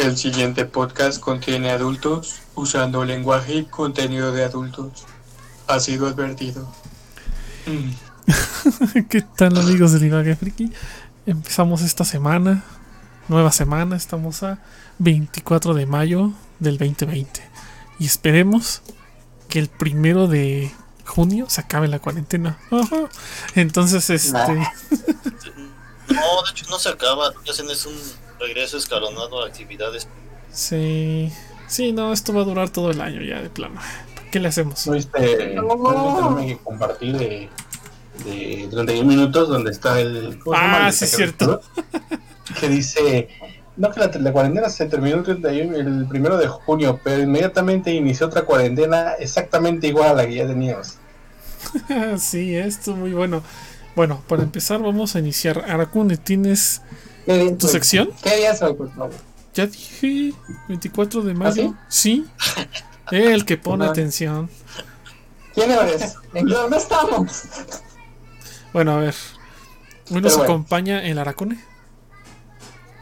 El 0.00 0.16
siguiente 0.16 0.64
podcast 0.64 1.20
contiene 1.20 1.70
adultos 1.70 2.40
usando 2.54 3.04
lenguaje 3.04 3.56
y 3.56 3.64
contenido 3.66 4.32
de 4.32 4.44
adultos. 4.44 5.04
Ha 5.66 5.78
sido 5.78 6.06
advertido. 6.06 6.66
Mm. 7.66 9.02
¿Qué 9.10 9.20
tal 9.20 9.58
amigos 9.58 9.92
de 9.92 9.98
Divague 9.98 10.36
Friki? 10.36 10.72
Empezamos 11.26 11.82
esta 11.82 12.06
semana, 12.06 12.64
nueva 13.28 13.52
semana, 13.52 13.94
estamos 13.94 14.42
a 14.42 14.60
24 15.00 15.74
de 15.74 15.84
mayo 15.84 16.32
del 16.60 16.78
2020 16.78 17.42
y 17.98 18.06
esperemos 18.06 18.80
que 19.50 19.58
el 19.58 19.68
primero 19.68 20.28
de 20.28 20.72
junio 21.04 21.44
se 21.50 21.60
acabe 21.60 21.88
la 21.88 21.98
cuarentena. 21.98 22.56
Ajá. 22.70 23.10
Entonces, 23.54 24.08
este... 24.08 24.38
No, 24.38 24.54
de 26.42 26.50
hecho 26.52 26.64
no 26.70 26.78
se 26.78 26.88
acaba, 26.88 27.32
lo 27.32 27.42
que 27.42 27.50
hacen 27.50 27.68
es 27.68 27.84
un 27.84 28.29
regreso 28.40 28.78
escalonado 28.78 29.42
a 29.42 29.46
actividades. 29.46 30.08
Sí, 30.52 31.30
sí, 31.68 31.92
no, 31.92 32.12
esto 32.12 32.32
va 32.32 32.42
a 32.42 32.44
durar 32.44 32.70
todo 32.70 32.90
el 32.90 33.00
año 33.00 33.22
ya 33.22 33.40
de 33.40 33.50
plano. 33.50 33.80
¿Qué 34.32 34.40
le 34.40 34.48
hacemos? 34.48 34.86
¿No 34.86 34.94
el 34.94 35.06
meme 35.06 36.46
que 36.46 36.58
compartí 36.62 37.12
de, 37.12 37.48
de 38.24 38.68
31 38.70 39.08
minutos 39.08 39.48
donde 39.48 39.70
está 39.70 40.00
el... 40.00 40.38
Ah, 40.54 40.90
sí, 40.92 41.04
es 41.04 41.10
cierto. 41.16 41.60
Que 42.58 42.68
dice... 42.68 43.28
No, 43.76 43.90
que 43.90 44.00
la, 44.00 44.10
la 44.12 44.32
cuarentena 44.32 44.68
se 44.68 44.86
terminó 44.86 45.16
el, 45.16 45.24
31 45.24 45.76
el 45.76 46.06
primero 46.06 46.36
de 46.36 46.48
junio, 46.48 47.00
pero 47.02 47.22
inmediatamente 47.22 47.92
inició 47.92 48.26
otra 48.26 48.42
cuarentena 48.42 49.12
exactamente 49.18 49.86
igual 49.86 50.10
a 50.10 50.14
la 50.14 50.26
que 50.26 50.34
ya 50.34 50.46
teníamos. 50.46 50.98
sí, 52.18 52.56
esto 52.56 52.94
muy 52.94 53.12
bueno. 53.12 53.42
Bueno, 53.96 54.22
para 54.28 54.42
empezar 54.42 54.82
vamos 54.82 55.16
a 55.16 55.20
iniciar. 55.20 55.64
Aracune, 55.66 56.16
¿tienes 56.16 56.82
¿Qué 56.82 56.84
día 56.84 57.09
tu 57.58 57.66
soy? 57.66 57.72
sección? 57.72 58.10
¿Qué 58.22 58.36
día 58.36 58.54
soy, 58.56 58.74
por 58.74 58.90
favor? 58.94 59.12
Ya 59.54 59.66
dije 59.66 60.32
24 60.68 61.22
de 61.22 61.34
mayo. 61.34 61.74
¿Ah, 61.76 61.84
sí? 61.88 62.26
El 63.10 63.44
que 63.44 63.56
pone 63.56 63.84
atención. 63.86 64.48
¿Quién 65.54 65.70
eres? 65.72 66.14
¿En 66.32 66.46
dónde 66.46 66.76
estamos? 66.76 67.42
Bueno, 68.72 68.92
a 68.92 68.96
ver. 68.98 69.14
Hoy 70.10 70.20
nos 70.20 70.36
bueno. 70.36 70.44
acompaña 70.44 71.02
el 71.04 71.18
Aracune, 71.18 71.58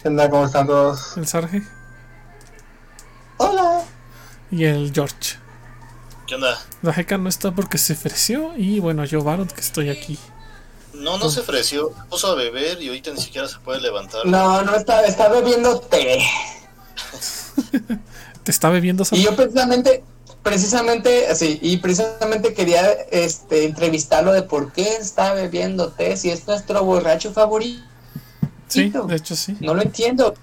¿Qué 0.03 0.09
onda? 0.09 0.31
¿Cómo 0.31 0.47
están 0.47 0.67
todos? 0.67 1.17
el 1.17 1.27
Sarge 1.27 1.63
Hola. 3.39 3.83
y 4.51 4.65
el 4.65 4.93
George. 4.95 5.37
¿Qué 6.27 6.35
onda? 6.37 6.59
La 6.83 6.93
Jeca 6.93 7.19
no 7.19 7.29
está 7.29 7.51
porque 7.53 7.79
se 7.79 7.93
ofreció 7.95 8.57
y 8.57 8.81
bueno, 8.81 9.05
yo 9.05 9.23
Barot 9.23 9.53
que 9.53 9.61
estoy 9.61 9.91
aquí. 9.91 10.19
No, 10.93 11.19
no 11.19 11.31
se 11.31 11.41
ofreció, 11.41 11.91
se 11.91 12.09
puso 12.09 12.29
a 12.29 12.35
beber 12.35 12.83
y 12.83 12.89
ahorita 12.89 13.13
ni 13.13 13.21
siquiera 13.21 13.49
se 13.49 13.59
puede 13.59 13.81
levantar. 13.81 14.27
No, 14.27 14.63
no, 14.63 14.75
está, 14.75 15.05
está 15.05 15.29
bebiendo 15.29 15.81
té. 15.81 16.19
¿Te 18.43 18.51
está 18.51 18.71
bebiendo 18.71 19.05
Y 19.13 19.23
yo 19.23 19.37
precisamente, 19.37 20.03
precisamente, 20.43 21.29
así, 21.29 21.59
y 21.61 21.77
precisamente 21.79 22.55
quería 22.55 22.91
este, 23.11 23.65
entrevistarlo 23.65 24.33
de 24.33 24.43
por 24.43 24.73
qué 24.73 24.97
está 24.97 25.35
bebiendo 25.35 25.91
té, 25.93 26.17
si 26.17 26.31
es 26.31 26.47
nuestro 26.47 26.83
borracho 26.85 27.33
favorito. 27.33 27.83
Sí, 28.69 28.91
de 28.91 29.17
hecho 29.17 29.37
sí. 29.37 29.57
No 29.61 29.75
lo 29.75 29.83
entiendo. 29.83 30.35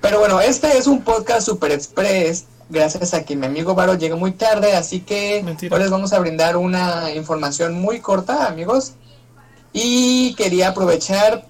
Pero 0.00 0.20
bueno, 0.20 0.40
este 0.40 0.76
es 0.78 0.86
un 0.86 1.02
podcast 1.02 1.46
super 1.46 1.72
express, 1.72 2.44
gracias 2.68 3.14
a 3.14 3.24
que 3.24 3.36
mi 3.36 3.46
amigo 3.46 3.74
Varo 3.74 3.94
llega 3.94 4.16
muy 4.16 4.32
tarde, 4.32 4.74
así 4.74 5.00
que 5.00 5.42
Mentira. 5.42 5.74
hoy 5.74 5.82
les 5.82 5.90
vamos 5.90 6.12
a 6.12 6.18
brindar 6.18 6.56
una 6.56 7.10
información 7.12 7.80
muy 7.80 8.00
corta, 8.00 8.46
amigos. 8.46 8.94
Y 9.72 10.34
quería 10.34 10.68
aprovechar 10.68 11.46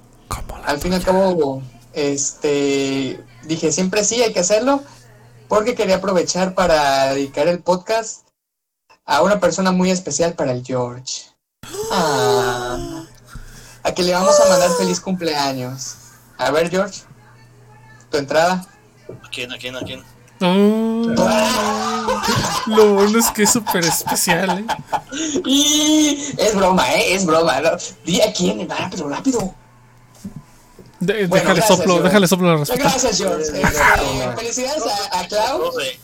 al 0.65 0.79
fin 0.79 0.93
y 0.93 0.97
al 0.97 1.05
cabo, 1.05 1.63
este, 1.93 3.21
dije 3.45 3.73
siempre 3.73 4.05
sí, 4.05 4.23
hay 4.23 4.33
que 4.33 4.41
hacerlo, 4.41 4.83
porque 5.49 5.75
quería 5.75 5.97
aprovechar 5.97 6.55
para 6.55 7.15
dedicar 7.15 7.47
el 7.47 7.61
podcast 7.61 8.27
a 9.05 9.23
una 9.23 9.39
persona 9.39 9.71
muy 9.71 9.91
especial 9.91 10.35
para 10.35 10.53
el 10.53 10.65
George. 10.65 11.23
Ah, 11.93 13.05
a 13.85 13.95
que 13.95 14.03
le 14.03 14.13
vamos 14.13 14.39
a 14.41 14.49
mandar 14.49 14.71
feliz 14.77 15.01
cumpleaños. 15.01 15.95
A 16.39 16.51
ver, 16.51 16.69
George, 16.69 17.03
tu 18.11 18.17
entrada. 18.17 18.67
¿A 19.25 19.31
quién, 19.31 19.53
a 19.53 19.59
quién, 19.59 19.77
a 19.77 19.81
quién? 19.83 20.16
Oh, 20.41 21.03
lo 22.67 22.95
bueno 22.95 23.19
es 23.19 23.31
que 23.31 23.45
es 23.45 23.51
súper 23.51 23.85
especial, 23.85 24.59
¿eh? 24.59 24.67
Y 25.45 26.35
es 26.37 26.55
broma, 26.55 26.93
¿eh? 26.95 27.15
Es 27.15 27.25
broma. 27.25 27.61
¿no? 27.61 27.71
Di 28.05 28.21
a 28.21 28.33
quién, 28.33 28.69
rápido, 28.69 29.09
rápido. 29.09 29.55
De- 31.01 31.27
Bueno, 31.27 31.45
déjale 31.45 31.55
gracias, 31.61 31.67
soplo, 31.79 31.93
George. 31.95 32.09
déjale 32.09 32.27
soplo 32.29 32.49
la 32.53 32.57
respuesta. 32.59 32.89
Gracias, 32.89 33.19
George. 33.19 33.43
Este, 33.43 34.33
felicidades 34.37 34.83
a, 35.13 35.21
a 35.21 35.29
Clau. 35.29 35.59
No 35.59 35.73
sé. 35.73 36.01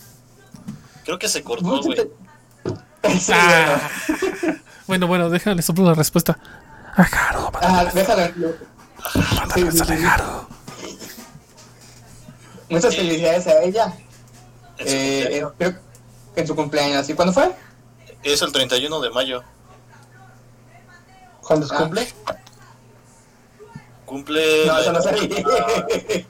Creo 1.03 1.19
que 1.19 1.27
se 1.27 1.43
cortó, 1.43 1.81
güey. 1.81 1.97
Sí, 3.19 3.33
Ah. 3.35 3.79
Bueno, 4.87 5.07
bueno, 5.07 5.29
déjale 5.29 5.61
soplo 5.61 5.83
la 5.85 5.93
respuesta. 5.93 6.37
Claro, 7.09 7.51
Ah, 7.61 7.85
déjalo. 7.93 8.53
Sí, 9.53 9.61
sí, 9.71 9.71
sí, 9.71 9.83
sí. 9.85 9.93
Muchas 12.69 12.95
felicidades 12.95 13.47
a 13.47 13.61
ella. 13.61 13.93
En 14.85 15.41
su 15.41 15.53
Eh, 15.59 15.75
en 16.35 16.47
su 16.47 16.55
cumpleaños. 16.55 17.09
¿Y 17.09 17.13
cuándo 17.13 17.33
fue? 17.33 17.51
Es 18.23 18.41
el 18.41 18.51
31 18.51 18.99
de 19.01 19.09
mayo. 19.09 19.43
¿Cuándo 21.41 21.67
se 21.67 21.75
Ah. 21.75 21.79
cumple? 21.79 22.07
Cumple, 24.05 24.65
No, 24.67 24.73
la, 24.73 24.81
eso 24.81 24.91
no 24.93 24.99
edad, 24.99 25.17
sé. 25.17 26.25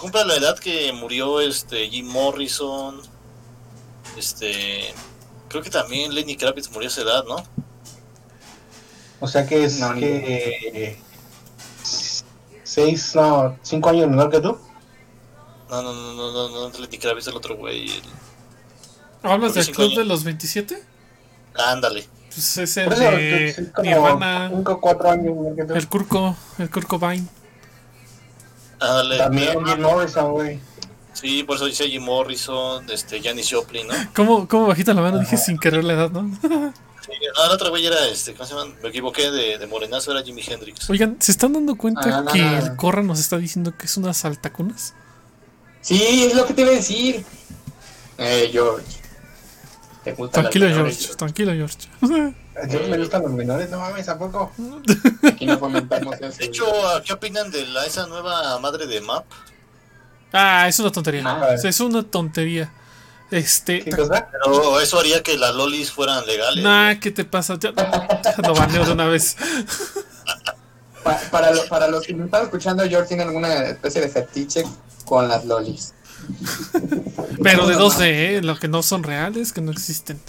cumple 0.00 0.24
la 0.24 0.34
edad 0.36 0.58
que 0.58 0.92
murió 0.92 1.40
este 1.40 1.88
Jim 1.88 2.06
Morrison. 2.06 3.00
Este. 4.16 4.92
Creo 5.48 5.62
que 5.62 5.70
también 5.70 6.14
Lenny 6.14 6.36
Kravitz 6.36 6.70
murió 6.70 6.88
a 6.88 6.92
esa 6.92 7.02
edad, 7.02 7.24
¿no? 7.24 7.36
O 9.20 9.28
sea 9.28 9.46
que 9.46 9.64
es 9.64 9.78
No, 9.80 9.92
ni 9.94 10.00
que... 10.00 10.98
Seis, 12.62 13.14
no, 13.16 13.58
cinco 13.62 13.88
años 13.90 14.08
menor 14.08 14.30
que 14.30 14.40
tú. 14.40 14.56
No, 15.70 15.82
no, 15.82 15.92
no, 15.94 16.14
no, 16.14 16.32
no, 16.32 16.48
no, 16.48 16.68
no 16.70 16.78
Lenny 16.78 16.98
Kravitz, 16.98 17.28
el 17.28 17.36
otro 17.36 17.56
güey. 17.56 17.88
el- 17.90 18.02
¿Hablas 19.22 19.54
del 19.54 19.66
club 19.70 19.86
años. 19.86 19.98
de 19.98 20.04
los 20.04 20.24
27? 20.24 20.82
Ándale. 21.54 22.06
Pues 22.28 22.56
es 22.58 22.76
el 22.76 22.88
de 22.90 23.70
Nirvana, 23.82 24.50
cinco, 24.54 24.80
cuatro 24.80 25.10
años 25.10 25.34
tú. 25.66 25.74
el 25.74 25.88
Kurko, 25.88 26.36
el 26.58 26.70
Kurko 26.70 26.98
Vine. 26.98 27.26
Ándale. 28.78 29.18
También 29.18 29.64
Jim 29.66 29.80
Morrison, 29.80 30.32
güey. 30.32 30.60
Sí, 31.12 31.42
por 31.42 31.56
eso 31.56 31.66
dice 31.66 31.88
Jim 31.88 32.02
Morrison, 32.02 32.88
este, 32.90 33.20
Janis 33.22 33.48
Joplin, 33.52 33.86
¿no? 33.88 33.94
¿Cómo, 34.14 34.46
cómo 34.48 34.68
bajita 34.68 34.94
la 34.94 35.02
mano? 35.02 35.18
Dije 35.18 35.36
sin 35.36 35.58
querer 35.58 35.84
la 35.84 35.92
edad, 35.94 36.10
¿no? 36.10 36.30
Sí, 36.40 37.12
ah, 37.36 37.48
la 37.48 37.54
otra 37.54 37.68
güey 37.68 37.84
era, 37.84 38.06
este, 38.08 38.32
¿cómo 38.34 38.46
se 38.46 38.54
llama? 38.54 38.72
Me 38.82 38.88
equivoqué 38.90 39.30
de, 39.30 39.58
de 39.58 39.66
morenazo, 39.66 40.12
era 40.12 40.22
Jimi 40.22 40.42
Hendrix. 40.46 40.88
Oigan, 40.88 41.16
¿se 41.18 41.32
están 41.32 41.52
dando 41.52 41.74
cuenta 41.74 42.20
Ah. 42.20 42.24
que 42.32 42.58
el 42.58 42.76
Corra 42.76 43.02
nos 43.02 43.18
está 43.18 43.36
diciendo 43.38 43.76
que 43.76 43.86
es 43.86 43.96
una 43.96 44.14
saltacunas? 44.14 44.94
Sí, 45.80 46.24
es 46.26 46.34
lo 46.34 46.46
que 46.46 46.54
te 46.54 46.62
iba 46.62 46.70
a 46.70 46.74
decir. 46.74 47.24
Eh, 48.18 48.48
George. 48.52 48.86
¿Te 50.04 50.12
gustan 50.12 50.44
las 50.44 50.50
Tranquilo, 50.52 50.66
menores, 50.66 50.98
George, 50.98 51.16
tranquilo, 51.16 51.52
George. 51.52 51.76
A 52.56 52.66
George 52.68 52.88
me 52.90 52.98
gustan 52.98 53.22
los 53.22 53.32
menores, 53.32 53.70
no 53.70 53.78
mames, 53.80 54.08
¿a 54.08 54.18
poco? 54.18 54.50
Aquí 55.26 55.46
no 55.46 55.58
fomentamos 55.58 56.14
eso. 56.20 56.38
De 56.38 56.44
hecho, 56.46 56.64
¿qué 57.04 57.12
opinan 57.12 57.50
de 57.50 57.66
la, 57.66 57.84
esa 57.86 58.06
nueva 58.06 58.58
madre 58.60 58.86
de 58.86 59.00
Map? 59.00 59.24
Ah, 60.32 60.66
es 60.68 60.78
una 60.78 60.90
tontería. 60.92 61.22
Ah. 61.26 61.54
Es 61.62 61.80
una 61.80 62.02
tontería. 62.02 62.72
Este. 63.30 63.84
¿Qué 63.84 63.90
cosa? 63.90 64.28
Pero 64.32 64.80
eso 64.80 64.98
haría 64.98 65.22
que 65.22 65.36
las 65.38 65.54
lolis 65.54 65.92
fueran 65.92 66.24
legales. 66.26 66.64
Nah, 66.64 66.94
¿qué 66.98 67.10
te 67.10 67.24
pasa? 67.24 67.58
Ya, 67.60 67.70
lo 68.46 68.54
baneo 68.54 68.84
de 68.84 68.92
una 68.92 69.06
vez. 69.06 69.36
Pa- 71.04 71.20
para, 71.30 71.50
lo- 71.52 71.66
para 71.66 71.88
los 71.88 72.04
que 72.06 72.14
me 72.14 72.24
están 72.24 72.44
escuchando, 72.44 72.82
George 72.88 73.08
tiene 73.08 73.22
alguna 73.22 73.64
especie 73.66 74.00
de 74.00 74.08
fetiche 74.08 74.64
con 75.10 75.26
las 75.28 75.44
lolis. 75.44 75.92
Pero 77.42 77.66
de 77.66 77.76
2D, 77.76 78.00
¿eh? 78.02 78.40
Lo 78.42 78.56
que 78.56 78.68
no 78.68 78.80
son 78.84 79.02
reales, 79.02 79.52
que 79.52 79.60
no 79.60 79.72
existen. 79.72 80.20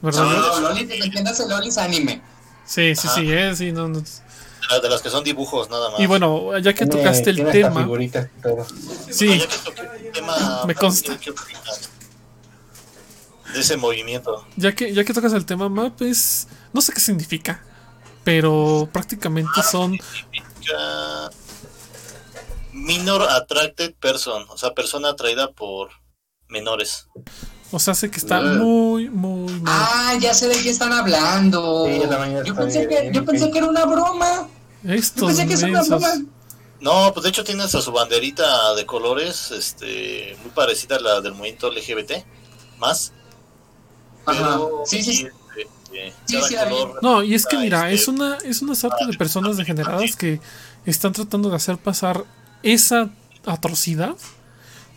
¿Verdad? 0.00 0.24
No, 0.24 0.60
lolis, 0.60 1.38
lolis 1.46 1.76
anime. 1.76 2.22
Sí, 2.64 2.96
sí, 2.96 3.08
sí, 3.14 3.30
eh, 3.30 3.52
sí, 3.54 3.72
no, 3.72 3.88
no. 3.88 4.00
De, 4.00 4.88
las 4.88 5.02
que 5.02 5.10
son 5.10 5.22
dibujos, 5.22 5.68
nada 5.68 5.90
más. 5.90 6.00
Y 6.00 6.06
bueno, 6.06 6.56
ya 6.58 6.72
que 6.72 6.86
Tiene- 6.86 7.02
tocaste 7.02 7.28
el 7.30 7.44
tema, 7.50 7.86
sí, 9.10 9.38
Ya 9.38 9.46
que 9.46 9.56
toqué 9.58 9.82
el 9.82 10.12
tema, 10.12 10.64
Me 10.66 10.74
consta. 10.74 11.18
¿qué 11.18 11.30
opinas 11.30 11.90
De 13.52 13.60
ese 13.60 13.76
movimiento. 13.76 14.46
ya 14.56 14.72
que, 14.74 14.94
ya 14.94 15.04
que 15.04 15.12
tocas 15.12 15.34
el 15.34 15.44
tema 15.44 15.68
map, 15.68 16.00
es. 16.00 16.48
No 16.72 16.80
sé 16.80 16.92
qué 16.94 17.00
significa, 17.00 17.62
pero 18.24 18.88
prácticamente 18.90 19.62
son. 19.62 19.98
Significa 19.98 21.30
Minor 22.90 23.22
Attracted 23.22 23.94
Person, 23.94 24.44
o 24.48 24.58
sea, 24.58 24.74
persona 24.74 25.10
atraída 25.10 25.52
por 25.52 25.90
menores. 26.48 27.06
O 27.70 27.78
sea, 27.78 27.94
sé 27.94 28.10
que 28.10 28.18
está 28.18 28.40
Ugh. 28.40 28.56
muy, 28.58 29.08
muy 29.08 29.52
mal. 29.60 29.62
Ah, 29.66 30.14
ya 30.20 30.34
sé 30.34 30.48
de 30.48 30.60
qué 30.60 30.70
están 30.70 30.92
hablando. 30.92 31.86
Sí, 31.86 32.00
yo 32.00 32.42
yo 32.44 32.54
pensé 32.56 32.88
que, 32.88 33.00
bien 33.02 33.12
yo 33.12 33.24
pensé 33.24 33.48
que 33.52 33.58
era 33.58 33.68
una 33.68 33.84
broma. 33.84 34.48
Yo 34.82 34.92
Estos 34.92 35.28
pensé 35.28 35.46
que 35.46 35.54
es 35.54 35.62
una 35.62 35.82
broma. 35.84 36.08
No, 36.80 37.12
pues 37.12 37.22
de 37.24 37.28
hecho 37.28 37.44
tiene 37.44 37.62
hasta 37.62 37.80
su 37.80 37.92
banderita 37.92 38.74
de 38.74 38.84
colores, 38.86 39.52
este, 39.52 40.36
muy 40.42 40.50
parecida 40.50 40.96
a 40.96 41.00
la 41.00 41.20
del 41.20 41.34
movimiento 41.34 41.70
LGBT, 41.70 42.24
más. 42.78 43.12
Ajá. 44.26 44.38
Pero, 44.42 44.82
Sí, 44.84 45.04
sí, 45.04 45.14
sí. 45.14 45.26
este, 45.56 46.14
Sí, 46.24 46.54
cada 46.54 46.70
sí, 46.70 46.74
No, 47.02 47.22
y 47.22 47.34
es 47.34 47.46
que 47.46 47.56
Ah, 47.56 47.60
mira, 47.60 47.90
este, 47.90 48.02
es 48.02 48.08
una, 48.08 48.38
es 48.38 48.62
una 48.62 48.74
sarta 48.74 49.06
de 49.06 49.16
personas 49.16 49.56
degeneradas 49.58 50.16
que 50.16 50.40
están 50.86 51.12
tratando 51.12 51.50
de 51.50 51.56
hacer 51.56 51.76
pasar 51.78 52.24
esa 52.62 53.08
atrocidad 53.46 54.14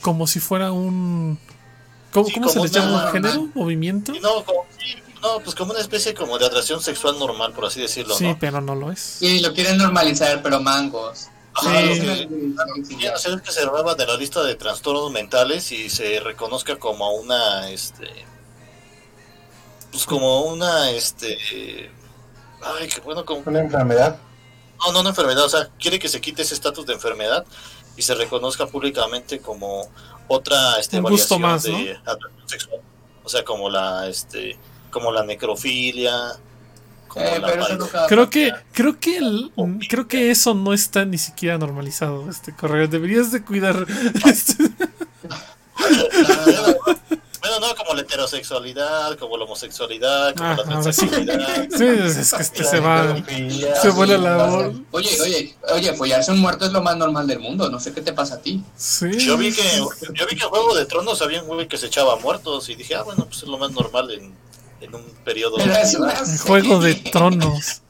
como 0.01 0.27
si 0.27 0.39
fuera 0.39 0.71
un. 0.71 1.39
¿Cómo, 2.12 2.27
Sí, 2.27 2.33
cómo 2.36 2.50
se 2.50 2.60
una- 2.60 2.69
llama? 2.69 3.12
¿Género? 3.12 3.48
¿Movimiento? 3.56 4.12
No, 4.21 4.44
como, 4.44 4.65
sí, 4.77 4.95
no, 5.21 5.39
pues 5.39 5.56
como 5.56 5.71
una 5.71 5.80
especie 5.81 6.13
como 6.13 6.38
de 6.38 6.45
atracción 6.45 6.81
sexual 6.81 7.18
normal, 7.18 7.54
por 7.54 7.65
así 7.65 7.81
decirlo, 7.81 8.15
Sí, 8.15 8.25
¿no? 8.25 8.38
pero 8.39 8.62
no 8.62 8.75
lo 8.75 8.92
es. 8.92 9.00
Sí, 9.00 9.39
lo 9.39 9.54
quieren 9.54 9.77
normalizar, 9.77 10.42
pero 10.44 10.60
mangos. 10.62 11.27
Ajá, 11.56 11.81
Sí. 11.81 12.00
lo 12.27 12.74
que 12.75 12.95
quieren 12.95 13.13
hacer 13.15 13.33
es 13.36 13.42
que 13.42 13.51
se 13.51 13.63
remueva 13.66 13.95
de 13.95 14.06
la 14.07 14.18
lista 14.18 14.44
de 14.44 14.56
trastornos 14.56 15.12
mentales 15.12 15.71
y 15.71 15.89
se 15.89 16.19
reconozca 16.19 16.77
como 16.77 17.12
una, 17.13 17.69
este, 17.69 18.07
pues 19.92 20.06
como 20.06 20.42
una, 20.45 20.89
este, 20.92 21.38
ay, 22.62 22.88
qué 22.88 23.01
bueno, 23.01 23.24
como, 23.25 23.42
Una 23.45 23.59
enfermedad. 23.62 24.18
No, 24.85 24.91
no 24.94 25.00
una 25.01 25.09
enfermedad, 25.09 25.45
o 25.45 25.50
sea, 25.50 25.69
quiere 25.80 26.00
que 26.00 26.09
se 26.09 26.21
quite 26.21 26.41
ese 26.41 26.53
estatus 26.53 26.85
de 26.85 26.94
enfermedad 26.94 27.45
y 27.97 28.01
se 28.01 28.15
reconozca 28.15 28.68
públicamente 28.68 29.39
como 29.39 29.89
otra, 30.27 30.80
este, 30.80 30.97
Un 31.00 31.03
gusto 31.03 31.39
variación 31.39 31.74
más, 31.75 31.85
de 31.85 31.97
atracción 32.12 32.50
sexual, 32.50 32.81
o 33.24 33.30
sea, 33.30 33.44
como 33.44 33.69
la, 33.69 34.07
este, 34.07 34.57
como 34.91 35.12
la 35.12 35.24
necrofilia, 35.24 36.13
como 37.07 37.25
Eh, 37.25 37.39
la 37.39 38.07
Creo 38.07 38.30
que, 38.30 38.51
creo 38.71 39.00
que 39.00 39.18
el- 39.18 39.51
creo 39.88 40.07
que 40.07 40.31
eso 40.31 40.53
no 40.56 40.74
está 40.74 41.06
ni 41.06 41.18
siquiera 41.19 41.57
normalizado, 41.59 42.27
este 42.30 42.56
correo. 42.56 42.88
Deberías 42.88 43.31
de 43.31 43.44
cuidar 43.44 43.85
este, 44.25 44.56
Bueno, 47.60 47.68
no, 47.68 47.76
como 47.76 47.94
la 47.94 48.02
heterosexualidad, 48.02 49.18
como 49.18 49.38
la 49.38 49.44
homosexualidad, 49.46 50.34
como 50.36 50.50
Ah, 50.50 50.56
la 50.58 50.64
transexualidad. 50.64 51.68
Sí, 51.78 51.86
es 51.86 52.18
es 52.18 52.34
que 52.34 52.42
este 52.42 52.64
se 52.64 52.80
va. 52.80 53.16
Se 53.82 53.90
vuela 53.90 54.18
la 54.18 54.46
voz. 54.46 54.76
Oye, 54.92 55.10
oye, 55.22 55.56
oye, 55.74 55.94
follarse 55.94 56.32
un 56.32 56.40
muerto 56.40 56.66
es 56.66 56.72
lo 56.72 56.82
más 56.82 56.98
normal 56.98 57.28
del 57.28 57.40
mundo. 57.40 57.70
No 57.70 57.80
sé 57.80 57.94
qué 57.94 58.02
te 58.02 58.14
pasa 58.14 58.36
a 58.36 58.42
ti. 58.42 58.64
Sí. 58.76 59.12
Yo 59.20 59.38
vi 59.38 59.54
que 59.54 59.62
yo 60.14 60.26
vi 60.30 60.36
que 60.36 60.44
en 60.44 60.50
Juego 60.50 60.76
de 60.76 60.86
Tronos 60.86 61.22
había 61.22 61.42
un 61.42 61.48
güey 61.48 61.68
que 61.68 61.78
se 61.78 61.88
echaba 61.88 62.16
muertos 62.18 62.70
y 62.70 62.76
dije, 62.76 62.96
ah, 62.96 63.04
bueno, 63.04 63.26
pues 63.26 63.38
es 63.44 63.50
lo 63.50 63.58
más 63.58 63.72
normal 63.72 64.12
en, 64.12 64.34
en 64.82 64.96
un 64.96 65.04
periodo. 65.24 65.58
En 65.60 66.38
Juego 66.40 66.80
de 66.80 66.96
Tronos. 66.96 67.82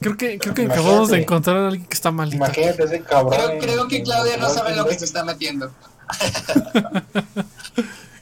Creo 0.00 0.16
que, 0.16 0.38
creo 0.38 0.52
que 0.54 0.62
Imagínate. 0.64 0.80
acabamos 0.88 1.08
de 1.10 1.22
encontrar 1.22 1.56
a 1.56 1.68
alguien 1.68 1.86
que 1.86 1.94
está 1.94 2.10
malito. 2.10 2.36
Imagínate 2.36 2.82
ese 2.84 3.02
cabrón. 3.02 3.40
Creo, 3.58 3.58
creo 3.60 3.88
que 3.88 4.02
Claudia 4.02 4.36
no 4.36 4.48
en- 4.48 4.54
sabe 4.54 4.76
lo 4.76 4.84
que 4.86 4.98
se 4.98 5.04
está 5.06 5.24
metiendo. 5.24 5.70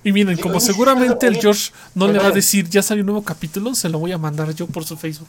Y 0.05 0.13
miren, 0.13 0.37
como 0.39 0.59
seguramente 0.61 1.27
el 1.27 1.37
George 1.41 1.71
no 1.95 2.09
le 2.09 2.19
va 2.19 2.27
a 2.29 2.31
decir 2.33 2.69
ya 2.69 2.83
salió 2.83 3.03
un 3.03 3.07
nuevo 3.07 3.23
capítulo, 3.25 3.75
se 3.75 3.89
lo 3.89 3.99
voy 3.99 4.13
a 4.13 4.19
mandar 4.19 4.53
yo 4.55 4.67
por 4.67 4.85
su 4.85 4.97
Facebook. 4.97 5.29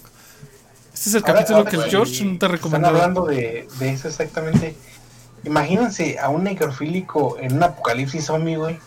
Este 0.93 1.09
es 1.09 1.15
el 1.15 1.21
Ahora- 1.21 1.33
capítulo 1.33 1.57
ahora 1.59 1.69
que 1.71 1.75
el 1.77 1.83
George 1.89 2.23
no 2.23 2.29
te 2.29 2.33
Están 2.35 2.51
recomendó. 2.51 2.87
hablando 2.87 3.25
de, 3.25 3.67
de 3.79 3.89
eso 3.91 4.07
exactamente. 4.07 4.75
Imagínense 5.43 6.17
a 6.19 6.29
un 6.29 6.43
necrofílico 6.45 7.37
en 7.39 7.53
un 7.57 7.63
apocalipsis 7.63 8.25
zombie, 8.25 8.55
güey. 8.55 8.79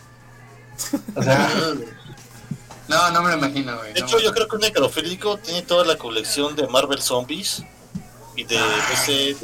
O 1.15 1.23
sea, 1.23 1.49
No, 2.87 3.11
no 3.11 3.21
me 3.21 3.31
lo 3.31 3.37
imagino, 3.37 3.75
güey. 3.77 3.93
De 3.93 3.99
hecho, 3.99 4.17
yo 4.19 4.31
creo 4.33 4.47
que 4.47 4.55
un 4.55 4.61
necrofílico 4.61 5.37
tiene 5.37 5.61
toda 5.61 5.85
la 5.85 5.97
colección 5.97 6.55
de 6.55 6.67
Marvel 6.67 7.01
Zombies 7.01 7.63
y 8.35 8.45
de 8.45 8.57
ese, 8.93 9.35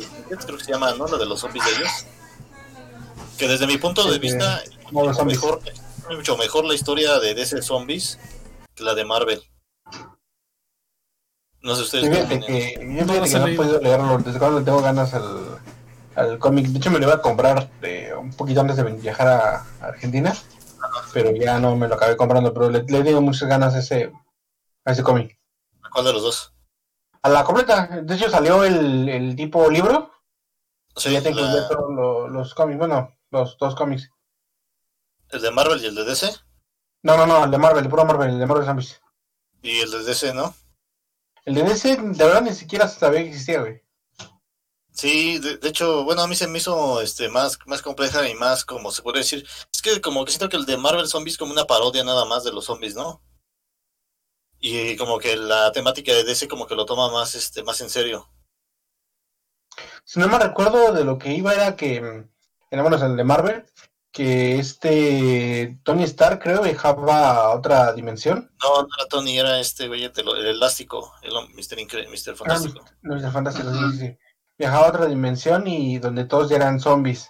creo 0.45 0.57
que 0.57 0.63
se 0.63 0.71
llama, 0.71 0.93
¿no? 0.97 1.07
La 1.07 1.17
de 1.17 1.25
los 1.25 1.41
zombies 1.41 1.65
de 1.65 1.71
ellos. 1.71 1.91
Que 3.37 3.47
desde 3.49 3.67
mi 3.67 3.77
punto 3.77 4.05
de 4.07 4.13
Sí, 4.13 4.19
vista, 4.19 4.61
Zombies. 4.93 5.25
mejor, 5.25 5.59
mucho 6.09 6.37
mejor 6.37 6.65
la 6.65 6.73
historia 6.73 7.19
de 7.19 7.33
DC 7.33 7.61
Zombies 7.61 8.19
que 8.75 8.83
la 8.83 8.93
de 8.95 9.05
Marvel. 9.05 9.41
No 11.61 11.75
sé 11.75 11.83
ustedes 11.83 12.09
fíjate 12.09 12.39
que 12.41 12.73
yo 12.79 12.83
No 13.05 13.13
fíjate 13.13 13.19
los 13.19 13.29
que 13.29 13.35
he 13.35 13.39
no 13.39 13.45
he 13.45 13.47
leído. 13.49 13.63
podido 13.63 13.79
leerlo. 13.81 14.17
Desde 14.19 14.39
cuando 14.39 14.59
le 14.59 14.65
tengo 14.65 14.81
ganas 14.81 15.13
al, 15.13 15.59
al 16.15 16.39
cómic. 16.39 16.67
De 16.67 16.77
hecho, 16.77 16.91
me 16.91 16.99
lo 16.99 17.05
iba 17.05 17.15
a 17.15 17.21
comprar 17.21 17.69
eh, 17.81 18.13
un 18.17 18.33
poquito 18.33 18.61
antes 18.61 18.75
de 18.77 18.83
viajar 18.83 19.27
a, 19.27 19.55
a 19.81 19.87
Argentina. 19.87 20.33
Pero 21.13 21.31
ya 21.31 21.59
no 21.59 21.75
me 21.77 21.87
lo 21.87 21.95
acabé 21.95 22.17
comprando. 22.17 22.53
Pero 22.53 22.69
le, 22.69 22.83
le 22.83 23.03
digo 23.03 23.21
muchas 23.21 23.47
ganas 23.47 23.73
a 23.75 23.79
ese, 23.79 24.11
a 24.85 24.91
ese 24.91 25.03
cómic. 25.03 25.39
¿Cuál 25.91 26.05
de 26.05 26.13
los 26.13 26.23
dos? 26.23 26.53
A 27.21 27.29
la 27.29 27.43
completa. 27.45 27.87
De 28.03 28.15
hecho, 28.15 28.29
salió 28.29 28.65
el, 28.65 29.07
el 29.07 29.35
tipo 29.37 29.69
libro. 29.69 30.11
Sí, 30.97 31.13
ya 31.13 31.21
tengo 31.23 31.39
la- 31.39 31.67
todos 31.69 32.29
los 32.29 32.53
cómics. 32.53 32.77
Bueno, 32.79 33.15
los 33.31 33.57
dos 33.57 33.73
cómics. 33.75 34.09
El 35.33 35.41
de 35.41 35.51
Marvel 35.51 35.81
y 35.81 35.85
el 35.85 35.95
de 35.95 36.03
DC. 36.03 36.29
No, 37.03 37.17
no, 37.17 37.25
no, 37.25 37.43
el 37.43 37.51
de 37.51 37.57
Marvel, 37.57 37.83
el 37.83 37.89
puro 37.89 38.05
Marvel, 38.05 38.29
el 38.29 38.39
de 38.39 38.45
Marvel 38.45 38.65
Zombies. 38.65 39.01
Y 39.61 39.79
el 39.79 39.91
de 39.91 40.03
DC, 40.03 40.33
¿no? 40.33 40.55
El 41.45 41.55
de 41.55 41.63
DC, 41.63 41.97
de 41.97 42.23
verdad, 42.23 42.41
ni 42.41 42.53
siquiera 42.53 42.87
sabía 42.87 43.21
que 43.21 43.29
existía, 43.29 43.59
güey. 43.61 43.83
Sí, 44.93 45.39
de, 45.39 45.57
de 45.57 45.69
hecho, 45.69 46.03
bueno, 46.03 46.21
a 46.21 46.27
mí 46.27 46.35
se 46.35 46.47
me 46.47 46.59
hizo 46.59 47.01
este 47.01 47.27
más, 47.27 47.57
más 47.65 47.81
compleja 47.81 48.27
y 48.29 48.35
más, 48.35 48.63
como 48.63 48.91
se 48.91 49.01
puede 49.01 49.19
decir, 49.19 49.45
es 49.73 49.81
que 49.81 49.99
como 50.01 50.23
que 50.23 50.31
siento 50.31 50.49
que 50.49 50.57
el 50.57 50.65
de 50.65 50.77
Marvel 50.77 51.07
Zombies 51.07 51.33
es 51.33 51.37
como 51.37 51.51
una 51.51 51.65
parodia 51.65 52.03
nada 52.03 52.25
más 52.25 52.43
de 52.43 52.51
los 52.53 52.65
zombies, 52.65 52.95
¿no? 52.95 53.21
Y 54.59 54.95
como 54.97 55.19
que 55.19 55.35
la 55.35 55.71
temática 55.71 56.13
de 56.13 56.23
DC 56.23 56.47
como 56.47 56.67
que 56.67 56.75
lo 56.75 56.85
toma 56.85 57.11
más, 57.11 57.35
este, 57.35 57.63
más 57.63 57.81
en 57.81 57.89
serio. 57.89 58.29
Si 60.05 60.19
no 60.19 60.27
me 60.27 60.39
recuerdo 60.39 60.93
de 60.93 61.03
lo 61.03 61.17
que 61.17 61.33
iba 61.33 61.53
era 61.53 61.75
que, 61.75 62.01
mm, 62.01 62.29
era 62.71 62.81
bueno, 62.81 63.03
el 63.03 63.17
de 63.17 63.23
Marvel, 63.23 63.65
que 64.13 64.59
este 64.59 65.79
Tony 65.83 66.03
Stark, 66.03 66.39
creo, 66.41 66.61
viajaba 66.61 67.31
a 67.31 67.49
otra 67.55 67.93
dimensión. 67.93 68.51
No, 68.61 68.83
no 68.83 68.87
era 68.97 69.07
Tony, 69.09 69.39
era 69.39 69.59
este 69.59 69.87
güey, 69.87 70.03
el, 70.03 70.11
el 70.15 70.45
elástico, 70.45 71.11
el 71.23 71.33
Mr. 71.33 71.79
Incre 71.79 72.07
Mr. 72.07 72.35
Fantástico. 72.35 72.85
No 73.01 73.17
es 73.17 73.33
fantástico, 73.33 73.73
sí, 73.73 73.79
sí, 73.91 73.97
sí. 73.97 74.17
Viajaba 74.57 74.85
a 74.85 74.89
otra 74.89 75.05
dimensión 75.07 75.67
y 75.67 75.97
donde 75.97 76.25
todos 76.25 76.47
ya 76.49 76.57
eran 76.57 76.79
zombies. 76.79 77.27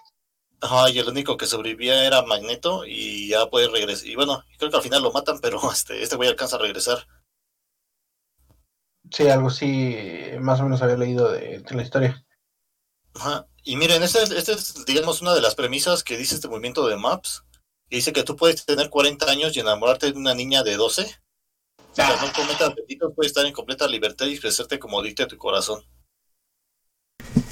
Ajá, 0.60 0.90
y 0.90 1.00
el 1.00 1.08
único 1.08 1.38
que 1.38 1.46
sobrevivía 1.46 2.06
era 2.06 2.22
Magneto 2.24 2.84
y 2.86 3.30
ya 3.30 3.50
puede 3.50 3.70
regresar. 3.70 4.08
Y 4.08 4.16
bueno, 4.16 4.44
creo 4.58 4.70
que 4.70 4.78
al 4.78 4.84
final 4.84 5.02
lo 5.02 5.14
matan, 5.14 5.40
pero 5.40 5.60
este, 5.72 6.04
este 6.04 6.18
güey 6.18 6.28
alcanza 6.28 6.58
a 6.58 6.60
regresar. 6.60 7.08
Sí, 9.10 9.30
algo 9.30 9.48
así, 9.48 9.96
más 10.42 10.60
o 10.60 10.64
menos 10.64 10.82
había 10.82 10.98
leído 10.98 11.32
de, 11.32 11.60
de 11.60 11.76
la 11.76 11.82
historia. 11.82 12.26
Ajá. 13.16 13.48
Y 13.64 13.76
miren, 13.78 14.04
esta 14.04 14.22
es, 14.24 14.86
digamos, 14.86 15.22
una 15.22 15.34
de 15.34 15.42
las 15.42 15.56
premisas 15.56 16.04
que 16.04 16.18
dice 16.18 16.36
este 16.36 16.48
movimiento 16.48 16.88
de 16.88 16.98
Maps. 16.98 17.44
Que 17.90 17.98
dice 17.98 18.12
que 18.14 18.24
tú 18.24 18.36
puedes 18.36 18.66
tener 18.66 18.90
40 18.90 19.30
años 19.30 19.56
y 19.56 19.60
enamorarte 19.60 20.12
de 20.12 20.18
una 20.18 20.34
niña 20.34 20.64
de 20.64 20.76
12. 20.76 21.04
O 21.92 21.96
sea, 21.96 22.10
no 22.22 22.34
cometas 22.34 22.74
delitos, 22.76 23.14
puedes 23.16 23.32
estar 23.32 23.46
en 23.46 23.54
completa 23.54 23.88
libertad 23.88 24.26
y 24.26 24.32
expresarte 24.32 24.80
como 24.80 25.02
dicte 25.02 25.28
tu 25.28 25.38
corazón. 25.38 25.84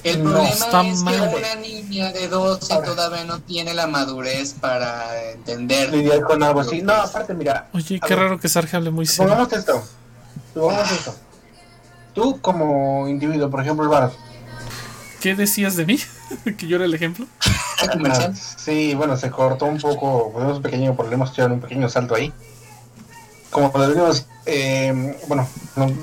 El 0.03 0.23
No, 0.23 0.31
problema 0.31 0.49
está 0.49 0.81
es 0.87 0.99
mal. 1.03 1.29
que 1.29 1.35
una 1.37 1.55
niña 1.55 2.11
de 2.11 2.27
12 2.27 2.73
Ahora. 2.73 2.87
todavía 2.87 3.23
no 3.23 3.39
tiene 3.41 3.75
la 3.75 3.85
madurez 3.85 4.55
para 4.59 5.31
entender. 5.31 5.93
Lidiar 5.93 6.23
con 6.23 6.41
algo 6.41 6.61
así. 6.61 6.81
No, 6.81 6.93
aparte, 6.93 7.35
mira, 7.35 7.69
Oye, 7.73 7.99
qué 7.99 8.15
ver. 8.15 8.19
raro 8.23 8.39
que 8.39 8.49
Sarge 8.49 8.77
hable 8.77 8.89
muy 8.89 9.05
serio. 9.05 9.31
supongamos 9.31 9.53
esto. 9.53 9.83
Supongamos 10.55 10.91
esto. 10.91 11.15
Tú, 12.15 12.41
como 12.41 13.07
individuo, 13.07 13.49
por 13.49 13.61
ejemplo, 13.61 13.83
el 13.83 13.89
bar, 13.89 14.11
¿Qué 15.21 15.35
decías 15.35 15.75
de 15.75 15.85
mí? 15.85 15.99
que 16.57 16.67
yo 16.67 16.77
era 16.77 16.85
el 16.85 16.93
ejemplo. 16.95 17.27
¿Este 17.79 17.93
comercial? 17.93 18.35
Sí, 18.35 18.95
bueno, 18.95 19.15
se 19.15 19.29
cortó 19.29 19.65
un 19.65 19.79
poco, 19.79 20.31
tuvimos 20.33 20.57
un 20.57 20.63
pequeño 20.63 20.95
problema, 20.95 21.25
estuvieron 21.25 21.53
un 21.53 21.61
pequeño 21.61 21.87
salto 21.89 22.15
ahí. 22.15 22.33
Como 23.51 23.71
lo 23.73 23.87
decimos, 23.87 24.25
eh, 24.47 25.15
bueno, 25.27 25.47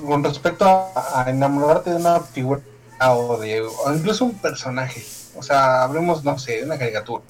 con 0.06 0.22
respecto 0.22 0.66
a, 0.66 1.22
a 1.25 1.30
enamorarte 1.30 1.90
de 1.90 1.96
una 1.96 2.20
figura 2.20 2.60
o 3.00 3.38
de 3.38 3.62
o 3.62 3.92
incluso 3.92 4.25
un 4.25 4.34
personaje, 4.34 5.04
o 5.37 5.42
sea, 5.42 5.82
hablemos, 5.82 6.25
no 6.25 6.38
sé, 6.38 6.58
de 6.58 6.64
una 6.64 6.78
caricatura. 6.78 7.25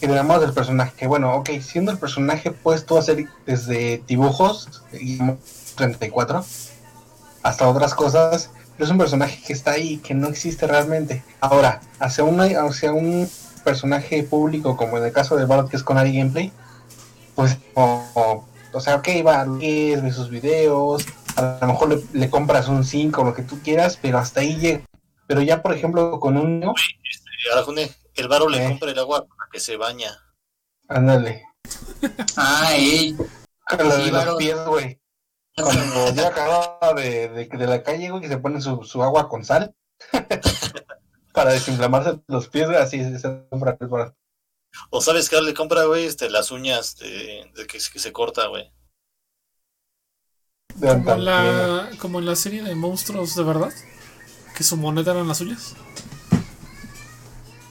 Que 0.00 0.06
te 0.06 0.12
enamoras 0.12 0.42
del 0.42 0.52
personaje, 0.52 0.92
que 0.96 1.06
bueno, 1.06 1.34
ok, 1.36 1.50
siendo 1.60 1.90
el 1.90 1.98
personaje 1.98 2.52
puedes 2.52 2.86
tú 2.86 2.96
hacer 2.96 3.26
desde 3.46 4.02
dibujos, 4.06 4.82
digamos, 4.92 5.38
34, 5.76 6.44
hasta 7.42 7.68
otras 7.68 7.94
cosas, 7.94 8.50
es 8.78 8.88
un 8.90 8.98
personaje 8.98 9.40
que 9.46 9.52
está 9.52 9.72
ahí, 9.72 9.98
que 9.98 10.14
no 10.14 10.28
existe 10.28 10.66
realmente. 10.66 11.24
Ahora, 11.40 11.80
hacia, 11.98 12.24
una, 12.24 12.44
hacia 12.44 12.92
un 12.92 13.28
personaje 13.64 14.22
público, 14.22 14.76
como 14.76 14.98
en 14.98 15.04
el 15.04 15.12
caso 15.12 15.36
de 15.36 15.44
Bart, 15.46 15.68
que 15.68 15.76
es 15.76 15.82
con 15.82 15.98
Ari 15.98 16.16
Gameplay, 16.16 16.52
pues, 17.34 17.58
o, 17.74 18.04
o- 18.14 18.44
o 18.72 18.80
sea, 18.80 18.96
ok, 18.96 19.08
va, 19.26 19.44
ves, 19.44 20.02
ves 20.02 20.14
sus 20.14 20.28
videos, 20.28 21.04
a 21.36 21.58
lo 21.62 21.66
mejor 21.68 21.88
le, 21.88 22.02
le 22.12 22.28
compras 22.30 22.68
un 22.68 22.84
5 22.84 23.24
lo 23.24 23.32
que 23.34 23.42
tú 23.42 23.58
quieras, 23.62 23.98
pero 24.00 24.18
hasta 24.18 24.40
ahí 24.40 24.56
llega. 24.56 24.82
Pero 25.26 25.40
ya, 25.42 25.62
por 25.62 25.72
ejemplo, 25.74 26.20
con 26.20 26.36
un 26.36 26.60
niño, 26.60 26.72
Eh, 26.72 27.58
Arjune, 27.58 27.90
el 28.16 28.28
varo 28.28 28.48
le 28.48 28.64
Eh. 28.64 28.68
compra 28.68 28.90
el 28.90 28.98
agua 28.98 29.20
para 29.26 29.50
que 29.50 29.60
se 29.60 29.76
baña. 29.76 30.10
ándale, 30.88 31.42
Ah, 32.36 32.70
ey. 32.76 33.16
con 33.68 33.88
la 33.88 33.96
de 33.96 34.04
Sí, 34.04 34.10
los 34.10 34.36
pies, 34.36 34.56
güey. 34.66 35.00
Cuando 35.56 36.14
ya 36.14 36.28
acababa 36.28 36.92
de, 36.94 37.28
de, 37.30 37.46
de 37.46 37.66
la 37.66 37.82
calle, 37.82 38.10
güey, 38.10 38.22
que 38.22 38.28
se 38.28 38.38
pone 38.38 38.60
su, 38.60 38.84
su 38.84 39.02
agua 39.02 39.28
con 39.28 39.44
sal. 39.44 39.74
para 41.36 41.52
desinflamarse 41.52 42.18
los 42.28 42.48
pies, 42.48 42.66
güey, 42.66 42.78
así 42.78 42.98
se 43.18 43.46
compra 43.50 43.76
O 44.88 45.02
sabes 45.02 45.28
que 45.28 45.40
le 45.42 45.52
compra, 45.52 45.84
güey, 45.84 46.06
este, 46.06 46.30
las 46.30 46.50
uñas 46.50 46.96
de, 46.96 47.50
de 47.54 47.66
que, 47.66 47.78
que 47.78 47.98
se 47.98 48.12
corta, 48.12 48.46
güey. 48.46 48.72
Como 50.80 51.16
la, 51.16 51.90
como 52.00 52.18
en 52.20 52.26
la 52.26 52.36
serie 52.36 52.62
de 52.62 52.74
monstruos 52.74 53.34
de 53.34 53.42
verdad. 53.44 53.72
Que 54.56 54.64
su 54.64 54.78
moneda 54.78 55.12
eran 55.12 55.28
las 55.28 55.38
suyas. 55.38 55.74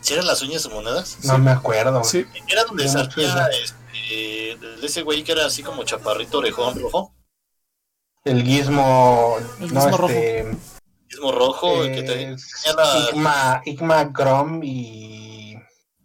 ¿Si 0.02 0.14
eran 0.14 0.28
las 0.28 0.44
uñas 0.44 0.64
o 0.68 0.70
monedas? 0.70 1.18
No 1.24 1.40
me 1.40 1.50
acuerdo. 1.50 2.04
Sí. 2.04 2.28
Era 2.48 2.66
donde 2.66 2.88
salía 2.88 3.48
este, 3.48 4.58
de 4.58 4.86
ese 4.86 5.02
güey 5.02 5.24
que 5.24 5.32
era 5.32 5.48
así 5.48 5.64
como 5.64 5.84
chaparrito 5.84 6.38
orejón 6.38 6.80
rojo, 6.80 7.15
El 8.26 8.44
gizmo. 8.44 9.38
El 9.60 9.74
no, 9.74 9.82
gizmo 9.82 10.08
este. 10.10 10.58
mismo 11.12 11.32
rojo, 11.32 11.84
el 11.84 11.94
que 11.96 12.02
te- 12.04 12.32
es 12.34 12.52
tenía 12.64 12.76
la- 12.84 13.10
Igma, 13.12 13.62
Igma 13.66 14.04
Grom 14.06 14.62
y. 14.64 15.56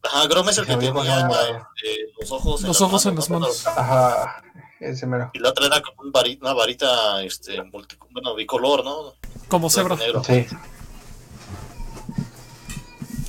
Ajá, 0.03 0.27
Grom 0.29 0.49
es 0.51 0.59
el 0.59 0.67
que 0.67 0.77
tenía 0.77 0.93
llama. 0.93 1.35
este, 1.77 2.13
los 2.21 2.31
ojos 2.31 2.61
en 2.61 2.67
Los 2.69 2.77
las 2.81 2.81
ojos 2.83 3.07
en 3.07 3.17
las 3.17 3.31
¿no? 3.31 3.41
manos. 3.41 3.67
Ajá, 3.67 4.43
ese 4.81 5.07
mero. 5.07 5.31
Y 5.33 5.39
la 5.39 5.49
otra 5.49 5.67
era 5.67 5.81
como 5.81 6.03
un 6.03 6.13
una 6.43 6.53
varita, 6.53 7.23
este, 7.23 7.63
multi- 7.63 7.97
bueno, 8.11 8.35
bicolor, 8.35 8.85
¿no? 8.85 9.15
Como 9.49 9.71
cebra. 9.71 9.97
Negro. 9.97 10.23
Sí. 10.23 10.47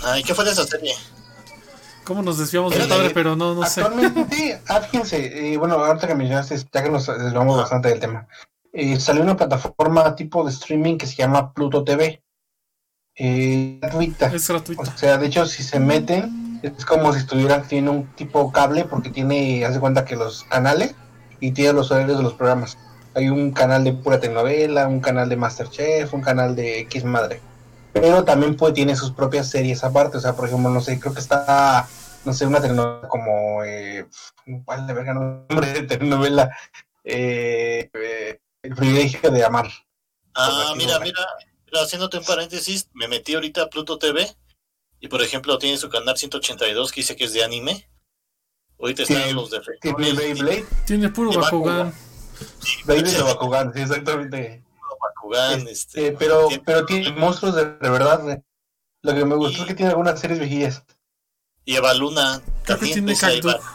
Ay, 0.03 0.24
¿qué 0.24 0.33
fue 0.36 0.43
de 0.45 0.51
esa 0.51 0.65
serie? 0.65 0.93
¿Cómo 2.03 2.24
nos 2.24 2.38
desviamos 2.39 2.74
del 2.74 2.89
padre? 2.89 3.12
Pero 3.12 3.36
no, 3.36 3.53
no 3.53 3.65
sé. 3.65 3.81
Actualmente, 3.81 4.62
ah, 4.67 4.81
fíjense, 4.91 5.53
eh, 5.53 5.57
bueno, 5.57 5.75
ahorita 5.75 6.07
que 6.07 6.15
mencionaste, 6.15 6.57
ya 6.74 6.83
que 6.83 6.89
nos 6.89 7.05
desviamos 7.05 7.57
bastante 7.57 7.89
del 7.89 8.00
tema, 8.00 8.27
eh, 8.74 9.00
salió 9.00 9.24
una 9.24 9.38
plataforma 9.38 10.16
tipo 10.16 10.44
de 10.44 10.51
streaming 10.51 10.98
que 10.98 11.08
se 11.08 11.16
llama 11.16 11.54
Pluto 11.54 11.84
TV. 11.84 12.24
Eh, 13.16 13.80
gratuita. 13.82 14.28
Es 14.28 14.48
gratuito. 14.48 14.82
O 14.82 14.98
sea, 14.98 15.18
de 15.18 15.28
hecho, 15.28 15.46
si 15.46 15.63
se 15.63 15.80
meten, 15.80 16.60
es 16.63 16.86
como 16.86 17.12
si 17.13 17.20
estuvieran, 17.20 17.68
tiene 17.68 17.90
un 17.90 18.08
tipo 18.16 18.51
cable, 18.51 18.86
porque 18.86 19.10
tiene, 19.10 19.66
haz 19.66 19.74
de 19.74 19.80
cuenta 19.80 20.06
que 20.06 20.16
los 20.16 20.44
canales 20.46 20.96
y 21.40 21.51
tiene 21.51 21.74
los 21.74 21.92
horarios 21.92 22.18
de 22.18 22.24
los 22.24 22.34
programas. 22.34 22.78
Hay 23.13 23.30
un 23.30 23.51
canal 23.51 23.84
de 23.84 23.94
pura 23.94 24.20
telenovela, 24.20 24.88
un 24.88 25.01
canal 25.01 25.28
de 25.28 25.36
Masterchef, 25.36 26.13
un 26.13 26.22
canal 26.22 26.56
de 26.56 26.80
X 26.82 27.04
madre. 27.04 27.42
Pero 27.92 28.24
también 28.24 28.56
puede, 28.56 28.74
tiene 28.74 28.96
sus 28.96 29.12
propias 29.12 29.50
series 29.50 29.84
aparte. 29.84 30.18
O 30.18 30.22
sea, 30.22 30.34
por 30.34 30.48
ejemplo, 30.48 30.70
no 30.70 30.80
sé, 30.80 30.98
creo 30.98 31.13
que 31.13 31.20
está, 31.20 31.88
no 32.24 32.32
sé, 32.32 32.46
una 32.46 32.62
telenovela 32.62 33.10
como, 33.10 33.63
eh, 33.66 34.06
¿cuál 34.63 34.88
de 34.88 34.94
verga 34.94 35.13
no? 35.13 35.46
nombre 35.50 35.74
de 35.74 35.84
telenovela? 35.84 36.56
Eh, 37.04 37.90
eh, 37.94 38.40
el 38.63 38.75
privilegio 38.75 39.30
de 39.32 39.44
amar. 39.44 39.70
Ah, 40.36 40.74
mira, 40.77 41.00
mira, 41.00 41.20
mira, 41.65 41.82
haciéndote 41.82 42.18
un 42.18 42.24
paréntesis, 42.25 42.89
me 42.94 43.08
metí 43.08 43.34
ahorita 43.34 43.63
a 43.63 43.70
Pluto 43.70 43.98
TV 43.98 44.34
y 45.00 45.08
por 45.08 45.22
ejemplo 45.22 45.58
tiene 45.58 45.77
su 45.77 45.89
canal 45.89 46.18
182 46.18 46.91
que 46.91 47.01
dice 47.01 47.15
que 47.15 47.25
es 47.25 47.34
de 47.34 47.44
anime. 47.44 47.88
Ahorita 48.80 49.03
están 49.03 49.18
Tiene- 49.18 49.34
los 49.34 49.51
de 49.51 49.62
Tiene 49.82 50.13
Beyblade, 50.13 50.65
Tiene 50.86 51.10
puro 51.10 51.32
Bakugan. 51.39 51.94
Beyblade 52.86 53.18
de 53.18 53.24
Bakugan, 53.24 53.74
sí, 53.74 53.82
exactamente. 53.82 54.63
Bakugan, 55.00 55.68
este, 55.68 56.08
Eh, 56.08 56.15
pero, 56.18 56.48
tiene- 56.48 56.63
pero 56.65 56.86
tiene 56.86 57.12
monstruos 57.12 57.56
de, 57.56 57.65
de 57.65 57.89
verdad. 57.89 58.30
eh. 58.32 58.44
Lo 59.03 59.13
que 59.15 59.25
me 59.25 59.36
gustó 59.36 59.58
Y- 59.58 59.62
es 59.62 59.68
que 59.68 59.74
tiene 59.75 59.89
algunas 59.91 60.20
series 60.20 60.39
viejillas. 60.39 60.84
y 61.65 61.75
Eva 61.75 61.94
Luna 61.94 62.41
Creo 62.44 62.56
que 62.63 62.63
también 62.74 62.94
tiene 62.94 63.12
es 63.13 63.24
ahí, 63.24 63.41
Cactus. 63.41 63.65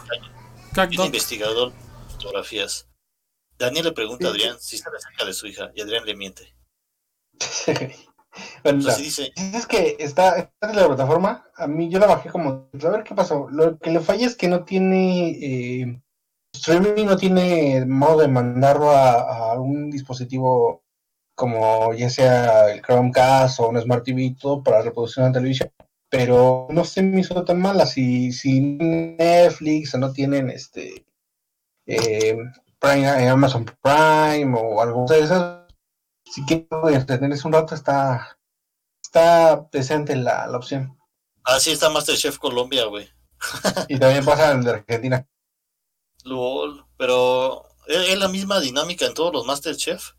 Cactus. 0.73 1.05
investigador 1.05 1.71
de 1.71 2.11
fotografías. 2.13 2.86
Daniel 3.57 3.85
le 3.85 3.91
pregunta 3.91 4.27
a. 4.27 4.31
Adrián 4.31 4.57
si 4.59 4.77
sabe 4.77 4.97
acerca 4.97 5.25
de 5.25 5.33
su 5.33 5.47
hija 5.47 5.71
y 5.75 5.81
Adrián 5.81 6.05
le 6.05 6.15
miente. 6.15 6.53
bueno, 8.63 8.79
Entonces 8.79 8.97
dice, 8.97 9.31
es 9.35 9.65
que 9.67 9.95
está, 9.99 10.37
está 10.37 10.69
en 10.69 10.75
la 10.75 10.87
plataforma. 10.87 11.45
A 11.55 11.67
mí 11.67 11.89
yo 11.89 11.99
la 11.99 12.07
bajé 12.07 12.29
como. 12.29 12.69
A 12.73 12.89
ver 12.89 13.03
qué 13.03 13.15
pasó. 13.15 13.47
Lo 13.49 13.77
que 13.77 13.91
le 13.91 13.99
falla 13.99 14.25
es 14.25 14.35
que 14.35 14.47
no 14.47 14.63
tiene. 14.63 15.29
eh, 15.29 16.01
streaming 16.53 17.05
no 17.05 17.17
tiene 17.17 17.85
modo 17.85 18.21
de 18.21 18.27
mandarlo 18.27 18.89
a, 18.91 19.51
a 19.51 19.59
un 19.59 19.91
dispositivo 19.91 20.83
como 21.35 21.93
ya 21.93 22.09
sea 22.09 22.71
el 22.71 22.81
Chromecast 22.81 23.59
o 23.59 23.69
un 23.69 23.79
Smart 23.79 24.03
TV 24.03 24.23
y 24.23 24.35
todo 24.35 24.63
para 24.63 24.81
reproducción 24.81 25.27
en 25.27 25.33
televisión. 25.33 25.71
Pero 26.09 26.67
no 26.71 26.83
se 26.83 27.03
me 27.03 27.19
hizo 27.19 27.43
tan 27.45 27.59
mala. 27.59 27.85
Si, 27.85 28.31
si 28.31 28.59
Netflix 28.59 29.93
o 29.93 29.99
no 29.99 30.11
tienen 30.13 30.49
este 30.49 31.05
eh, 31.85 32.37
Prime, 32.79 33.05
eh, 33.23 33.29
Amazon 33.29 33.65
Prime 33.65 34.53
o 34.57 34.81
algo 34.81 35.05
de 35.07 35.19
esas, 35.19 35.65
si 36.25 36.45
quieren 36.45 36.67
entretenerse 36.93 37.47
un 37.47 37.53
rato, 37.53 37.75
está, 37.75 38.37
está 39.01 39.67
decente 39.71 40.15
la, 40.15 40.47
la 40.47 40.57
opción. 40.57 40.97
ah, 41.43 41.59
sí 41.59 41.71
está 41.71 41.89
Masterchef 41.89 42.37
Colombia, 42.37 42.85
güey. 42.85 43.09
Y 43.87 43.99
también 43.99 44.25
pasa 44.25 44.51
el 44.51 44.63
de 44.63 44.71
Argentina. 44.71 45.27
LOL, 46.23 46.85
pero 46.97 47.63
¿es 47.87 48.17
la 48.17 48.27
misma 48.27 48.59
dinámica 48.59 49.05
en 49.05 49.13
todos 49.13 49.31
los 49.33 49.45
Masterchef? 49.45 50.13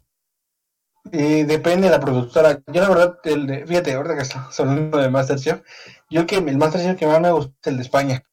Eh, 1.12 1.44
depende 1.44 1.86
de 1.88 1.92
la 1.92 2.00
productora. 2.00 2.62
Yo 2.66 2.80
la 2.82 2.88
verdad, 2.88 3.18
el 3.24 3.46
de, 3.46 3.66
fíjate, 3.66 3.94
ahorita 3.94 4.16
que 4.16 4.22
estamos 4.22 4.60
hablando 4.60 4.98
de 4.98 5.08
Masterchef, 5.10 5.62
yo 6.10 6.26
que 6.26 6.36
el 6.36 6.56
Masterchef 6.56 6.98
que 6.98 7.06
más 7.06 7.20
me 7.20 7.32
gusta 7.32 7.52
es 7.62 7.66
el 7.66 7.76
de 7.76 7.82
España. 7.82 8.24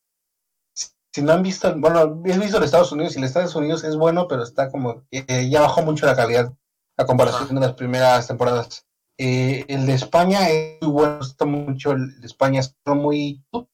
Si, 1.15 1.21
no 1.21 1.31
han 1.31 1.43
visto, 1.43 1.73
bueno, 1.77 2.21
he 2.25 2.37
visto 2.37 2.59
de 2.59 2.65
Estados 2.65 2.91
Unidos 2.91 3.15
y 3.15 3.21
de 3.21 3.27
Estados 3.27 3.55
Unidos 3.55 3.85
es 3.85 3.95
bueno, 3.95 4.27
pero 4.27 4.43
está 4.43 4.69
como, 4.69 5.05
eh, 5.11 5.47
ya 5.49 5.61
bajó 5.61 5.81
mucho 5.81 6.05
la 6.05 6.13
calidad 6.13 6.51
a 6.97 7.05
comparación 7.05 7.55
de 7.55 7.61
las 7.61 7.73
primeras 7.75 8.27
temporadas. 8.27 8.85
Eh, 9.17 9.63
el 9.69 9.85
de 9.85 9.93
España 9.93 10.49
es 10.49 10.81
muy 10.81 10.91
bueno, 10.91 11.21
está 11.21 11.45
mucho 11.45 11.93
el 11.93 12.19
de 12.19 12.27
España, 12.27 12.61
son 12.63 12.97
muy, 12.97 13.41
o 13.53 13.65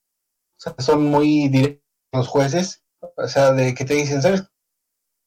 sea, 0.56 0.76
son 0.78 1.04
muy 1.04 1.48
directos 1.48 1.82
los 2.12 2.28
jueces, 2.28 2.84
o 3.00 3.26
sea, 3.26 3.50
de 3.50 3.74
que 3.74 3.84
te 3.84 3.94
dicen, 3.94 4.22
¿sabes? 4.22 4.44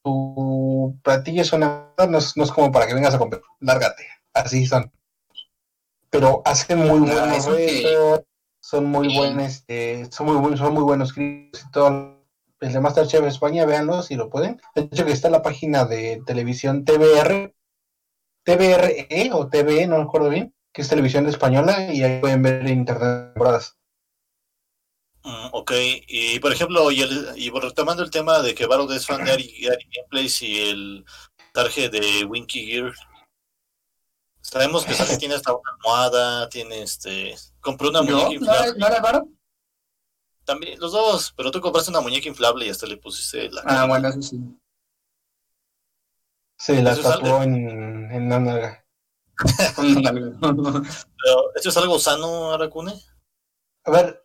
Tu 0.02 0.98
platillo 1.04 1.42
es 1.42 1.52
una, 1.52 1.92
no 1.98 2.18
es, 2.18 2.38
no 2.38 2.46
es 2.46 2.52
como 2.54 2.72
para 2.72 2.88
que 2.88 2.94
vengas 2.94 3.16
a 3.16 3.20
comer, 3.20 3.42
lárgate, 3.60 4.08
así 4.34 4.66
son. 4.66 4.90
Pero 6.10 6.42
hacen 6.46 6.80
muy 6.80 7.12
Ah, 7.12 7.28
buenos 7.28 7.46
son 8.66 8.86
muy 8.86 9.16
buenos, 9.16 9.44
este, 9.44 10.12
son 10.12 10.26
muy 10.26 10.38
buenos, 10.38 10.60
son 10.60 10.74
muy 10.74 10.82
buenos 10.82 11.14
críticos 11.14 11.66
y 11.68 11.72
todo. 11.72 12.26
El 12.60 12.74
de 12.74 12.80
Masterchef 12.82 13.24
España, 13.26 13.64
véanlo 13.64 14.02
si 14.02 14.16
lo 14.16 14.28
pueden. 14.28 14.60
De 14.74 14.84
hecho 14.84 15.06
que 15.06 15.12
está 15.12 15.28
en 15.28 15.34
la 15.34 15.44
página 15.44 15.86
de 15.86 16.24
televisión 16.26 16.84
TVR, 16.84 17.54
TVRE 18.44 19.30
o 19.34 19.50
TVE, 19.50 19.86
no 19.86 19.98
me 19.98 20.04
acuerdo 20.04 20.30
bien, 20.30 20.56
que 20.74 20.82
es 20.82 20.90
televisión 20.90 21.28
española 21.28 21.94
y 21.94 22.02
ahí 22.02 22.20
pueden 22.20 22.42
ver 22.42 22.62
en 22.62 22.80
internet 22.80 23.34
temporadas. 23.34 23.78
Mm, 25.24 25.50
ok, 25.52 25.72
y 26.08 26.40
por 26.40 26.52
ejemplo, 26.52 26.90
y, 26.90 27.02
el, 27.02 27.34
y 27.36 27.52
retomando 27.52 28.02
el 28.02 28.10
tema 28.10 28.42
de 28.42 28.56
que 28.56 28.66
Barod 28.66 28.92
es 28.94 29.06
fan 29.06 29.26
de 29.26 29.32
Ari, 29.32 29.68
Ari 29.68 29.90
Gameplays 29.96 30.42
y 30.42 30.70
el 30.70 31.06
tarje 31.54 31.90
de 31.90 32.26
Winky 32.26 32.66
Gear, 32.66 32.94
sabemos 34.46 34.86
que 34.86 34.94
Saki 34.94 35.18
tiene 35.18 35.36
hasta 35.36 35.54
una 35.54 35.72
almohada, 35.74 36.50
tiene 36.50 36.82
este, 36.84 37.36
compró 37.60 37.90
una 37.90 38.06
¿Yo? 38.06 38.16
muñeca 38.16 38.28
¿No 38.28 38.34
inflable, 38.34 38.80
¿No 38.80 39.36
también 40.46 40.80
los 40.80 40.92
dos, 40.92 41.34
pero 41.36 41.50
tú 41.50 41.60
compraste 41.60 41.90
una 41.90 42.02
muñeca 42.02 42.28
inflable 42.28 42.68
y 42.68 42.70
hasta 42.70 42.86
le 42.86 42.98
pusiste 42.98 43.50
la 43.50 43.64
Ah, 43.66 43.86
bueno, 43.88 44.10
eso 44.10 44.22
sí. 44.22 44.40
Se 46.58 46.82
la 46.82 46.92
Eso 46.92 47.02
tatuó 47.02 47.42
en, 47.42 48.12
en 48.12 48.30
la 48.30 48.40
nalga. 48.40 48.86
Pero, 50.40 51.56
¿Esto 51.56 51.70
es 51.70 51.78
algo 51.78 52.00
sano, 52.00 52.54
Aracune? 52.54 52.94
A 53.86 53.92
ver, 53.92 54.24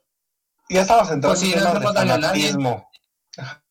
ya 0.69 0.83
estamos 0.83 1.11
entrando 1.11 1.29
Pues 1.29 1.41
sí, 1.41 1.53
en 1.53 1.59
no 1.59 1.73
temas 1.73 1.77
estamos 1.79 1.95
de 1.95 2.01
fanatismo. 2.11 2.91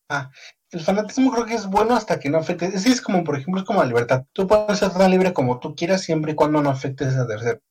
Ajá. 0.09 0.31
El 0.71 0.81
fanatismo 0.81 1.31
creo 1.31 1.45
que 1.45 1.55
es 1.55 1.65
bueno 1.65 1.95
hasta 1.95 2.19
que 2.19 2.29
no 2.29 2.37
afecte. 2.37 2.67
Es, 2.67 2.85
es 2.85 3.01
como, 3.01 3.23
por 3.23 3.35
ejemplo, 3.35 3.61
es 3.61 3.67
como 3.67 3.81
la 3.81 3.87
libertad. 3.87 4.25
Tú 4.33 4.47
puedes 4.47 4.77
ser 4.77 4.91
tan 4.91 5.09
libre 5.09 5.33
como 5.33 5.59
tú 5.59 5.75
quieras 5.75 6.01
siempre 6.01 6.33
y 6.33 6.35
cuando 6.35 6.61
no 6.61 6.69
afectes 6.69 7.15
a 7.15 7.27
terceros. 7.27 7.61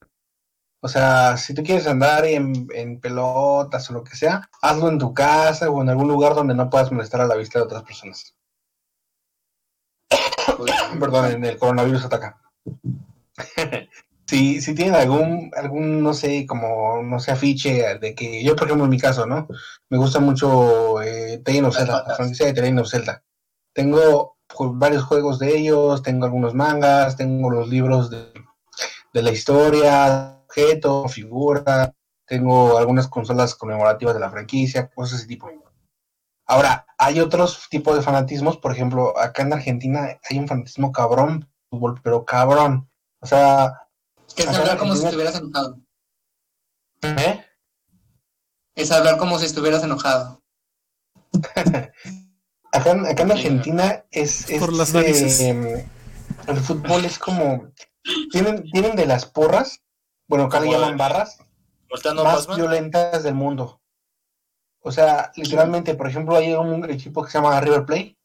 O 0.81 0.89
sea, 0.89 1.37
si 1.37 1.55
tú 1.55 1.63
quieres 1.63 1.87
andar 1.87 2.25
en, 2.25 2.69
en 2.73 3.01
pelotas 3.01 3.91
o 3.91 3.95
lo 3.95 4.05
que 4.05 4.17
sea, 4.17 4.49
hazlo 4.63 4.89
en 4.89 4.99
tu 4.99 5.13
casa 5.13 5.71
o 5.71 5.83
en 5.83 5.89
algún 5.89 6.09
lugar 6.09 6.35
donde 6.35 6.55
no 6.55 6.71
puedas 6.71 6.93
molestar 6.93 7.21
a 7.21 7.27
la 7.27 7.35
vista 7.35 7.59
de 7.59 7.65
otras 7.65 7.83
personas. 7.83 8.37
Perdón, 11.01 11.33
en 11.33 11.45
el 11.45 11.59
coronavirus 11.59 12.05
ataca. 12.05 12.41
si, 14.29 14.61
si 14.61 14.75
tienen 14.75 14.95
algún, 14.95 15.51
algún, 15.57 16.03
no 16.03 16.13
sé, 16.13 16.47
como, 16.47 17.03
no 17.03 17.19
sé, 17.19 17.33
afiche 17.33 17.99
de 17.99 18.15
que 18.15 18.45
yo, 18.45 18.55
por 18.55 18.67
ejemplo, 18.67 18.85
en 18.85 18.91
mi 18.91 18.99
caso, 18.99 19.27
¿no? 19.27 19.49
Me 19.89 19.97
gusta 19.99 20.21
mucho 20.21 21.01
eh, 21.03 21.43
of 21.65 21.77
Zelda, 21.77 22.05
la 22.07 22.15
franquicia 22.15 22.53
de 22.53 22.81
of 22.81 22.89
Zelda. 22.91 23.23
Tengo 23.75 24.37
ju- 24.53 24.79
varios 24.79 25.05
juegos 25.05 25.39
de 25.39 25.57
ellos, 25.57 26.03
tengo 26.03 26.27
algunos 26.27 26.55
mangas, 26.55 27.17
tengo 27.17 27.51
los 27.51 27.69
libros 27.69 28.11
de, 28.11 28.33
de 29.15 29.23
la 29.23 29.33
historia, 29.33 30.43
objeto, 30.47 31.09
figura, 31.09 31.95
tengo 32.27 32.77
algunas 32.77 33.09
consolas 33.09 33.55
conmemorativas 33.55 34.15
de 34.15 34.21
la 34.21 34.31
franquicia, 34.31 34.89
cosas 34.89 35.13
de 35.13 35.17
ese 35.19 35.29
tipo. 35.29 35.51
Ahora, 36.47 36.87
hay 36.99 37.21
otros 37.21 37.67
tipos 37.71 37.97
de 37.97 38.03
fanatismos, 38.03 38.59
por 38.59 38.73
ejemplo, 38.73 39.19
acá 39.19 39.43
en 39.43 39.53
Argentina 39.55 40.19
hay 40.29 40.39
un 40.39 40.49
fanatismo 40.49 40.93
cabrón, 40.93 41.49
fútbol, 41.71 42.01
pero 42.03 42.25
cabrón. 42.25 42.89
O 43.21 43.27
sea, 43.27 43.88
Que 44.39 44.45
es 44.45 44.57
hablar 44.57 44.79
como 44.79 44.95
si 44.95 45.05
estuvieras 45.05 45.35
enojado. 45.35 45.81
¿Eh? 47.03 47.45
Es 48.77 48.93
hablar 48.93 49.19
como 49.19 49.37
si 49.39 49.47
estuvieras 49.47 49.83
enojado. 49.83 50.41
Acá, 52.73 52.91
en- 52.93 53.07
acá 53.07 53.23
en 53.25 53.33
Argentina 53.33 54.05
es, 54.11 54.49
es 54.49 54.61
Por 54.61 54.73
las 54.75 54.93
de, 54.93 55.01
narices. 55.01 55.41
em, 55.41 55.67
el 56.47 56.57
fútbol 56.59 57.05
es 57.05 57.19
como 57.19 57.73
tienen 58.31 58.63
tienen 58.71 58.95
de 58.95 59.07
las 59.07 59.25
porras, 59.27 59.83
bueno 60.29 60.45
acá 60.45 60.61
le 60.61 60.71
llaman 60.71 60.97
barras 60.99 61.39
más 62.23 62.47
violentas 62.57 63.23
del 63.25 63.35
mundo. 63.35 63.81
O 64.81 64.93
sea, 64.93 65.33
literalmente, 65.35 65.95
por 65.95 66.09
ejemplo, 66.09 66.37
hay 66.37 66.53
un 66.53 66.89
equipo 66.91 67.25
que 67.25 67.31
se 67.33 67.39
llama 67.39 67.59
River 67.61 67.85
Plate. 67.87 68.19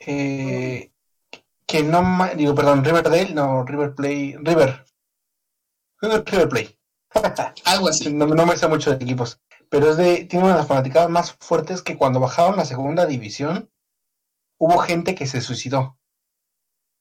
eh, 0.00 0.91
que 1.72 1.82
no, 1.82 2.02
digo, 2.36 2.54
perdón, 2.54 2.84
Riverdale, 2.84 3.32
no, 3.32 3.64
River 3.64 3.94
Play, 3.94 4.36
River. 4.36 4.84
River 6.02 6.48
Play. 6.50 6.78
Algo 7.64 7.88
así. 7.88 8.12
No, 8.12 8.26
no 8.26 8.44
me 8.44 8.58
sé 8.58 8.68
mucho 8.68 8.90
de 8.90 9.02
equipos. 9.02 9.40
Pero 9.70 9.90
es 9.90 9.96
de, 9.96 10.26
tiene 10.26 10.44
una 10.44 10.52
de 10.52 10.58
las 10.58 10.68
fanaticadas 10.68 11.08
más 11.08 11.32
fuertes 11.32 11.80
que 11.80 11.96
cuando 11.96 12.20
bajaron 12.20 12.58
la 12.58 12.66
segunda 12.66 13.06
división, 13.06 13.70
hubo 14.58 14.76
gente 14.80 15.14
que 15.14 15.26
se 15.26 15.40
suicidó. 15.40 15.98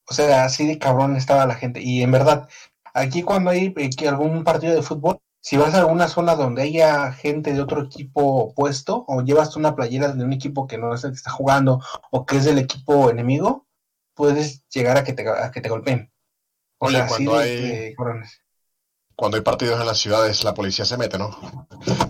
O 0.08 0.14
sea, 0.14 0.46
así 0.46 0.66
de 0.66 0.80
cabrón 0.80 1.18
estaba 1.18 1.46
la 1.46 1.56
gente. 1.56 1.82
Y 1.82 2.02
en 2.02 2.12
verdad, 2.12 2.48
aquí 2.94 3.24
cuando 3.24 3.50
hay 3.50 3.74
eh, 3.76 3.90
que 3.90 4.08
algún 4.08 4.46
partido 4.46 4.74
de 4.74 4.84
fútbol, 4.84 5.20
si 5.42 5.58
vas 5.58 5.74
a 5.74 5.80
alguna 5.80 6.08
zona 6.08 6.36
donde 6.36 6.62
haya 6.62 7.12
gente 7.12 7.52
de 7.52 7.62
otro 7.62 7.84
equipo 7.84 8.22
opuesto, 8.22 9.04
o 9.10 9.22
llevas 9.22 9.58
una 9.58 9.76
playera 9.76 10.14
de 10.14 10.24
un 10.24 10.32
equipo 10.32 10.66
que 10.66 10.78
no 10.78 10.94
es 10.94 11.04
el 11.04 11.12
que 11.12 11.18
está 11.18 11.32
jugando, 11.32 11.82
o 12.10 12.26
que 12.26 12.38
es 12.38 12.46
del 12.46 12.58
equipo 12.58 13.10
enemigo, 13.10 13.68
puedes 14.22 14.64
llegar 14.70 14.98
a 14.98 15.04
que 15.04 15.14
te, 15.14 15.28
a 15.28 15.50
que 15.50 15.62
te 15.62 15.70
golpeen. 15.70 16.12
O 16.80 16.86
Oye, 16.86 16.98
sea, 16.98 17.06
así 17.06 17.26
cuando 17.26 17.38
hay- 17.40 17.62
de 17.62 17.94
cabrones. 17.98 18.42
Cuando 19.16 19.38
hay 19.38 19.44
partidos 19.44 19.80
en 19.82 19.88
las 19.88 19.98
ciudades, 19.98 20.44
la 20.44 20.54
policía 20.54 20.86
se 20.86 20.98
mete, 20.98 21.18
¿no? 21.18 21.30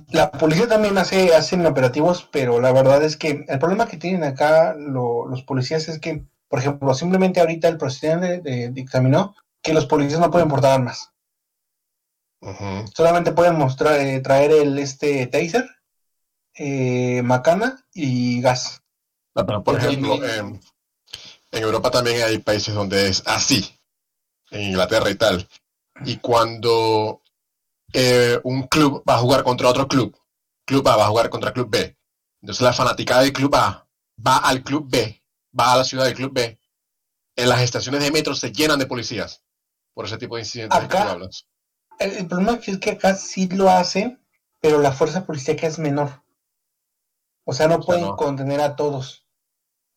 La 0.10 0.30
policía 0.32 0.68
también 0.68 0.98
hace 0.98 1.34
hacen 1.34 1.65
operativos, 1.65 2.27
pero 2.32 2.60
la 2.60 2.74
verdad 2.74 3.01
es 3.03 3.15
que 3.15 3.46
el 3.48 3.60
problema 3.60 3.88
que 3.88 3.98
tienen 3.98 4.24
acá 4.25 4.75
lo- 4.77 5.25
los 5.25 5.44
policías 5.44 5.88
es 5.88 6.00
que, 6.00 6.25
por 6.50 6.60
ejemplo, 6.60 6.94
simplemente 6.94 7.39
ahorita 7.39 7.70
el 7.70 7.77
presidente 7.77 8.41
eh, 8.46 8.70
dictaminó 8.74 9.36
que 9.63 9.74
los 9.74 9.86
policías 9.86 10.20
no 10.20 10.32
pueden 10.32 10.50
portar 10.50 10.74
armas. 10.74 11.12
Solamente 12.96 13.32
pueden 13.34 13.58
mostrar 13.58 14.00
eh, 14.00 14.20
traer 14.20 14.51
el 14.51 14.77
este 14.80 15.27
taser, 15.27 15.65
eh, 16.56 17.22
macana 17.24 17.86
y 17.94 18.41
gas. 18.41 18.82
Pero, 19.34 19.63
por 19.63 19.77
ejemplo, 19.77 20.24
em, 20.25 20.60
en 21.51 21.63
Europa 21.63 21.91
también 21.91 22.22
hay 22.24 22.38
países 22.39 22.74
donde 22.74 23.08
es 23.10 23.24
así, 23.25 23.77
en 24.51 24.62
Inglaterra 24.62 25.10
y 25.10 25.15
tal. 25.15 25.48
Y 26.05 26.17
cuando 26.17 27.22
eh, 27.93 28.39
un 28.43 28.63
club 28.63 29.03
va 29.08 29.15
a 29.15 29.20
jugar 29.20 29.43
contra 29.43 29.70
otro 29.70 29.88
club, 29.88 30.17
club 30.65 30.88
A 30.88 30.96
va 30.96 31.05
a 31.05 31.10
jugar 31.10 31.29
contra 31.29 31.53
club 31.53 31.70
B, 31.70 31.98
entonces 32.41 32.62
la 32.62 32.74
fanaticada 32.74 33.22
del 33.22 33.34
club 33.34 33.53
A 33.55 33.88
va 34.25 34.38
al 34.38 34.63
club 34.63 34.88
B, 34.89 35.22
va 35.58 35.74
a 35.74 35.77
la 35.77 35.84
ciudad 35.84 36.05
del 36.05 36.15
club 36.15 36.31
B, 36.34 36.60
en 37.36 37.50
las 37.50 37.62
estaciones 37.62 38.01
de 38.01 38.12
metro 38.12 38.36
se 38.36 38.51
llenan 38.51 38.79
de 38.79 38.86
policías 38.86 39.43
por 39.93 40.05
ese 40.05 40.17
tipo 40.17 40.36
de 40.36 40.41
incidentes 40.41 40.79
de 40.81 40.88
que 40.88 40.96
Acá- 40.96 41.05
tú 41.05 41.10
hablas. 41.12 41.46
El, 42.00 42.12
el 42.13 42.27
problema 42.27 42.60
es 42.65 42.77
que 42.79 42.91
acá 42.91 43.15
sí 43.15 43.48
lo 43.50 43.70
hacen, 43.70 44.20
pero 44.60 44.79
la 44.79 44.91
fuerza 44.91 45.25
policíaca 45.25 45.67
es 45.67 45.77
menor. 45.77 46.24
O 47.46 47.53
sea, 47.53 47.67
no 47.67 47.75
sea, 47.75 47.86
pueden 47.86 48.05
no. 48.05 48.15
contener 48.15 48.62
a 48.62 48.75
todos. 48.75 49.21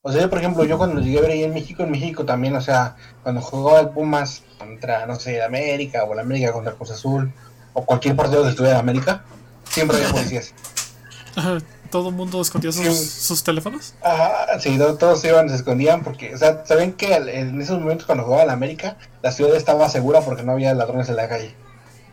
O 0.07 0.13
sea, 0.13 0.21
yo, 0.21 0.29
por 0.29 0.39
ejemplo, 0.39 0.65
yo 0.65 0.77
cuando 0.77 1.01
llegué 1.01 1.17
a 1.19 1.23
ver 1.23 1.31
ahí 1.31 1.45
en 1.45 1.55
México, 1.55 1.83
en 1.83 1.91
México 1.91 2.27
también, 2.27 2.55
o 2.57 2.61
sea, 2.61 2.95
cuando 3.23 3.41
jugaba 3.41 3.81
el 3.81 3.89
Pumas 3.89 4.43
contra, 4.59 5.07
no 5.07 5.15
sé, 5.19 5.37
el 5.37 5.43
América, 5.43 6.05
o 6.05 6.13
el 6.13 6.19
América 6.19 6.53
contra 6.53 6.73
Cruz 6.75 6.91
Azul, 6.91 7.33
o 7.73 7.87
cualquier 7.87 8.15
partido 8.15 8.43
que 8.43 8.51
estuviera 8.51 8.75
en 8.77 8.81
América, 8.81 9.25
siempre 9.67 9.97
había 9.97 10.11
policías. 10.11 10.53
Ajá, 11.37 11.57
Todo 11.91 12.11
el 12.11 12.15
mundo 12.17 12.39
escondía 12.43 12.71
sus, 12.71 12.85
Sí. 12.85 12.95
sus 13.23 13.43
teléfonos. 13.43 13.95
Ajá, 14.03 14.61
sí, 14.61 14.77
to- 14.77 14.97
todos 14.99 15.23
se 15.23 15.29
iban, 15.29 15.49
se 15.49 15.57
escondían, 15.57 16.03
porque, 16.05 16.35
o 16.35 16.39
sea, 16.39 16.67
saben 16.67 16.93
que 16.93 17.15
en 17.15 17.59
esos 17.63 17.81
momentos 17.81 18.05
cuando 18.05 18.25
jugaba 18.25 18.43
el 18.43 18.51
América, 18.51 18.99
la 19.23 19.33
ciudad 19.33 19.57
estaba 19.57 19.89
segura 19.89 20.21
porque 20.21 20.43
no 20.43 20.53
había 20.53 20.75
ladrones 20.75 21.09
en 21.09 21.17
la 21.17 21.29
calle. 21.31 21.55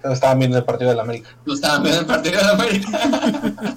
Todos 0.01 0.13
estaban 0.15 0.39
viendo 0.39 0.58
el 0.58 0.63
partido 0.63 0.91
del 0.91 0.99
América. 1.01 1.30
Lo 1.43 1.54
estaban 1.56 1.84
viendo 1.84 1.99
el 2.01 2.08
partido 2.08 2.39
de 2.41 2.49
América. 2.51 2.89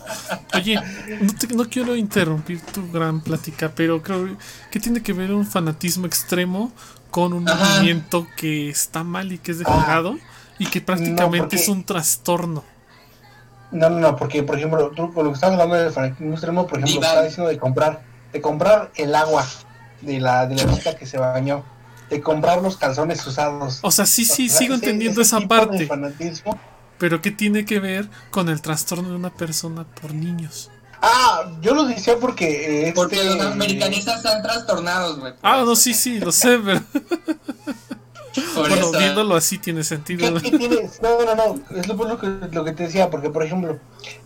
Oye, 0.54 0.80
no, 1.20 1.32
te- 1.34 1.46
no 1.54 1.68
quiero 1.68 1.96
interrumpir 1.96 2.60
tu 2.60 2.90
gran 2.90 3.20
plática, 3.20 3.72
pero 3.74 4.02
creo 4.02 4.36
que 4.70 4.80
tiene 4.80 5.02
que 5.02 5.12
ver 5.12 5.32
un 5.32 5.46
fanatismo 5.46 6.06
extremo 6.06 6.72
con 7.10 7.32
un 7.32 7.48
Ajá. 7.48 7.76
movimiento 7.76 8.26
que 8.36 8.68
está 8.68 9.04
mal 9.04 9.32
y 9.32 9.38
que 9.38 9.52
es 9.52 9.58
degenerado 9.60 10.16
y 10.58 10.66
que 10.66 10.80
prácticamente 10.80 11.38
porque- 11.38 11.56
es 11.56 11.68
un 11.68 11.84
trastorno. 11.84 12.64
No, 13.70 13.90
no, 13.90 13.98
no, 13.98 14.16
porque 14.16 14.42
por 14.44 14.56
ejemplo, 14.56 14.90
tú 14.94 15.12
con 15.12 15.24
lo 15.24 15.30
que 15.30 15.34
estás 15.34 15.52
hablando 15.52 15.74
del 15.74 15.90
fanatismo 15.92 16.32
extremo, 16.32 16.66
por 16.66 16.78
ejemplo, 16.78 17.00
estaba 17.06 17.22
diciendo 17.24 17.50
de 17.50 17.58
comprar, 17.58 18.02
de 18.32 18.40
comprar 18.40 18.90
el 18.94 19.14
agua 19.14 19.44
de 20.00 20.20
la 20.20 20.46
de 20.46 20.54
la 20.56 20.74
chica 20.74 20.94
que 20.96 21.06
se 21.06 21.18
bañó, 21.18 21.64
de 22.10 22.20
comprar 22.20 22.62
los 22.62 22.76
calzones 22.76 23.26
usados. 23.26 23.78
O 23.82 23.90
sea, 23.90 24.06
sí, 24.06 24.24
sí, 24.24 24.46
O 24.46 24.48
sea, 24.50 24.58
sigo 24.58 24.74
ese- 24.74 24.84
entendiendo 24.84 25.20
ese 25.22 25.28
esa 25.28 25.38
tipo 25.40 25.54
de 25.54 25.60
parte, 25.66 25.86
fanatismo. 25.86 26.56
Pero 26.98 27.20
¿qué 27.22 27.30
tiene 27.30 27.64
que 27.64 27.80
ver 27.80 28.08
con 28.30 28.48
el 28.48 28.60
trastorno 28.60 29.08
de 29.10 29.16
una 29.16 29.30
persona 29.30 29.84
por 30.00 30.14
niños? 30.14 30.70
Ah, 31.02 31.52
yo 31.60 31.74
lo 31.74 31.84
decía 31.84 32.16
porque 32.18 32.88
eh, 32.88 32.92
Porque 32.94 33.16
este, 33.16 33.34
los 33.36 33.40
americanistas 33.46 34.16
están 34.16 34.42
trastornados, 34.42 35.18
güey. 35.20 35.34
Ah, 35.42 35.58
eso. 35.58 35.66
no, 35.66 35.76
sí, 35.76 35.92
sí, 35.92 36.18
lo 36.18 36.32
sé, 36.32 36.58
pero 36.64 36.80
Por 38.54 38.68
bueno, 38.68 38.88
eso. 38.88 38.98
viéndolo 38.98 39.36
así 39.36 39.58
tiene 39.58 39.84
sentido. 39.84 40.34
¿Qué, 40.40 40.50
qué 40.50 40.58
tienes? 40.58 41.00
No, 41.00 41.24
no, 41.24 41.34
no, 41.36 41.76
es 41.78 41.86
lo, 41.86 41.94
lo 41.94 42.18
que, 42.18 42.26
lo 42.50 42.64
que 42.64 42.72
te 42.72 42.84
decía, 42.84 43.08
porque 43.08 43.30
por 43.30 43.44
ejemplo, 43.44 43.78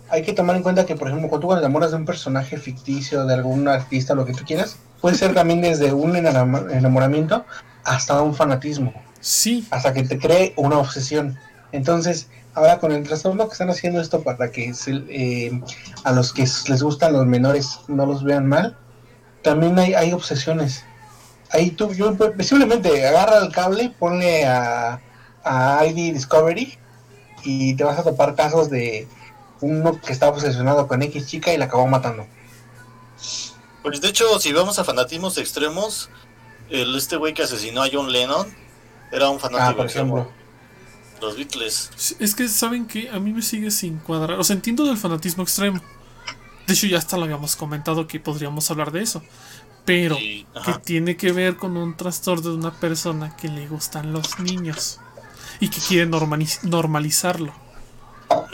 hay 0.09 0.23
que 0.23 0.33
tomar 0.33 0.55
en 0.55 0.63
cuenta 0.63 0.85
que, 0.87 0.95
por 0.95 1.09
ejemplo, 1.09 1.29
cuando 1.29 1.47
tú 1.47 1.53
enamoras 1.55 1.91
de 1.91 1.97
un 1.97 2.05
personaje 2.05 2.57
ficticio, 2.57 3.25
de 3.25 3.35
algún 3.35 3.67
artista, 3.67 4.15
lo 4.15 4.25
que 4.25 4.33
tú 4.33 4.43
quieras, 4.45 4.77
puede 4.99 5.15
ser 5.15 5.35
también 5.35 5.61
desde 5.61 5.93
un 5.93 6.13
enamor- 6.13 6.71
enamoramiento 6.71 7.45
hasta 7.83 8.19
un 8.21 8.33
fanatismo. 8.35 8.93
Sí, 9.19 9.67
hasta 9.69 9.93
que 9.93 10.01
te 10.03 10.17
cree 10.17 10.53
una 10.55 10.79
obsesión. 10.79 11.37
Entonces, 11.71 12.29
ahora 12.55 12.79
con 12.79 12.91
el 12.91 13.03
trastorno 13.03 13.47
que 13.47 13.53
están 13.53 13.69
haciendo 13.69 14.01
esto 14.01 14.21
para 14.23 14.51
que 14.51 14.73
se- 14.73 15.03
eh, 15.09 15.61
a 16.03 16.11
los 16.11 16.33
que 16.33 16.41
les 16.67 16.83
gustan 16.83 17.13
los 17.13 17.25
menores 17.25 17.79
no 17.87 18.05
los 18.05 18.23
vean 18.23 18.47
mal, 18.47 18.77
también 19.43 19.77
hay, 19.79 19.93
hay 19.93 20.11
obsesiones. 20.13 20.83
Ahí 21.51 21.71
tú, 21.71 21.93
yo, 21.93 22.15
pues, 22.15 22.47
simplemente 22.47 23.07
agarra 23.07 23.39
el 23.39 23.51
cable, 23.51 23.93
ponle 23.97 24.45
a, 24.45 25.01
a 25.43 25.85
ID 25.85 26.13
Discovery 26.13 26.77
y 27.43 27.73
te 27.75 27.83
vas 27.83 27.97
a 27.97 28.03
topar 28.03 28.35
casos 28.35 28.69
de 28.69 29.07
uno 29.61 29.99
que 29.99 30.11
estaba 30.13 30.31
obsesionado 30.33 30.87
con 30.87 31.01
X 31.01 31.27
chica 31.27 31.53
y 31.53 31.57
la 31.57 31.65
acabó 31.65 31.87
matando. 31.87 32.27
Pues 33.81 34.01
de 34.01 34.09
hecho, 34.09 34.39
si 34.39 34.53
vamos 34.53 34.77
a 34.79 34.83
fanatismos 34.83 35.37
extremos, 35.37 36.09
el 36.69 36.95
este 36.95 37.15
güey 37.15 37.33
que 37.33 37.43
asesinó 37.43 37.81
a 37.83 37.87
John 37.91 38.11
Lennon 38.11 38.47
era 39.11 39.29
un 39.29 39.39
fanático 39.39 39.71
Ah, 39.71 39.75
por 39.75 39.85
ejemplo. 39.85 40.31
Los 41.21 41.35
Beatles. 41.35 42.15
Es 42.19 42.35
que 42.35 42.47
saben 42.47 42.85
que 42.87 43.09
a 43.09 43.19
mí 43.19 43.31
me 43.33 43.41
sigue 43.41 43.71
sin 43.71 43.97
cuadrar. 43.99 44.39
O 44.39 44.43
sea, 44.43 44.55
entiendo 44.55 44.85
del 44.85 44.97
fanatismo 44.97 45.43
extremo. 45.43 45.81
De 46.67 46.73
hecho, 46.73 46.87
ya 46.87 46.97
hasta 46.97 47.17
lo 47.17 47.23
habíamos 47.23 47.55
comentado 47.55 48.07
que 48.07 48.19
podríamos 48.19 48.69
hablar 48.71 48.91
de 48.91 49.01
eso. 49.01 49.23
Pero, 49.85 50.17
que 50.17 50.73
tiene 50.83 51.17
que 51.17 51.31
ver 51.31 51.57
con 51.57 51.75
un 51.77 51.97
trastorno 51.97 52.51
de 52.51 52.55
una 52.55 52.71
persona 52.71 53.35
que 53.35 53.47
le 53.47 53.67
gustan 53.67 54.13
los 54.13 54.39
niños 54.39 54.99
y 55.59 55.69
que 55.69 55.79
quiere 55.81 56.07
normaliz- 56.09 56.61
normalizarlo. 56.63 57.53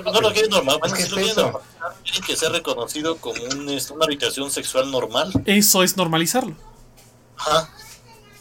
No 0.05 0.21
lo 0.21 0.31
quieren 0.31 0.49
normal, 0.51 0.79
Es 0.85 0.93
que 0.93 1.03
es 1.03 1.11
normalizar, 1.11 1.61
tiene 2.03 2.25
que 2.25 2.35
ser 2.37 2.51
reconocido 2.53 3.17
como 3.17 3.43
un, 3.43 3.67
este, 3.69 3.91
una 3.91 4.05
habitación 4.05 4.49
sexual 4.49 4.89
normal. 4.89 5.33
Eso 5.45 5.83
es 5.83 5.97
normalizarlo. 5.97 6.55
Ajá. 7.37 7.69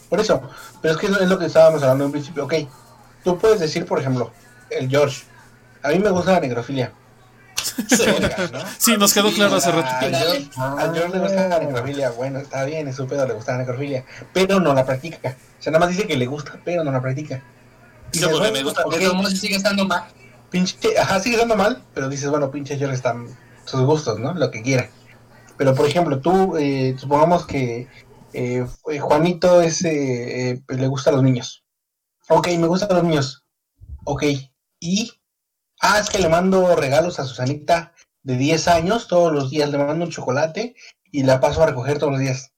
Por 0.09 0.21
eso, 0.21 0.41
pero 0.81 0.95
es 0.95 1.01
que 1.01 1.07
es 1.07 1.29
lo 1.29 1.37
que 1.39 1.47
estábamos 1.47 1.83
hablando 1.83 2.05
en 2.05 2.13
principio. 2.13 2.45
Ok, 2.45 2.55
tú 3.25 3.39
puedes 3.39 3.59
decir, 3.61 3.87
por 3.87 3.99
ejemplo, 3.99 4.31
el 4.71 4.89
George, 4.89 5.23
a 5.83 5.89
mí 5.89 5.99
me 5.99 6.11
gusta 6.11 6.33
la 6.33 6.41
necrofilia. 6.41 6.93
Sí, 8.79 8.97
nos 8.99 9.13
quedó 9.15 9.33
claro 9.33 9.57
hace 9.57 9.73
rato. 9.73 9.89
George, 10.01 10.51
a 10.57 10.91
George 10.93 11.09
le 11.17 11.19
gusta 11.21 11.49
la 11.49 11.59
necrofilia. 11.59 12.11
Bueno, 12.11 12.39
está 12.39 12.65
bien, 12.65 12.89
es 12.89 12.97
su 12.97 13.07
pedo, 13.07 13.27
le 13.27 13.35
gusta 13.35 13.53
la 13.53 13.59
necrofilia. 13.59 14.05
Pero 14.33 14.61
no 14.61 14.75
la 14.75 14.85
practica. 14.85 15.37
O 15.59 15.63
sea, 15.63 15.73
nada 15.73 15.85
más 15.87 15.95
dice 15.97 16.07
que 16.07 16.17
le 16.17 16.27
gusta, 16.27 16.59
pero 16.65 16.85
no 16.85 16.93
la 16.93 17.01
practica. 17.01 17.43
Sí, 18.13 18.21
Dices, 18.21 18.29
porque 18.29 18.53
me 18.53 18.63
gusta- 18.63 18.83
ok, 18.85 18.95
De 18.95 19.01
todos 19.01 19.15
modos, 19.17 19.39
sigue 19.39 19.57
estando 19.57 19.87
mal. 19.87 20.05
pinche, 20.51 20.77
ajá, 20.99 21.19
sigue 21.21 21.35
estando 21.37 21.57
mal, 21.57 21.83
pero 21.95 22.09
dices, 22.09 22.29
bueno, 22.29 22.51
pinche 22.51 22.77
George 22.77 22.95
están 22.97 23.27
sus 23.65 23.81
gustos, 23.81 24.21
¿no? 24.21 24.35
Lo 24.35 24.51
que 24.51 24.63
quiera. 24.63 24.89
Pero, 25.57 25.75
por 25.75 25.87
ejemplo, 25.89 26.21
tú, 26.21 26.57
eh, 26.57 26.95
supongamos 26.99 27.47
que 27.47 27.89
eh, 28.35 28.67
eh, 28.91 28.99
Juanito 29.01 29.63
es, 29.63 29.85
eh, 29.85 30.51
eh, 30.51 30.61
le 30.69 30.87
gusta 30.87 31.11
a 31.11 31.13
los 31.15 31.23
niños. 31.23 31.64
Ok, 32.29 32.49
me 32.59 32.67
gustan 32.67 32.89
los 32.91 33.05
niños. 33.05 33.45
Ok, 34.05 34.25
y, 34.81 35.13
ah, 35.81 35.99
es 35.99 36.11
que 36.11 36.19
le 36.19 36.29
mando 36.29 36.77
regalos 36.77 37.19
a 37.19 37.25
Susanita 37.25 37.93
de 38.23 38.37
10 38.37 38.69
años, 38.69 39.09
todos 39.09 39.33
los 39.33 39.51
días 39.51 39.71
le 39.71 39.79
mando 39.79 40.05
un 40.05 40.11
chocolate 40.11 40.75
y 41.11 41.23
la 41.23 41.41
paso 41.41 41.63
a 41.63 41.67
recoger 41.67 41.99
todos 41.99 42.13
los 42.13 42.21
días. 42.21 42.53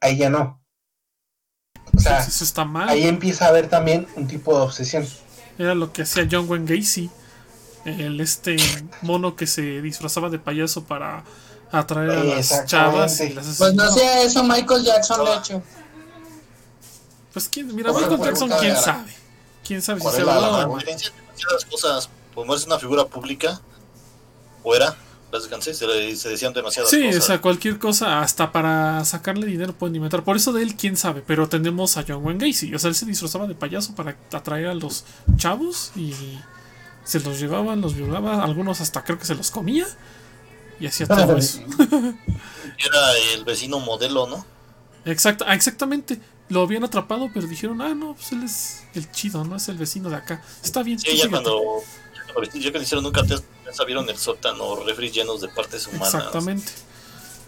Ahí 0.00 0.16
ya 0.16 0.30
no. 0.30 0.62
O 1.96 2.00
sea, 2.00 2.20
Eso 2.20 2.44
está 2.44 2.64
mal. 2.64 2.88
ahí 2.88 3.06
empieza 3.06 3.46
a 3.46 3.48
haber 3.48 3.68
también 3.68 4.06
un 4.16 4.26
tipo 4.26 4.56
de 4.56 4.62
obsesión. 4.62 5.06
Era 5.58 5.74
lo 5.74 5.92
que 5.92 6.02
hacía 6.02 6.26
John 6.30 6.48
Wayne 6.48 6.76
Gacy. 6.76 7.10
El 7.84 8.20
este 8.20 8.56
mono 9.02 9.36
que 9.36 9.46
se 9.46 9.80
disfrazaba 9.80 10.28
de 10.28 10.38
payaso 10.38 10.84
para 10.84 11.24
atraer 11.70 12.10
a 12.10 12.24
las 12.24 12.66
chavas 12.66 13.20
y 13.20 13.30
las 13.30 13.56
Pues 13.56 13.74
no 13.74 13.90
sea 13.90 14.22
eso, 14.22 14.44
Michael 14.44 14.84
Jackson 14.84 15.24
lo 15.24 15.32
ha 15.32 15.38
hecho. 15.38 15.62
Pues 17.32 17.48
quién, 17.48 17.74
mira, 17.74 17.92
Michael 17.92 18.18
Jackson, 18.20 18.48
quién 18.58 18.72
era- 18.72 18.80
sabe. 18.80 19.14
Quién 19.66 19.82
sabe 19.82 20.00
si 20.00 20.04
¿Cuál 20.04 20.14
se 20.16 20.24
la- 20.24 20.34
habló 20.34 20.46
la- 20.50 20.56
o 20.56 20.60
la- 20.60 20.66
no. 20.66 20.76
Diferencia 20.78 21.10
demasiadas 21.16 21.64
cosas. 21.66 22.10
Como 22.34 22.54
es 22.54 22.64
una 22.66 22.78
figura 22.78 23.04
pública, 23.06 23.60
o 24.62 24.74
era, 24.74 24.96
las 25.32 25.42
descansé, 25.42 25.74
se, 25.74 26.16
se 26.16 26.28
decían 26.28 26.52
demasiadas 26.52 26.90
Sí, 26.90 27.04
cosas. 27.06 27.22
o 27.22 27.26
sea, 27.26 27.40
cualquier 27.40 27.78
cosa, 27.78 28.20
hasta 28.20 28.50
para 28.52 29.04
sacarle 29.04 29.46
dinero 29.46 29.72
pueden 29.72 29.96
inventar. 29.96 30.24
Por 30.24 30.36
eso 30.36 30.52
de 30.52 30.62
él, 30.62 30.74
quién 30.76 30.96
sabe. 30.96 31.22
Pero 31.26 31.48
tenemos 31.48 31.96
a 31.96 32.04
John 32.06 32.24
Wayne 32.24 32.48
Gacy. 32.48 32.74
O 32.74 32.78
sea, 32.78 32.88
él 32.88 32.94
se 32.96 33.06
disfrazaba 33.06 33.46
de 33.46 33.54
payaso 33.54 33.94
para 33.94 34.16
atraer 34.32 34.66
a 34.68 34.74
los 34.74 35.04
chavos 35.36 35.92
y 35.94 36.14
se 37.04 37.20
los 37.20 37.38
llevaba, 37.38 37.76
los 37.76 37.94
violaba. 37.94 38.42
Algunos 38.42 38.80
hasta 38.80 39.04
creo 39.04 39.18
que 39.18 39.24
se 39.26 39.34
los 39.36 39.50
comía. 39.50 39.86
Y 40.80 40.86
hacía 40.86 41.06
todo 41.06 41.36
eso. 41.36 41.60
Era 42.78 43.12
el 43.34 43.44
vecino 43.44 43.78
modelo, 43.80 44.26
¿no? 44.26 44.44
Exacto, 45.04 45.44
ah, 45.46 45.54
exactamente. 45.54 46.20
Lo 46.50 46.62
habían 46.62 46.84
atrapado, 46.84 47.30
pero 47.32 47.46
dijeron, 47.46 47.80
ah, 47.80 47.94
no, 47.94 48.14
pues 48.14 48.32
él 48.32 48.42
es 48.42 48.82
el 48.94 49.10
chido, 49.12 49.44
no 49.44 49.56
es 49.56 49.68
el 49.68 49.78
vecino 49.78 50.10
de 50.10 50.16
acá. 50.16 50.42
Está 50.62 50.82
bien. 50.82 50.98
Sí, 50.98 51.06
tú 51.06 51.12
ya 51.12 51.24
síguete". 51.24 51.30
cuando, 51.30 51.82
ya 52.54 52.70
cuando 52.70 52.82
hicieron 52.82 53.06
un 53.06 53.12
test, 53.12 53.44
ya 53.78 53.84
vieron 53.84 54.08
el 54.08 54.16
sótano, 54.18 54.76
refri 54.84 55.10
llenos 55.10 55.40
de 55.40 55.48
partes 55.48 55.86
humanas. 55.86 56.12
Exactamente. 56.14 56.72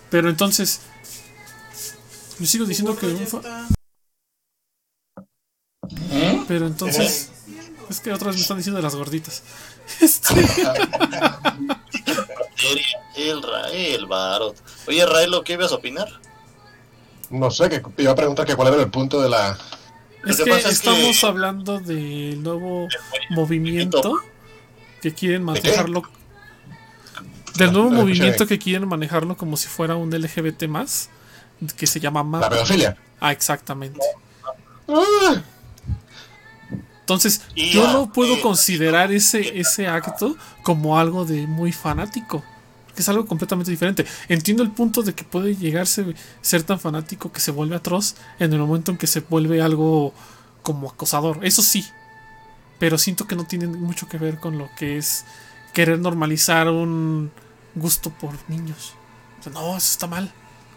Pero 0.09 0.29
entonces, 0.29 0.81
yo 2.39 2.47
sigo 2.47 2.65
diciendo 2.65 2.97
que 2.97 3.07
un 3.07 3.27
fa- 3.27 3.69
¿Eh? 6.13 6.45
Pero 6.47 6.67
entonces, 6.67 7.31
es 7.91 8.01
que 8.01 8.13
otras 8.13 8.37
me 8.37 8.41
están 8.43 8.57
diciendo 8.59 8.77
de 8.77 8.83
las 8.83 8.95
gorditas. 8.95 9.43
Este, 10.01 10.33
El 13.17 13.43
Rael, 13.43 14.07
Barot. 14.07 14.57
Oye, 14.87 15.05
Raelo, 15.05 15.43
¿qué 15.45 15.55
ibas 15.55 15.73
a 15.73 15.77
opinar? 15.77 16.09
No 17.33 17.51
sé, 17.51 17.69
que 17.69 17.81
te 17.81 18.03
iba 18.03 18.13
a 18.13 18.15
preguntar 18.15 18.47
que 18.47 18.55
cuál 18.55 18.73
era 18.75 18.83
el 18.83 18.91
punto 18.91 19.21
de 19.21 19.29
la. 19.31 19.59
es 20.27 20.37
que 20.37 20.45
que 20.45 20.51
pasa 20.51 20.69
es 20.69 20.81
que- 20.81 20.91
estamos 20.91 21.25
hablando 21.25 21.81
del 21.81 22.43
nuevo 22.43 22.87
movimiento 23.31 24.21
que 25.01 25.13
quieren 25.15 25.43
manejarlo. 25.43 26.03
Del 27.57 27.73
nuevo 27.73 27.89
No, 27.91 27.97
no 27.97 28.01
escuché 28.03 28.19
movimiento 28.21 28.47
que 28.47 28.59
quieren 28.59 28.87
manejarlo 28.89 29.37
como 29.37 29.57
si 29.57 29.67
fuera 29.69 29.97
un 29.97 30.11
LGBT 30.13 30.69
más, 30.69 31.09
que 31.77 31.87
se 31.87 32.01
llama 32.01 32.21
La 32.21 32.25
MAP. 32.25 32.51
pedofilia. 32.51 32.97
Ah, 33.21 33.33
exactamente. 33.33 33.99
Ah, 34.89 35.43
Entonces, 37.01 37.43
yo 37.57 37.89
ah, 37.89 37.93
no 37.93 38.13
puedo 38.13 38.41
considerar 38.41 39.11
ese, 39.13 39.59
ese 39.59 39.87
acto 39.89 40.37
como 40.63 40.99
algo 40.99 41.25
de 41.25 41.47
muy 41.47 41.73
fanático. 41.73 42.45
Que 42.95 43.03
es 43.03 43.09
algo 43.09 43.27
completamente 43.27 43.71
diferente. 43.71 44.05
Entiendo 44.29 44.63
el 44.63 44.71
punto 44.71 45.03
de 45.03 45.15
que 45.15 45.25
puede 45.25 45.57
llegarse 45.57 46.15
ser 46.43 46.63
tan 46.63 46.79
fanático 46.79 47.33
que 47.33 47.41
se 47.41 47.51
vuelve 47.51 47.77
atroz 47.77 48.17
en 48.39 48.53
el 48.53 48.59
momento 48.59 48.91
en 48.93 48.99
que 48.99 49.07
se 49.07 49.21
vuelve 49.21 49.63
algo 49.63 50.13
como 50.63 50.91
acosador. 50.91 51.39
Eso 51.43 51.63
sí. 51.63 51.87
Pero 52.79 52.99
siento 52.99 53.27
que 53.27 53.37
no 53.37 53.45
tiene 53.45 53.67
mucho 53.67 54.09
que 54.09 54.19
ver 54.19 54.39
con 54.39 54.59
lo 54.59 54.69
que 54.77 54.99
es 54.99 55.25
querer 55.73 55.99
normalizar 55.99 56.69
un 56.69 57.31
gusto 57.75 58.11
por 58.11 58.33
niños. 58.49 58.95
O 59.41 59.43
sea, 59.45 59.53
no, 59.53 59.69
eso 59.77 59.91
está 59.93 60.07
mal. 60.07 60.31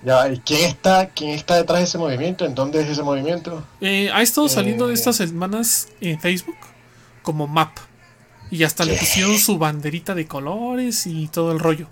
Ya, 0.03 0.29
¿y 0.31 0.39
quién 0.39 0.63
está, 0.69 1.09
quién 1.09 1.31
está 1.31 1.55
detrás 1.55 1.79
de 1.79 1.83
ese 1.85 1.97
movimiento? 1.97 2.45
¿En 2.45 2.53
dónde 2.53 2.79
es 2.81 2.87
ese 2.89 3.01
movimiento? 3.01 3.65
Eh, 3.81 4.09
ha 4.13 4.21
estado 4.21 4.47
saliendo 4.47 4.89
Eh. 4.89 4.93
estas 4.93 5.15
semanas 5.17 5.89
en 5.99 6.19
Facebook 6.19 6.57
como 7.23 7.47
map. 7.47 7.75
Y 8.51 8.63
hasta 8.63 8.85
le 8.85 8.95
pusieron 8.95 9.37
su 9.39 9.57
banderita 9.57 10.13
de 10.13 10.27
colores 10.27 11.07
y 11.07 11.27
todo 11.27 11.51
el 11.51 11.59
rollo. 11.59 11.87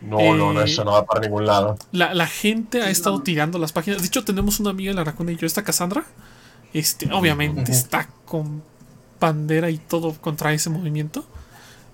No, 0.00 0.34
no, 0.36 0.52
no, 0.52 0.60
Eh, 0.60 0.64
eso 0.64 0.84
no 0.84 0.92
va 0.92 1.04
para 1.06 1.20
ningún 1.20 1.46
lado. 1.46 1.76
La, 1.92 2.14
la 2.14 2.26
gente 2.26 2.82
ha 2.82 2.90
estado 2.90 3.20
tirando 3.22 3.58
las 3.58 3.72
páginas. 3.72 4.00
De 4.00 4.06
hecho, 4.06 4.24
tenemos 4.24 4.60
una 4.60 4.70
amiga 4.70 4.90
en 4.90 4.96
la 4.96 5.04
Racuna 5.04 5.32
y 5.32 5.36
yo, 5.36 5.46
esta 5.46 5.64
Cassandra. 5.64 6.04
Este, 6.72 7.10
obviamente 7.12 7.72
está 7.72 8.08
con 8.24 8.62
bandera 9.20 9.70
y 9.70 9.78
todo 9.78 10.14
contra 10.20 10.52
ese 10.52 10.70
movimiento. 10.70 11.26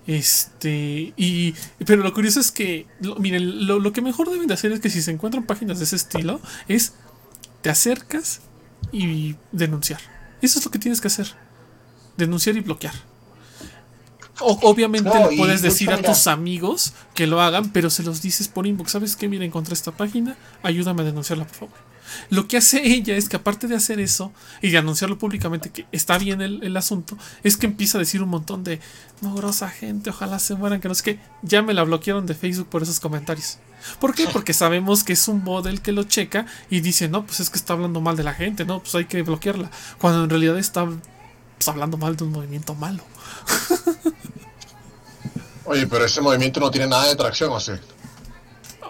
Este, 0.07 1.13
y, 1.17 1.55
pero 1.85 2.03
lo 2.03 2.13
curioso 2.13 2.39
es 2.39 2.51
que, 2.51 2.85
lo- 3.01 3.15
miren, 3.15 3.65
lo, 3.65 3.79
lo 3.79 3.91
que 3.91 4.01
mejor 4.01 4.29
deben 4.29 4.47
de 4.47 4.53
hacer 4.53 4.71
es 4.71 4.79
que 4.79 4.89
si 4.91 5.01
se 5.01 5.11
encuentran 5.11 5.45
páginas 5.45 5.79
de 5.79 5.85
ese 5.85 5.95
estilo, 5.95 6.39
es 6.67 6.93
te 7.61 7.69
acercas 7.71 8.41
y 8.91 9.35
denunciar. 9.51 9.99
Eso 10.41 10.59
es 10.59 10.65
lo 10.65 10.69
que 10.71 10.77
tienes 10.77 11.01
que 11.01 11.07
hacer. 11.07 11.33
Denunciar 12.17 12.55
y 12.55 12.59
bloquear. 12.59 12.93
O- 14.41 14.59
obviamente 14.63 15.09
No, 15.09 15.29
le 15.29 15.37
puedes 15.37 15.61
de 15.61 15.69
decir 15.69 15.89
a 15.91 15.97
mira- 15.97 16.09
tus 16.11 16.27
amigos 16.27 16.93
que 17.13 17.27
lo 17.27 17.41
hagan, 17.41 17.71
pero 17.71 17.89
se 17.89 18.03
los 18.03 18.21
dices 18.21 18.47
por 18.47 18.67
inbox. 18.67 18.91
¿Sabes 18.91 19.15
qué? 19.15 19.27
Mira, 19.27 19.45
encontré 19.45 19.73
esta 19.73 19.91
página, 19.91 20.35
ayúdame 20.63 21.01
a 21.03 21.05
denunciarla, 21.05 21.45
por 21.45 21.55
favor. 21.55 21.85
Lo 22.29 22.47
que 22.47 22.57
hace 22.57 22.85
ella 22.85 23.15
es 23.17 23.27
que 23.29 23.35
aparte 23.37 23.67
de 23.67 23.75
hacer 23.75 23.99
eso 23.99 24.31
y 24.61 24.69
de 24.69 24.77
anunciarlo 24.77 25.17
públicamente 25.17 25.71
que 25.71 25.85
está 25.91 26.17
bien 26.19 26.39
el, 26.41 26.61
el 26.63 26.77
asunto, 26.77 27.17
es 27.43 27.57
que 27.57 27.65
empieza 27.65 27.97
a 27.97 27.99
decir 27.99 28.21
un 28.21 28.29
montón 28.29 28.63
de 28.63 28.79
mugrosa 29.21 29.69
gente, 29.69 30.11
ojalá 30.11 30.37
se 30.39 30.53
mueran, 30.55 30.79
que 30.81 30.87
no 30.87 30.93
sé 30.95 31.03
qué. 31.03 31.19
Ya 31.41 31.61
me 31.63 31.73
la 31.73 31.83
bloquearon 31.83 32.25
de 32.27 32.35
Facebook 32.35 32.67
por 32.69 32.83
esos 32.83 32.99
comentarios. 32.99 33.57
¿Por 33.99 34.13
qué? 34.13 34.27
Porque 34.31 34.53
sabemos 34.53 35.03
que 35.03 35.13
es 35.13 35.27
un 35.27 35.43
model 35.43 35.81
que 35.81 35.93
lo 35.93 36.03
checa 36.03 36.45
y 36.69 36.81
dice, 36.81 37.07
no, 37.09 37.25
pues 37.25 37.39
es 37.39 37.49
que 37.49 37.57
está 37.57 37.73
hablando 37.73 38.01
mal 38.01 38.15
de 38.15 38.23
la 38.23 38.33
gente, 38.35 38.65
no, 38.65 38.79
pues 38.81 38.93
hay 38.95 39.05
que 39.05 39.21
bloquearla. 39.23 39.71
Cuando 39.97 40.23
en 40.25 40.29
realidad 40.29 40.59
está 40.59 40.87
pues, 41.65 41.73
hablando 41.73 41.97
mal 41.97 42.15
de 42.15 42.23
un 42.23 42.31
movimiento 42.31 42.75
malo. 42.75 43.03
Oye, 45.65 45.87
pero 45.87 46.05
ese 46.05 46.21
movimiento 46.21 46.59
no 46.59 46.69
tiene 46.69 46.87
nada 46.87 47.07
de 47.07 47.15
tracción, 47.15 47.51
¿o 47.51 47.59
sí? 47.59 47.71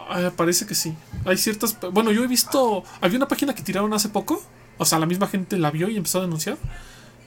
Ah, 0.10 0.32
parece 0.36 0.66
que 0.66 0.76
sí. 0.76 0.94
Hay 1.26 1.38
ciertas. 1.38 1.78
Bueno, 1.92 2.12
yo 2.12 2.24
he 2.24 2.28
visto. 2.28 2.84
Había 3.02 3.18
una 3.18 3.28
página 3.28 3.56
que 3.56 3.64
tiraron 3.64 3.94
hace 3.94 4.10
poco. 4.10 4.44
O 4.78 4.86
sea, 4.86 5.00
la 5.00 5.06
misma 5.06 5.28
gente 5.28 5.58
la 5.58 5.72
vio 5.72 5.90
y 5.90 5.96
empezó 5.96 6.20
a 6.20 6.22
denunciar. 6.22 6.58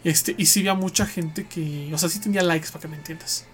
Este, 0.04 0.34
y 0.36 0.46
sí 0.46 0.60
había 0.60 0.74
mucha 0.74 1.06
gente 1.06 1.46
que. 1.46 1.90
O 1.94 1.98
sea, 1.98 2.10
sí 2.10 2.20
tenía 2.20 2.42
likes, 2.42 2.68
para 2.68 2.82
que 2.82 2.88
me 2.88 2.96
entiendas. 2.96 3.46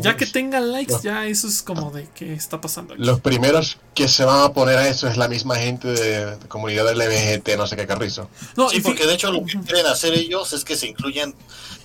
Ya 0.00 0.16
que 0.16 0.26
tenga 0.26 0.60
likes, 0.60 0.94
ya 1.02 1.26
eso 1.26 1.46
es 1.46 1.62
como 1.62 1.90
de 1.90 2.08
qué 2.14 2.32
está 2.32 2.60
pasando 2.60 2.94
aquí. 2.94 3.02
Los 3.04 3.20
primeros 3.20 3.78
que 3.94 4.08
se 4.08 4.24
van 4.24 4.42
a 4.42 4.52
poner 4.52 4.78
a 4.78 4.88
eso 4.88 5.08
es 5.08 5.16
la 5.16 5.28
misma 5.28 5.56
gente 5.56 5.88
de, 5.88 6.36
de 6.36 6.48
comunidad 6.48 6.90
LGBT, 6.92 7.56
no 7.56 7.66
sé 7.66 7.76
qué 7.76 7.86
carrizo. 7.86 8.28
No, 8.56 8.68
Sí, 8.68 8.78
y 8.78 8.80
porque 8.80 9.06
de 9.06 9.14
hecho 9.14 9.30
lo 9.30 9.44
que 9.44 9.52
quieren 9.60 9.86
hacer 9.86 10.14
ellos 10.14 10.52
es 10.52 10.64
que 10.64 10.76
se 10.76 10.88
incluyan 10.88 11.34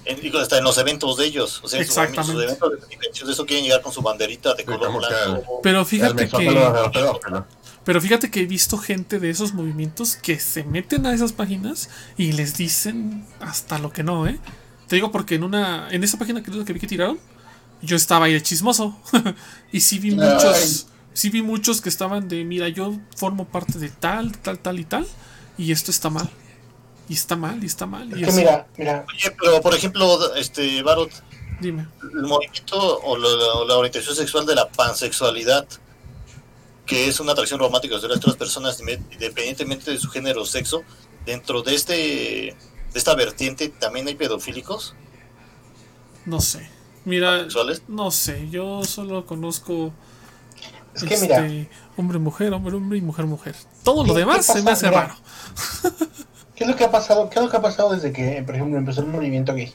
en, 0.05 0.19
digo, 0.21 0.39
hasta 0.39 0.58
en 0.58 0.63
los 0.63 0.77
eventos 0.77 1.17
de 1.17 1.25
ellos. 1.25 1.62
O 1.63 1.67
sea, 1.67 1.79
en 1.79 1.86
sus, 1.88 1.97
en 1.97 2.03
sus 2.03 2.19
Exactamente. 2.19 2.43
eventos 2.91 3.27
de 3.27 3.34
eso 3.34 3.45
quieren 3.45 3.65
llegar 3.65 3.81
con 3.81 3.91
su 3.91 4.01
banderita 4.01 4.53
de 4.53 4.62
Sí, 4.62 4.65
color 4.65 4.88
como 4.88 5.01
que 5.01 5.08
blanco. 5.08 5.60
Pero 5.63 5.86
fíjate 5.86 6.27
que. 6.27 6.81
Pero 7.84 8.01
fíjate 8.01 8.31
que 8.31 8.41
he 8.41 8.45
visto 8.47 8.79
gente 8.79 9.19
de 9.19 9.29
esos 9.29 9.53
movimientos 9.53 10.15
que 10.15 10.39
se 10.39 10.63
meten 10.63 11.05
a 11.05 11.13
esas 11.13 11.34
páginas 11.34 11.89
y 12.17 12.31
les 12.31 12.58
dicen 12.58 13.25
hasta 13.39 13.77
lo 13.77 13.91
que 13.91 14.01
no, 14.01 14.25
¿eh? 14.27 14.39
Te 14.88 14.95
digo 14.95 15.12
porque 15.12 15.36
en 15.36 15.43
una. 15.43 15.88
En 15.91 16.03
esa 16.03 16.17
página 16.17 16.41
que, 16.41 16.51
que 16.51 16.73
vi 16.73 16.79
que 16.79 16.88
tiraron, 16.88 17.19
yo 17.86 17.95
estaba 17.95 18.26
ahí 18.26 18.34
de 18.34 18.41
chismoso. 18.41 18.98
y 19.71 19.82
sí 19.82 20.00
vi 20.00 20.10
Ay. 20.12 20.15
muchos. 20.15 20.88
Sí 21.13 21.30
vi 21.30 21.41
muchos 21.41 21.80
que 21.80 21.89
estaban 21.89 22.28
de, 22.28 22.43
mira, 22.43 22.67
yo 22.67 22.93
formo 23.15 23.45
parte 23.45 23.80
de 23.80 23.89
tal, 23.89 24.38
tal, 24.39 24.60
tal 24.60 24.80
y 24.80 24.86
tal. 24.86 25.08
Y 25.58 25.71
esto 25.71 25.91
está 25.91 26.10
mal. 26.10 26.30
Y 27.08 27.13
está 27.13 27.36
mal, 27.36 27.63
y 27.63 27.67
está 27.67 27.86
mal. 27.86 28.12
Es 28.13 28.34
Y 28.34 28.38
mira, 28.38 28.67
mira, 28.78 29.06
Oye, 29.08 29.36
pero 29.39 29.62
por 29.62 29.74
ejemplo, 29.74 30.36
este 30.36 30.82
Barot, 30.82 31.12
Dime. 31.62 31.88
el 32.02 32.24
movimiento 32.24 33.00
o 33.00 33.17
la, 33.17 33.28
o 33.28 33.65
la 33.65 33.78
orientación 33.78 34.15
sexual 34.15 34.45
de 34.45 34.56
la 34.56 34.67
pansexualidad, 34.69 35.67
que 36.86 37.08
es 37.08 37.19
una 37.19 37.32
atracción 37.32 37.60
romántica 37.60 37.98
de 37.98 38.08
otras 38.08 38.36
personas 38.36 38.80
independientemente 38.80 39.91
de 39.91 40.00
su 40.00 40.10
género 40.10 40.41
o 40.41 40.45
sexo, 40.45 40.84
dentro 41.26 41.62
de 41.62 41.76
este 41.76 41.95
de 41.95 43.00
esta 43.00 43.15
vertiente 43.15 43.69
también 43.69 44.08
hay 44.08 44.15
pedofílicos 44.15 44.95
No 46.26 46.39
sé. 46.39 46.69
Mira, 47.06 47.46
no 47.88 48.12
sé. 48.12 48.50
Yo 48.50 48.84
solo 48.84 49.26
conozco. 49.26 49.91
es 50.96 51.04
que 51.04 51.18
mira, 51.18 51.46
este, 51.46 51.70
hombre, 51.98 52.18
mujer, 52.20 52.54
hombre, 52.54 52.76
hombre 52.76 52.98
y 52.98 53.02
mujer, 53.02 53.26
mujer. 53.26 53.56
Todo 53.84 54.04
lo 54.06 54.13
¿Qué- 54.13 54.20
demás 54.22 54.46
se 54.46 54.62
me 54.63 54.72
hace 54.72 54.88
Mira. 54.89 55.02
raro. 55.02 55.15
¿qué 56.56 56.63
es 56.63 56.70
lo 56.70 56.76
que 56.76 56.84
ha 56.86 56.91
pasado? 56.91 57.30
¿Qué 57.30 57.39
es 57.39 57.46
lo 57.46 57.52
que 57.52 57.58
ha 57.58 57.62
pasado 57.62 57.94
desde 57.94 58.12
que, 58.12 58.41
por 58.46 58.56
ejemplo, 58.56 58.78
empezó 58.78 59.02
el 59.02 59.08
movimiento 59.08 59.54
gay? 59.54 59.74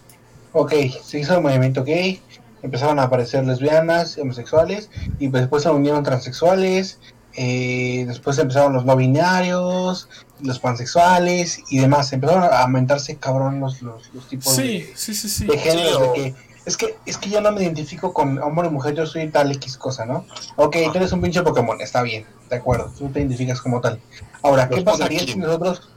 Ok, 0.52 0.72
se 1.04 1.20
hizo 1.20 1.34
el 1.36 1.42
movimiento 1.42 1.84
gay, 1.84 2.20
empezaron 2.62 2.98
a 2.98 3.04
aparecer 3.04 3.44
lesbianas, 3.46 4.18
homosexuales, 4.18 4.90
y 5.20 5.28
pues 5.28 5.42
después 5.42 5.62
se 5.62 5.70
unieron 5.70 6.02
transexuales, 6.02 6.98
eh, 7.36 8.04
después 8.08 8.36
empezaron 8.38 8.72
los 8.72 8.84
no 8.84 8.96
binarios, 8.96 10.08
los 10.42 10.58
pansexuales 10.58 11.60
y 11.70 11.78
demás. 11.78 12.12
Empezaron 12.12 12.42
a 12.42 12.62
aumentarse 12.62 13.16
cabrón 13.16 13.60
los, 13.60 13.80
los, 13.82 14.12
los 14.12 14.26
tipos 14.28 14.56
Sí, 14.56 14.62
de, 14.62 14.92
sí, 14.96 15.14
sí, 15.14 15.28
sí. 15.28 15.46
de 15.46 15.56
géneros 15.58 16.00
de 16.00 16.12
que 16.14 16.34
es 16.70 16.76
que 16.76 16.96
es 17.04 17.16
que 17.18 17.28
yo 17.30 17.40
no 17.40 17.52
me 17.52 17.62
identifico 17.62 18.12
con 18.14 18.38
hombre 18.42 18.68
o 18.68 18.70
mujer, 18.70 18.94
yo 18.94 19.04
soy 19.06 19.28
tal 19.28 19.50
X 19.52 19.76
cosa, 19.76 20.06
¿no? 20.06 20.24
Ok, 20.56 20.76
tú 20.92 20.98
eres 20.98 21.12
un 21.12 21.20
pinche 21.20 21.42
Pokémon, 21.42 21.80
está 21.80 22.02
bien, 22.02 22.24
de 22.48 22.56
acuerdo, 22.56 22.90
tú 22.96 23.08
te 23.08 23.18
identificas 23.20 23.60
como 23.60 23.80
tal. 23.80 24.00
Ahora, 24.42 24.68
¿qué 24.68 24.76
Los 24.76 24.84
pasaría 24.84 25.20
si 25.20 25.36
nosotros 25.36 25.88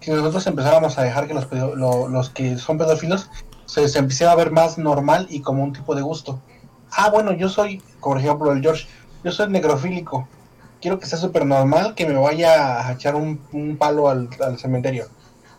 si 0.00 0.10
nosotros 0.10 0.46
empezáramos 0.46 0.96
a 0.98 1.02
dejar 1.02 1.26
que 1.26 1.34
los 1.34 1.46
pedo- 1.46 1.74
lo- 1.74 2.08
los 2.08 2.30
que 2.30 2.56
son 2.58 2.78
pedófilos 2.78 3.28
se, 3.64 3.88
se 3.88 3.98
empieza 3.98 4.30
a 4.30 4.34
ver 4.36 4.50
más 4.52 4.78
normal 4.78 5.26
y 5.28 5.40
como 5.42 5.64
un 5.64 5.72
tipo 5.72 5.94
de 5.94 6.02
gusto. 6.02 6.40
Ah, 6.92 7.10
bueno, 7.10 7.32
yo 7.32 7.48
soy, 7.48 7.82
por 8.00 8.18
ejemplo, 8.18 8.52
el 8.52 8.62
George, 8.62 8.86
yo 9.24 9.32
soy 9.32 9.48
necrofílico. 9.50 10.28
Quiero 10.80 11.00
que 11.00 11.06
sea 11.06 11.18
súper 11.18 11.44
normal 11.46 11.94
que 11.96 12.06
me 12.06 12.14
vaya 12.14 12.86
a 12.86 12.92
echar 12.92 13.16
un, 13.16 13.40
un 13.52 13.76
palo 13.76 14.08
al, 14.08 14.28
al 14.40 14.58
cementerio. 14.58 15.08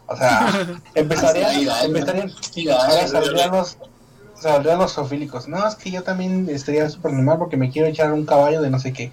O 0.08 0.16
sea, 0.16 0.48
empezaría, 0.96 1.50
Sí, 1.50 1.68
empezarían, 1.84 2.32
Sí, 2.52 2.66
dale, 2.66 3.02
saldrían 4.40 4.44
los, 4.44 4.44
saldrían 4.44 4.80
los 4.80 4.94
zoofílicos. 4.94 5.48
No, 5.48 5.68
es 5.68 5.76
que 5.76 5.92
yo 5.92 6.04
también 6.04 6.48
estaría 6.50 6.90
súper 6.90 7.14
normal 7.14 7.38
porque 7.38 7.58
me 7.58 7.70
quiero 7.70 7.88
echar 7.88 8.14
un 8.14 8.26
caballo 8.26 8.62
de 8.62 8.70
no 8.70 8.80
sé 8.80 8.94
qué. 8.94 9.12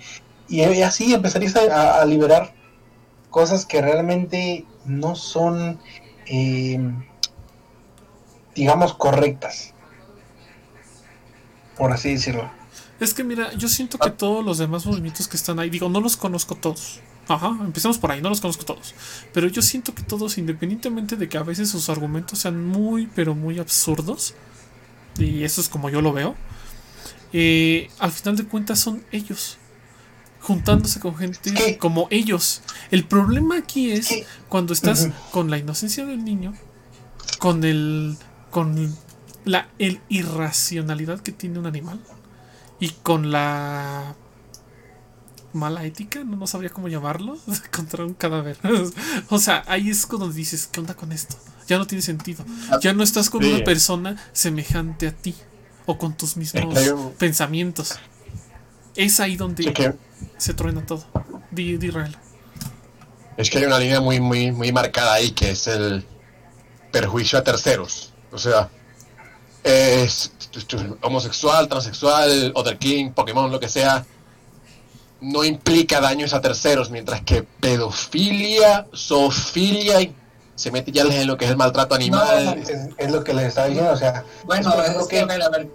Y, 0.49 0.63
y 0.63 0.83
así 0.83 1.15
empezarías 1.15 1.57
a, 1.57 2.01
a 2.01 2.05
liberar 2.05 2.53
cosas 3.31 3.67
que 3.67 3.83
realmente 3.83 4.65
no 4.85 5.17
son, 5.17 5.81
eh, 6.27 6.79
digamos, 8.55 8.95
correctas. 8.95 9.75
Por 11.77 11.91
así 11.91 12.13
decirlo. 12.13 12.49
Es 13.01 13.13
que 13.13 13.25
mira, 13.25 13.53
yo 13.55 13.69
siento 13.69 13.99
que 13.99 14.11
todos 14.11 14.45
los 14.45 14.59
demás 14.59 14.87
movimientos 14.87 15.27
que 15.27 15.37
están 15.37 15.59
ahí, 15.59 15.69
digo, 15.69 15.89
no 15.89 16.01
los 16.01 16.17
conozco 16.17 16.55
todos. 16.55 17.01
Ajá, 17.27 17.49
empecemos 17.61 17.99
por 17.99 18.13
ahí, 18.13 18.23
no 18.23 18.29
los 18.29 18.41
conozco 18.41 18.65
todos. 18.65 18.95
Pero 19.33 19.49
yo 19.49 19.63
siento 19.63 19.95
que 19.95 20.03
todos, 20.03 20.39
independientemente 20.39 21.17
de 21.17 21.29
que 21.29 21.39
a 21.39 21.43
veces 21.43 21.71
sus 21.71 21.89
argumentos 21.89 22.39
sean 22.39 22.65
muy, 22.65 23.09
pero 23.15 23.35
muy 23.35 23.59
absurdos, 23.59 24.35
y 25.19 25.45
eso 25.45 25.61
es 25.61 25.69
como 25.69 25.91
yo 25.91 26.01
lo 26.01 26.13
veo, 26.13 26.35
eh, 27.33 27.91
al 27.99 28.13
final 28.13 28.37
de 28.37 28.45
cuentas 28.45 28.79
son 28.79 29.05
ellos. 29.13 29.59
Juntándose 30.41 31.01
con 31.01 31.17
gente 31.17 31.55
¿Qué? 31.55 31.79
como 31.79 32.07
ellos. 32.11 32.63
El 32.91 33.05
problema 33.05 33.57
aquí 33.57 33.91
es 33.91 34.09
¿Qué? 34.09 34.27
cuando 34.49 34.75
estás 34.75 35.09
con 35.31 35.51
la 35.51 35.57
inocencia 35.57 36.05
del 36.05 36.23
niño, 36.25 36.55
con 37.39 37.65
el. 37.65 38.17
con 38.51 38.95
la 39.45 39.69
el 39.79 40.01
irracionalidad 40.11 41.21
que 41.21 41.33
tiene 41.33 41.59
un 41.59 41.67
animal 41.67 41.99
y 42.79 42.91
con 42.91 43.31
la 43.31 44.15
mala 45.55 45.85
ética, 45.85 46.25
no, 46.25 46.37
no 46.37 46.47
sabría 46.47 46.71
cómo 46.71 46.89
llamarlo, 46.89 47.39
contra 47.75 48.05
un 48.05 48.15
cadáver. 48.15 48.59
o 49.31 49.39
sea, 49.39 49.65
ahí 49.67 49.91
es 49.91 50.07
cuando 50.07 50.31
dices, 50.31 50.69
¿qué 50.71 50.81
onda 50.81 50.95
con 50.95 51.13
esto? 51.13 51.37
Ya 51.67 51.79
no 51.79 51.87
tiene 51.87 52.03
sentido. 52.03 52.45
Ya 52.83 52.93
no 52.93 53.03
estás 53.03 53.31
con 53.31 53.43
Sí. 53.43 53.51
una 53.53 53.65
persona 53.65 54.17
semejante 54.33 55.09
a 55.09 55.13
ti 55.13 55.35
o 55.87 55.97
con 55.99 56.17
tus 56.17 56.37
mismos 56.37 56.75
que 56.79 56.95
pensamientos. 57.19 57.95
Es 58.97 59.19
ahí 59.21 59.37
donde 59.37 59.65
Sí, 59.65 59.73
que, 59.73 59.95
se 60.39 60.55
truena 60.55 60.85
todo. 60.87 61.05
Di, 61.51 61.77
di 61.79 61.89
Israel. 61.89 62.17
es 63.37 63.51
que 63.51 63.59
hay 63.59 63.65
una 63.65 63.79
línea 63.79 64.01
muy, 64.01 64.21
muy, 64.21 64.53
muy 64.53 64.71
marcada 64.73 65.15
ahí 65.15 65.31
que 65.33 65.51
es 65.51 65.67
el 65.67 66.05
perjuicio 66.93 67.39
a 67.39 67.43
terceros. 67.45 68.13
O 68.31 68.39
sea, 68.39 68.69
es 69.65 70.33
homosexual, 71.03 71.67
transexual, 71.69 72.53
other 72.55 72.79
king, 72.79 73.11
Pokémon, 73.11 73.51
lo 73.51 73.59
que 73.59 73.69
sea. 73.69 74.05
No 75.21 75.43
implica 75.45 76.01
daños 76.01 76.35
a 76.35 76.41
terceros, 76.41 76.91
mientras 76.91 77.23
que 77.23 77.43
pedofilia, 77.43 78.87
zoofilia 78.95 80.01
y 80.03 80.15
se 80.57 80.71
mete 80.71 80.93
ya 80.93 81.03
en 81.03 81.27
lo 81.27 81.37
que 81.37 81.45
es 81.47 81.51
el 81.51 81.57
maltrato 81.57 81.95
animal. 81.95 82.59
Es, 82.59 82.71
es 82.97 83.11
lo 83.11 83.23
que 83.25 83.35
les 83.35 83.47
estaba 83.49 83.67
diciendo, 83.69 83.93
o 83.93 83.97
sea, 83.97 84.25
Bueno, 84.45 84.73
es 84.83 84.91
es 84.97 85.07
que, 85.09 85.21
a 85.21 85.25
ver, 85.27 85.43
a 85.43 85.49
ver. 85.49 85.69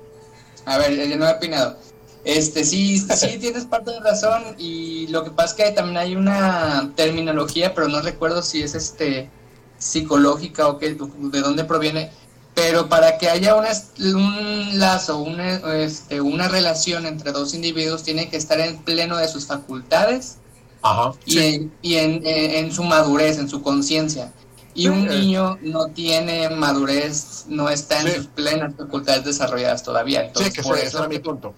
A 0.65 0.77
ver, 0.77 1.07
yo 1.09 1.17
no 1.17 1.27
he 1.27 1.31
opinado. 1.33 1.77
Este, 2.25 2.63
sí, 2.65 2.99
sí 3.15 3.37
tienes 3.39 3.65
parte 3.65 3.91
de 3.91 3.99
razón 4.01 4.55
y 4.57 5.07
lo 5.07 5.23
que 5.23 5.31
pasa 5.31 5.49
es 5.49 5.53
que 5.55 5.71
también 5.71 5.97
hay 5.97 6.15
una 6.15 6.91
terminología, 6.95 7.73
pero 7.73 7.87
no 7.87 8.01
recuerdo 8.01 8.41
si 8.41 8.61
es 8.61 8.75
este 8.75 9.29
psicológica 9.77 10.67
o 10.67 10.77
qué, 10.77 10.95
de 10.95 11.39
dónde 11.41 11.63
proviene, 11.63 12.11
pero 12.53 12.89
para 12.89 13.17
que 13.17 13.29
haya 13.29 13.55
una, 13.55 13.69
un 13.99 14.77
lazo, 14.77 15.19
una, 15.19 15.55
este, 15.75 16.19
una 16.19 16.49
relación 16.49 17.05
entre 17.05 17.31
dos 17.31 17.53
individuos 17.53 18.03
tiene 18.03 18.29
que 18.29 18.35
estar 18.37 18.59
en 18.59 18.77
pleno 18.83 19.15
de 19.17 19.27
sus 19.29 19.45
facultades 19.45 20.35
Ajá. 20.81 21.13
y, 21.25 21.31
Sí. 21.31 21.39
en, 21.39 21.73
y 21.81 21.95
en, 21.95 22.11
en- 22.27 22.51
en 22.65 22.71
su 22.73 22.83
madurez, 22.83 23.37
en 23.37 23.47
su 23.49 23.61
conciencia. 23.61 24.33
Y 24.75 24.87
un 24.87 25.01
Sí. 25.09 25.15
niño 25.17 25.57
no 25.61 25.87
tiene 25.87 26.49
madurez, 26.49 27.45
no 27.47 27.69
está 27.69 27.99
en 28.01 28.07
Sí. 28.07 28.13
sus 28.15 28.27
plenas 28.27 28.73
facultades 28.77 29.23
desarrolladas 29.25 29.83
todavía. 29.83 30.21
Sí, 30.21 30.27
Entonces, 30.27 30.53
que 30.53 30.61
por 30.63 30.77
eso 30.77 30.99
era 30.99 31.07
mi 31.07 31.19
punto. 31.19 31.53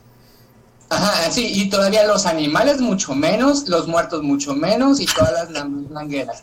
Ajá, 0.89 1.31
sí, 1.31 1.47
y 1.53 1.69
todavía 1.69 2.05
los 2.05 2.25
animales 2.25 2.81
mucho 2.81 3.13
menos, 3.15 3.67
los 3.69 3.87
muertos 3.87 4.23
mucho 4.23 4.53
menos 4.55 4.99
y 4.99 5.05
todas 5.05 5.49
las 5.51 5.69
mangueras. 5.69 6.41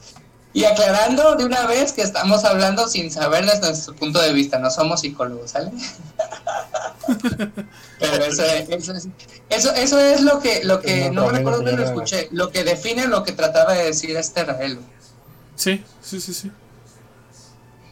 Y 0.54 0.64
aclarando 0.64 1.36
de 1.36 1.44
una 1.44 1.66
vez 1.66 1.92
que 1.92 2.00
estamos 2.02 2.44
hablando 2.44 2.88
sin 2.88 3.10
saber 3.10 3.44
desde 3.44 3.60
nuestro 3.60 3.94
punto 3.94 4.18
de 4.20 4.32
vista, 4.32 4.58
no 4.58 4.70
somos 4.70 5.00
psicólogos, 5.02 5.50
¿sale? 5.50 5.70
Pero 7.98 8.24
eso, 8.24 8.42
eso, 8.44 8.92
es, 8.94 9.08
eso, 9.50 9.72
eso 9.74 10.00
es 10.00 10.20
lo 10.22 10.40
que, 10.40 10.62
lo 10.64 10.80
que 10.80 11.10
No, 11.10 11.22
no 11.22 11.32
me 11.32 11.38
recuerdo 11.38 11.64
que 11.64 11.72
lo 11.72 11.84
escuché, 11.84 12.28
lo 12.32 12.50
que 12.50 12.64
define 12.64 13.06
lo 13.06 13.22
que 13.24 13.32
trataba 13.32 13.74
de 13.74 13.84
decir 13.84 14.16
este 14.16 14.44
Raelo. 14.44 14.80
Sí, 15.58 15.82
sí, 16.00 16.20
sí, 16.20 16.32
sí. 16.32 16.52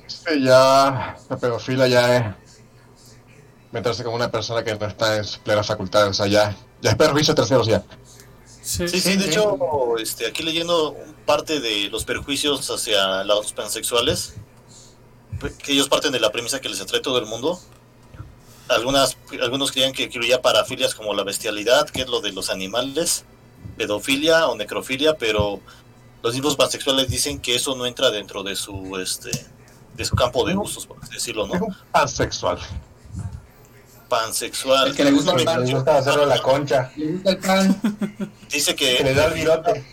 Sí, 0.07 0.43
ya 0.43 1.17
la 1.29 1.37
pedofilia 1.37 1.89
ya 1.89 2.17
es 2.17 2.35
meterse 3.73 4.05
con 4.05 4.15
una 4.15 4.31
persona 4.31 4.63
que 4.63 4.73
no 4.77 4.87
está 4.87 5.17
en 5.17 5.25
sus 5.25 5.39
plenas 5.39 5.67
facultades. 5.67 6.11
O 6.11 6.15
sea, 6.15 6.27
ya, 6.29 6.57
ya 6.81 6.91
es 6.91 6.97
perjuicio 6.97 7.33
a 7.33 7.35
terceros 7.35 7.67
ya. 7.67 7.83
Sí, 8.63 8.87
Sí, 8.89 9.01
sí, 9.01 9.17
de 9.17 9.27
hecho, 9.27 9.99
este, 9.99 10.27
aquí 10.27 10.45
leyendo 10.45 10.97
parte 11.25 11.59
de 11.59 11.89
los 11.91 12.05
perjuicios 12.05 12.71
hacia 12.71 13.25
los 13.25 13.53
pansexuales, 13.53 14.35
que 15.59 15.73
ellos 15.73 15.89
parten 15.89 16.13
de 16.13 16.21
la 16.21 16.31
premisa 16.31 16.61
que 16.61 16.69
les 16.69 16.81
atrae 16.81 17.01
todo 17.01 17.19
el 17.19 17.27
mundo. 17.27 17.61
Algunas, 18.69 19.17
algunos 19.43 19.73
creían 19.73 19.93
que 19.93 20.05
incluía 20.05 20.41
parafilias 20.41 20.95
como 20.95 21.15
la 21.15 21.25
bestialidad, 21.25 21.89
que 21.91 22.03
es 22.03 22.09
lo 22.09 22.21
de 22.21 22.33
los 22.33 22.49
animales, 22.49 23.25
pedofilia 23.77 24.47
o 24.47 24.57
necrofilia, 24.57 25.17
pero 25.17 25.61
los 26.23 26.35
mismos 26.35 26.57
pansexuales 26.57 27.09
dicen 27.09 27.39
que 27.41 27.55
eso 27.55 27.75
no 27.77 27.87
entra 27.87 28.11
dentro 28.11 28.43
de 28.43 28.57
su, 28.57 28.97
este, 28.99 29.31
de 29.95 30.05
su 30.05 30.15
campo 30.17 30.45
de 30.47 30.55
gustos, 30.55 30.87
por 30.87 30.99
así 31.03 31.15
decirlo, 31.15 31.47
Es 31.53 31.61
¿no? 31.61 31.67
un 31.67 31.77
pansexual. 31.93 32.59
Pansexual. 34.09 34.89
El 34.89 34.95
que 34.97 35.05
le 35.05 35.11
gusta 35.13 35.33
el 35.35 35.45
pan. 35.45 35.61
les 35.61 35.73
gusta 35.75 35.97
hacerlo 35.99 36.23
a 36.23 36.27
la 36.27 36.41
concha, 36.43 36.93
¿Le 36.97 37.13
gusta 37.13 37.31
el 37.31 37.39
pan? 37.39 38.33
Dice 38.51 38.75
que 38.77 38.93
le 38.99 39.05
que 39.05 39.15
da 39.15 39.27
el 39.27 39.35
virote. 39.35 39.85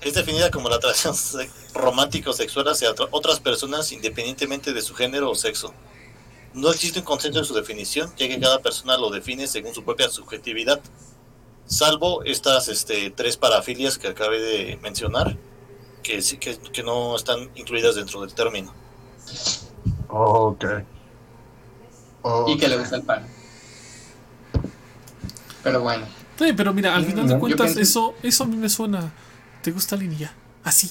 Es 0.00 0.14
definida 0.14 0.50
como 0.52 0.68
la 0.68 0.76
atracción 0.76 1.14
se- 1.16 1.50
romántico 1.74 2.32
sexual 2.32 2.68
hacia 2.68 2.90
otra- 2.90 3.08
otras 3.10 3.40
personas 3.40 3.90
independientemente 3.90 4.72
de 4.72 4.82
su 4.82 4.94
género 4.94 5.30
o 5.30 5.34
sexo. 5.34 5.74
No 6.54 6.70
existe 6.70 7.00
un 7.00 7.04
consenso 7.04 7.40
en 7.40 7.44
su 7.44 7.54
definición, 7.54 8.12
ya 8.16 8.28
que 8.28 8.38
cada 8.38 8.60
persona 8.60 8.96
lo 8.96 9.10
define 9.10 9.46
según 9.48 9.74
su 9.74 9.82
propia 9.84 10.08
subjetividad, 10.08 10.80
salvo 11.66 12.22
estas 12.24 12.68
este, 12.68 13.10
tres 13.10 13.36
parafilias 13.36 13.98
que 13.98 14.06
acabé 14.08 14.40
de 14.40 14.78
mencionar, 14.80 15.36
que 16.06 16.22
sí 16.22 16.36
que, 16.38 16.56
que 16.56 16.82
no 16.84 17.16
están 17.16 17.50
incluidas 17.56 17.96
dentro 17.96 18.20
del 18.20 18.32
término. 18.32 18.72
Ok. 20.08 20.64
Y 22.48 22.56
que 22.58 22.68
le 22.68 22.76
gusta 22.78 22.96
el 22.96 23.02
pan. 23.02 23.26
Pero 25.62 25.80
bueno. 25.82 26.06
Sí, 26.38 26.52
pero 26.56 26.72
mira, 26.72 26.94
al 26.94 27.04
final 27.04 27.26
de 27.26 27.34
No, 27.34 27.40
cuentas, 27.40 27.72
pienso- 27.74 27.80
eso, 27.80 28.14
eso 28.22 28.44
a 28.44 28.46
mí 28.46 28.56
me 28.56 28.68
suena. 28.68 29.12
¿Te 29.62 29.72
gusta 29.72 29.94
alguien 29.96 30.12
y 30.12 30.18
ya? 30.18 30.32
Así. 30.62 30.90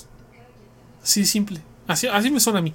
Así 1.01 1.21
de 1.21 1.25
simple. 1.27 1.61
Así, 1.87 2.07
así 2.07 2.29
me 2.31 2.39
suena 2.39 2.59
a 2.59 2.61
mí. 2.61 2.73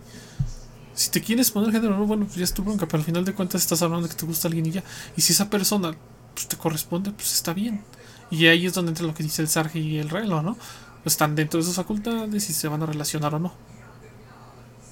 Si 0.94 1.11
te 1.11 1.20
quieres 1.20 1.50
poner 1.50 1.72
género, 1.72 1.96
no, 1.98 2.07
bueno, 2.07 2.24
pues 2.24 2.37
ya 2.37 2.44
es 2.44 2.55
tu 2.55 2.62
bronca, 2.62 2.87
pero 2.87 2.98
al 2.98 3.05
final 3.05 3.24
de 3.24 3.35
cuentas 3.35 3.61
estás 3.62 3.83
hablando 3.83 4.07
de 4.07 4.14
que 4.14 4.18
te 4.20 4.26
gusta 4.26 4.48
alguien 4.48 4.66
y 4.66 4.70
ya. 4.70 4.85
Y 5.16 5.20
si 5.22 5.33
esa 5.33 5.50
persona 5.50 5.94
pues, 6.35 6.46
te 6.48 6.57
corresponde, 6.57 7.11
pues 7.12 7.33
está 7.33 7.53
bien. 7.53 7.83
Y 8.31 8.46
ahí 8.46 8.66
es 8.66 8.74
donde 8.74 8.90
entra 8.92 9.07
lo 9.07 9.14
que 9.14 9.22
dice 9.22 9.42
el 9.42 9.48
Sarge 9.48 9.79
y 9.81 9.98
el 9.98 10.09
Relo, 10.09 10.42
¿no? 10.42 10.57
Están 11.04 11.34
dentro 11.34 11.58
de 11.58 11.64
sus 11.64 11.76
facultades 11.76 12.50
y 12.50 12.52
se 12.52 12.68
van 12.68 12.82
a 12.82 12.86
relacionar 12.86 13.34
o 13.34 13.38
no. 13.38 13.52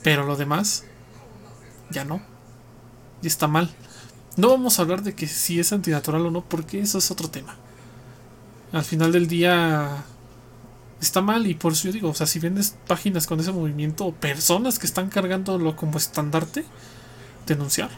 Pero 0.02 0.24
lo 0.24 0.36
demás, 0.36 0.84
ya 1.90 2.04
no. 2.04 2.20
Y 3.22 3.26
está 3.26 3.46
mal. 3.46 3.70
No 4.36 4.50
vamos 4.50 4.78
a 4.78 4.82
hablar 4.82 5.02
de 5.02 5.14
que 5.14 5.26
si 5.26 5.58
es 5.58 5.72
antinatural 5.72 6.26
o 6.26 6.30
no, 6.30 6.42
porque 6.42 6.80
eso 6.80 6.98
es 6.98 7.10
otro 7.10 7.28
tema. 7.28 7.56
Al 8.72 8.84
final 8.84 9.12
del 9.12 9.26
día 9.26 10.04
está 11.00 11.20
mal 11.20 11.46
y 11.46 11.54
por 11.54 11.72
eso 11.72 11.84
yo 11.88 11.92
digo, 11.92 12.10
o 12.10 12.14
sea, 12.14 12.26
si 12.26 12.38
vendes 12.38 12.76
páginas 12.86 13.26
con 13.26 13.40
ese 13.40 13.52
movimiento 13.52 14.06
o 14.06 14.14
personas 14.14 14.78
que 14.78 14.86
están 14.86 15.08
cargándolo 15.08 15.76
como 15.76 15.98
estandarte, 15.98 16.64
denunciar. 17.46 17.90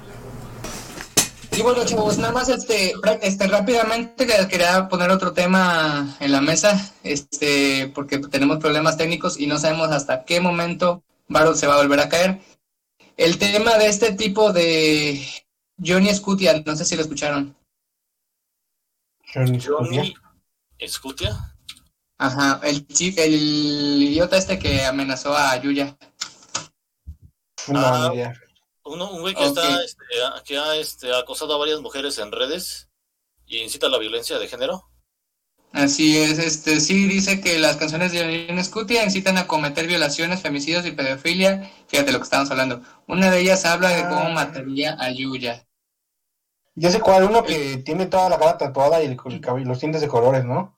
Y 1.61 1.63
bueno, 1.63 1.85
chavos, 1.85 2.17
nada 2.17 2.33
más 2.33 2.49
este, 2.49 2.95
este 3.21 3.47
rápidamente 3.47 4.27
que- 4.27 4.49
quería 4.49 4.89
poner 4.89 5.11
otro 5.11 5.35
tema 5.35 6.17
en 6.19 6.33
la 6.33 6.41
mesa, 6.41 6.91
este, 7.03 7.93
porque 7.95 8.19
tenemos 8.19 8.57
problemas 8.57 8.97
técnicos 8.97 9.39
y 9.39 9.47
no 9.47 9.59
sabemos 9.59 9.91
hasta 9.91 10.25
qué 10.25 10.41
momento 10.41 11.03
Barrel 11.29 11.55
se 11.55 11.67
va 11.67 11.75
a 11.75 11.83
volver 11.83 12.01
a 12.01 12.09
caer. 12.09 12.41
El 13.19 13.37
tema 13.37 13.77
de 13.77 13.89
este 13.89 14.13
tipo 14.13 14.55
de 14.55 15.23
Johnny 15.85 16.15
Scutia, 16.15 16.63
no 16.65 16.75
sé 16.77 16.87
si 16.87 16.97
lo 16.97 17.03
escucharon. 17.03 17.55
Johnny 19.35 20.15
Scutia. 20.89 21.55
Ajá, 22.17 22.59
el 22.65 22.87
el 23.19 24.03
idiota 24.03 24.39
este 24.39 24.59
que 24.59 24.87
amenazó 24.87 25.37
a 25.37 25.61
Yuya. 25.61 25.95
No, 27.69 27.81
Ah. 27.81 28.13
Uno, 28.85 29.11
un 29.11 29.21
güey 29.21 29.35
que 29.35 29.45
está, 29.45 29.83
este, 29.85 30.05
que 30.45 30.59
ha 30.59 30.77
este, 30.77 31.15
acosado 31.15 31.55
a 31.55 31.59
varias 31.59 31.81
mujeres 31.81 32.19
en 32.19 32.33
redes 32.33 32.89
y 33.47 33.59
incita 33.59 33.87
a 33.87 33.91
la 33.91 33.99
violencia 33.99 34.39
de 34.39 34.49
género. 34.49 34.87
Así 35.73 36.17
es, 36.17 36.39
este 36.41 36.81
sí 36.81 37.07
dice 37.07 37.41
que 37.41 37.59
las 37.59 37.77
canciones 37.77 38.11
de 38.11 38.19
Irene 38.19 38.65
Scutia 38.65 39.05
incitan 39.05 39.39
a 39.39 39.47
cometer 39.47 39.87
violaciones, 39.87 40.43
femicidios 40.43 40.85
y 40.85 40.91
pedofilia. 40.93 41.71
Fíjate 41.87 42.11
lo 42.11 42.19
que 42.19 42.25
estamos 42.25 42.51
hablando. 42.51 42.83
Una 43.07 43.31
de 43.31 43.41
ellas 43.41 43.65
habla 43.65 43.91
de 43.91 44.03
cómo 44.09 44.23
Ah. 44.27 44.31
mataría 44.31 44.97
a 44.99 45.13
Yuya. 45.13 45.65
Ya 46.75 46.91
sé 46.91 47.01
cuál, 47.01 47.25
uno 47.25 47.45
que 47.45 47.77
tiene 47.79 48.07
toda 48.07 48.29
la 48.29 48.39
cara 48.39 48.59
tatuada 48.59 49.03
y 49.03 49.07
el, 49.07 49.17
el 49.25 49.41
cabello, 49.41 49.67
los 49.69 49.81
dientes 49.81 50.01
de 50.01 50.09
colores, 50.09 50.45
¿no? 50.45 50.77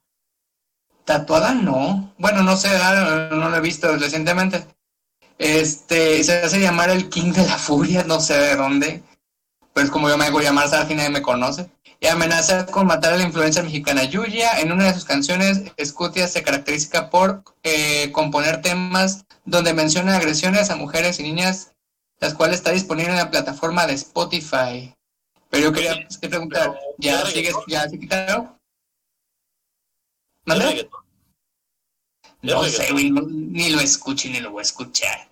Tatuada 1.04 1.54
no. 1.54 2.14
Bueno, 2.18 2.42
no 2.42 2.56
sé, 2.56 2.68
ah, 2.68 3.28
no 3.30 3.48
lo 3.48 3.56
he 3.56 3.60
visto 3.60 3.96
recientemente. 3.96 4.66
Este, 5.38 6.22
se 6.22 6.42
hace 6.42 6.60
llamar 6.60 6.90
el 6.90 7.08
King 7.08 7.32
de 7.32 7.46
la 7.46 7.58
Furia, 7.58 8.04
no 8.04 8.20
sé 8.20 8.34
de 8.34 8.56
dónde. 8.56 9.02
Pues 9.72 9.90
como 9.90 10.08
yo 10.08 10.18
me 10.18 10.26
hago 10.26 10.40
llamar, 10.40 10.68
Sargi 10.68 10.94
nadie 10.94 11.10
me 11.10 11.22
conoce. 11.22 11.70
Y 12.00 12.06
amenaza 12.06 12.66
con 12.66 12.86
matar 12.86 13.14
a 13.14 13.16
la 13.16 13.24
influencer 13.24 13.64
mexicana 13.64 14.04
Yuya. 14.04 14.60
En 14.60 14.72
una 14.72 14.86
de 14.86 14.94
sus 14.94 15.04
canciones, 15.04 15.62
Scutia 15.82 16.26
se 16.28 16.42
caracteriza 16.42 17.10
por 17.10 17.44
eh, 17.62 18.10
componer 18.12 18.60
temas 18.60 19.24
donde 19.44 19.72
menciona 19.72 20.16
agresiones 20.16 20.70
a 20.70 20.76
mujeres 20.76 21.20
y 21.20 21.22
niñas, 21.22 21.72
las 22.20 22.34
cuales 22.34 22.56
está 22.56 22.72
disponible 22.72 23.10
en 23.10 23.18
la 23.18 23.30
plataforma 23.30 23.86
de 23.86 23.94
Spotify. 23.94 24.94
Pero 25.48 25.64
yo 25.64 25.72
quería 25.72 25.94
pues, 25.94 26.18
preguntar, 26.18 26.78
¿ya 26.98 27.20
¿es 27.20 27.28
sigues, 27.30 27.54
ya 27.68 27.88
se 27.88 27.98
quitaron? 27.98 28.58
Reggaetón. 30.46 31.01
No 32.42 32.64
sé, 32.64 32.92
güey, 32.92 33.10
no- 33.10 33.22
ni 33.28 33.70
lo 33.70 33.80
escucho 33.80 34.28
ni 34.28 34.40
lo 34.40 34.50
voy 34.50 34.60
a 34.60 34.62
escuchar. 34.62 35.28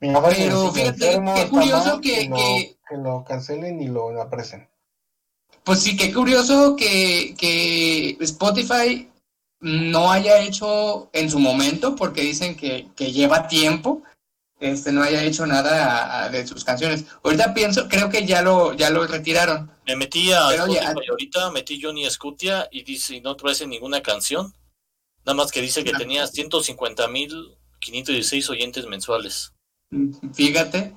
Mira, 0.00 0.22
Pero 0.28 0.72
fíjate, 0.72 1.06
enfermo, 1.06 1.34
qué 1.34 1.48
curioso 1.48 2.00
que- 2.00 2.28
lo, 2.28 2.36
que- 2.36 2.76
que 2.88 2.96
lo 2.96 3.24
cancelen 3.24 3.80
y 3.80 3.88
lo 3.88 4.20
apresen. 4.20 4.68
Pues 5.64 5.80
sí, 5.80 5.96
qué 5.96 6.12
curioso 6.12 6.76
que, 6.76 7.34
que 7.38 8.16
Spotify 8.20 9.08
no 9.60 10.10
haya 10.12 10.40
hecho 10.40 11.08
en 11.12 11.30
su 11.30 11.38
momento, 11.38 11.96
porque 11.96 12.20
dicen 12.20 12.54
que, 12.54 12.88
que 12.94 13.12
lleva 13.12 13.48
tiempo, 13.48 14.02
este, 14.60 14.92
no 14.92 15.02
haya 15.02 15.24
hecho 15.24 15.46
nada 15.46 15.86
a- 15.86 16.24
a- 16.24 16.28
de 16.28 16.46
sus 16.46 16.64
canciones. 16.64 17.06
Ahorita 17.22 17.54
pienso, 17.54 17.88
creo 17.88 18.10
que 18.10 18.26
ya 18.26 18.42
lo, 18.42 18.74
ya 18.74 18.90
lo 18.90 19.06
retiraron. 19.06 19.70
Me 19.86 19.96
metí 19.96 20.32
a 20.32 20.50
Spotify 20.54 21.08
ahorita, 21.08 21.50
metí 21.50 21.80
Johnny 21.82 22.08
Scutia 22.10 22.68
y 22.70 22.82
dice, 22.82 23.16
y 23.16 23.20
no 23.22 23.34
trae 23.36 23.66
ninguna 23.66 24.02
canción. 24.02 24.52
Nada 25.24 25.34
más 25.36 25.50
que 25.50 25.62
dice 25.62 25.82
que 25.84 25.92
tenía 25.92 26.24
150.516 26.26 28.50
oyentes 28.50 28.86
mensuales. 28.86 29.52
Fíjate. 30.34 30.94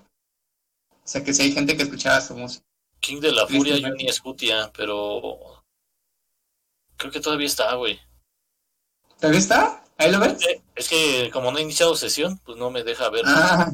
O 0.90 1.08
sea, 1.08 1.24
que 1.24 1.34
si 1.34 1.44
hay 1.44 1.52
gente 1.54 1.78
que 1.78 1.84
escuchaba 1.84 2.20
su 2.22 2.36
música. 2.36 2.66
King 3.00 3.22
de 3.22 3.32
la 3.32 3.48
Furia. 3.48 3.78
Johnny 3.80 4.12
Scutia, 4.12 4.72
pero 4.76 5.64
creo 6.98 7.12
que 7.12 7.22
todavía 7.22 7.48
está, 7.48 7.74
güey. 7.76 8.00
¿Todavía 9.18 9.40
está? 9.40 9.84
¿Ahí 9.98 10.12
lo 10.12 10.20
ves? 10.20 10.46
Eh, 10.46 10.62
Es 10.76 10.90
que 10.90 11.30
como 11.32 11.52
no 11.52 11.58
he 11.58 11.62
iniciado 11.62 11.96
sesión, 11.96 12.40
pues 12.40 12.58
no 12.58 12.70
me 12.70 12.84
deja 12.84 13.10
ver. 13.10 13.24
Ah, 13.26 13.72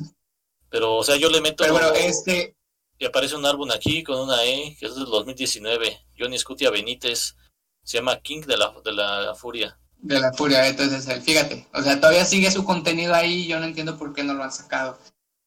Pero, 0.70 0.98
o 0.98 1.04
sea, 1.04 1.16
yo 1.16 1.30
le 1.30 1.42
meto 1.42 1.64
pero 1.64 1.74
bueno, 1.74 1.92
este, 1.94 2.56
y 2.98 3.06
aparece 3.06 3.36
un 3.36 3.46
álbum 3.46 3.72
aquí 3.72 4.04
con 4.04 4.20
una 4.20 4.44
E, 4.46 4.76
que 4.80 4.86
es 4.86 4.96
del 4.96 5.06
2019. 5.06 6.06
Johnny 6.18 6.38
Scutia 6.38 6.70
Benítez. 6.70 7.36
Se 7.84 7.98
llama 7.98 8.20
King 8.22 8.42
de 8.42 8.58
la, 8.58 8.74
de 8.84 8.92
la 8.94 9.36
Furia. 9.36 9.78
De 10.04 10.20
la 10.20 10.34
furia, 10.34 10.68
entonces, 10.68 11.08
eh, 11.08 11.22
fíjate, 11.22 11.66
o 11.74 11.82
sea, 11.82 11.98
todavía 11.98 12.26
sigue 12.26 12.52
su 12.52 12.66
contenido 12.66 13.14
ahí, 13.14 13.48
yo 13.48 13.58
no 13.58 13.66
entiendo 13.66 13.98
por 13.98 14.14
qué 14.14 14.22
no 14.22 14.34
lo 14.34 14.44
han 14.44 14.52
sacado. 14.52 15.00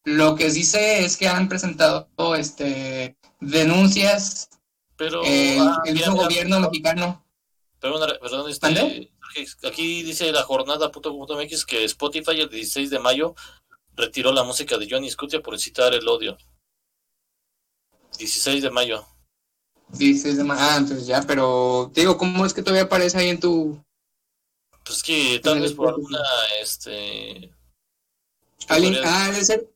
Lo 0.03 0.35
que 0.35 0.49
sí 0.49 0.63
sé 0.63 1.05
es 1.05 1.15
que 1.15 1.27
han 1.27 1.47
presentado 1.47 2.07
este 2.35 3.17
denuncias 3.39 4.49
Pero, 4.95 5.23
en 5.23 5.61
ah, 5.61 5.81
el 5.85 5.93
mira, 5.93 6.09
gobierno 6.09 6.59
mexicano. 6.59 7.23
Perdón, 7.79 8.09
perdón, 8.19 8.49
este, 8.49 9.67
aquí 9.67 10.01
dice 10.01 10.31
la 10.31 10.41
jornada.mx 10.41 11.65
que 11.65 11.83
Spotify 11.83 12.41
el 12.41 12.49
16 12.49 12.89
de 12.89 12.97
mayo 12.97 13.35
retiró 13.95 14.31
la 14.31 14.43
música 14.43 14.77
de 14.79 14.87
Johnny 14.89 15.11
Scutia 15.11 15.41
por 15.41 15.53
incitar 15.53 15.93
el 15.93 16.07
odio. 16.07 16.35
16 18.17 18.63
de 18.63 18.71
mayo. 18.71 19.05
Dices, 19.89 20.39
ah, 20.49 20.75
entonces 20.79 21.05
ya, 21.07 21.21
pero 21.21 21.91
te 21.93 22.01
digo, 22.01 22.17
¿cómo 22.17 22.45
es 22.45 22.53
que 22.53 22.61
todavía 22.61 22.83
aparece 22.83 23.17
ahí 23.19 23.29
en 23.29 23.39
tu... 23.39 23.81
Pues 24.87 25.03
que 25.03 25.39
tal 25.43 25.59
vez 25.61 25.73
por 25.73 25.89
alguna, 25.89 26.19
este... 26.61 27.53
alguien- 28.69 28.93
podría- 28.95 29.13
ah, 29.13 29.25
ha 29.27 29.31
de 29.31 29.45
ser, 29.45 29.69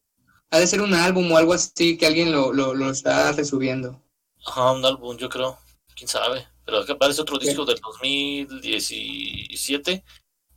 ha 0.50 0.60
de 0.60 0.67
ser 0.67 0.82
un 0.82 0.93
álbum 0.93 1.30
o 1.32 1.38
algo 1.38 1.54
así 1.54 1.97
que 1.97 2.06
alguien 2.08 2.32
lo, 2.32 2.54
lo, 2.54 2.74
lo 2.74 2.89
está 2.89 3.32
resubiendo. 3.34 4.02
Ajá, 4.45 4.71
un 4.71 4.86
álbum, 4.86 5.17
yo 5.17 5.30
creo. 5.30 5.58
Quién 5.95 6.08
sabe. 6.08 6.47
Pero 6.65 6.80
acá 6.80 6.93
aparece 6.93 7.21
otro 7.21 7.38
disco 7.38 7.65
del 7.65 7.80
2017 7.80 10.04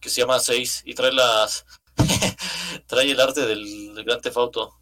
que 0.00 0.08
se 0.10 0.20
llama 0.20 0.38
6 0.38 0.82
y 0.84 0.94
trae 0.94 1.12
las. 1.12 1.64
trae 2.86 3.10
el 3.10 3.20
arte 3.20 3.42
del, 3.46 3.94
del 3.94 4.04
Gran 4.04 4.20
Theft 4.20 4.36
Auto 4.36 4.74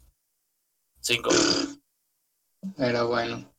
5. 1.01 1.29
Pero 2.77 3.07
bueno. 3.07 3.49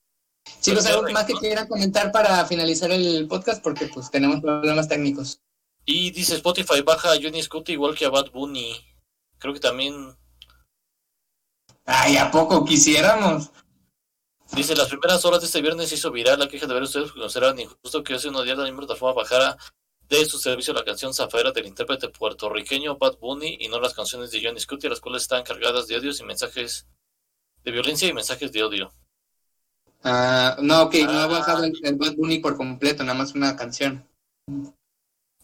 Chicos, 0.61 0.85
Pues, 0.85 0.95
¿algo 0.95 1.09
más 1.11 1.25
que 1.25 1.35
quieran 1.35 1.67
comentar 1.69 2.13
para 2.13 2.45
finalizar 2.47 2.91
el 2.91 3.27
podcast? 3.29 3.63
Porque 3.63 3.87
pues 3.89 4.11
tenemos 4.11 4.41
problemas 4.41 4.89
técnicos. 4.89 5.41
Y 5.87 6.11
dice 6.11 6.35
Spotify 6.37 6.81
baja 6.83 7.13
a 7.13 7.17
Johnny 7.21 7.43
Scott 7.43 7.69
igual 7.71 7.95
que 7.95 8.07
a 8.07 8.11
Bad 8.11 8.31
Bunny. 8.31 8.75
Creo 9.39 9.53
que 9.53 9.61
también. 9.61 10.17
Ay, 11.85 12.17
¿a 12.17 12.31
poco 12.31 12.65
quisiéramos? 12.65 13.51
Dice, 14.53 14.75
las 14.77 14.89
primeras 14.89 15.25
horas 15.25 15.41
de 15.41 15.47
este 15.47 15.61
viernes 15.61 15.89
se 15.89 15.97
hizo 15.97 16.11
viral 16.11 16.39
la 16.39 16.49
queja 16.49 16.67
de 16.67 16.75
ver 16.75 16.85
ustedes 16.85 17.13
que 17.13 17.21
consideran 17.21 17.59
injusto 17.59 18.05
que 18.05 18.15
hace 18.15 18.29
unos 18.29 18.45
días 18.45 18.57
la 18.57 18.65
misma 18.65 18.81
plataforma 18.87 19.21
bajara 19.23 19.57
de 20.09 20.25
su 20.27 20.39
servicio 20.39 20.73
la 20.75 20.85
canción 20.85 21.13
Zafaera 21.13 21.51
del 21.51 21.67
intérprete 21.67 22.09
puertorriqueño 22.11 22.97
Bad 22.97 23.19
Bunny 23.19 23.57
y 23.61 23.69
no 23.69 23.81
las 23.81 23.95
canciones 23.95 24.31
de 24.31 24.43
Johnny 24.43 24.61
Scott, 24.61 24.85
las 24.85 25.01
cuales 25.01 25.23
están 25.23 25.43
cargadas 25.43 25.87
de 25.89 25.97
odios 25.97 26.21
y 26.21 26.25
mensajes 26.25 26.87
de 27.65 27.71
violencia 27.71 28.07
y 28.09 28.13
mensajes 28.13 28.53
de 28.53 28.63
odio. 28.63 28.93
Ah, 30.05 30.57
no, 30.61 30.83
ok, 30.83 30.95
no 31.07 31.13
ha 31.13 31.25
Ah. 31.25 31.27
bajado 31.27 31.65
el, 31.65 31.73
el 31.83 31.97
Bad 31.97 32.15
Bunny 32.15 32.39
por 32.39 32.57
completo, 32.57 33.03
nada 33.03 33.19
más 33.19 33.35
una 33.35 33.57
canción. 33.57 34.07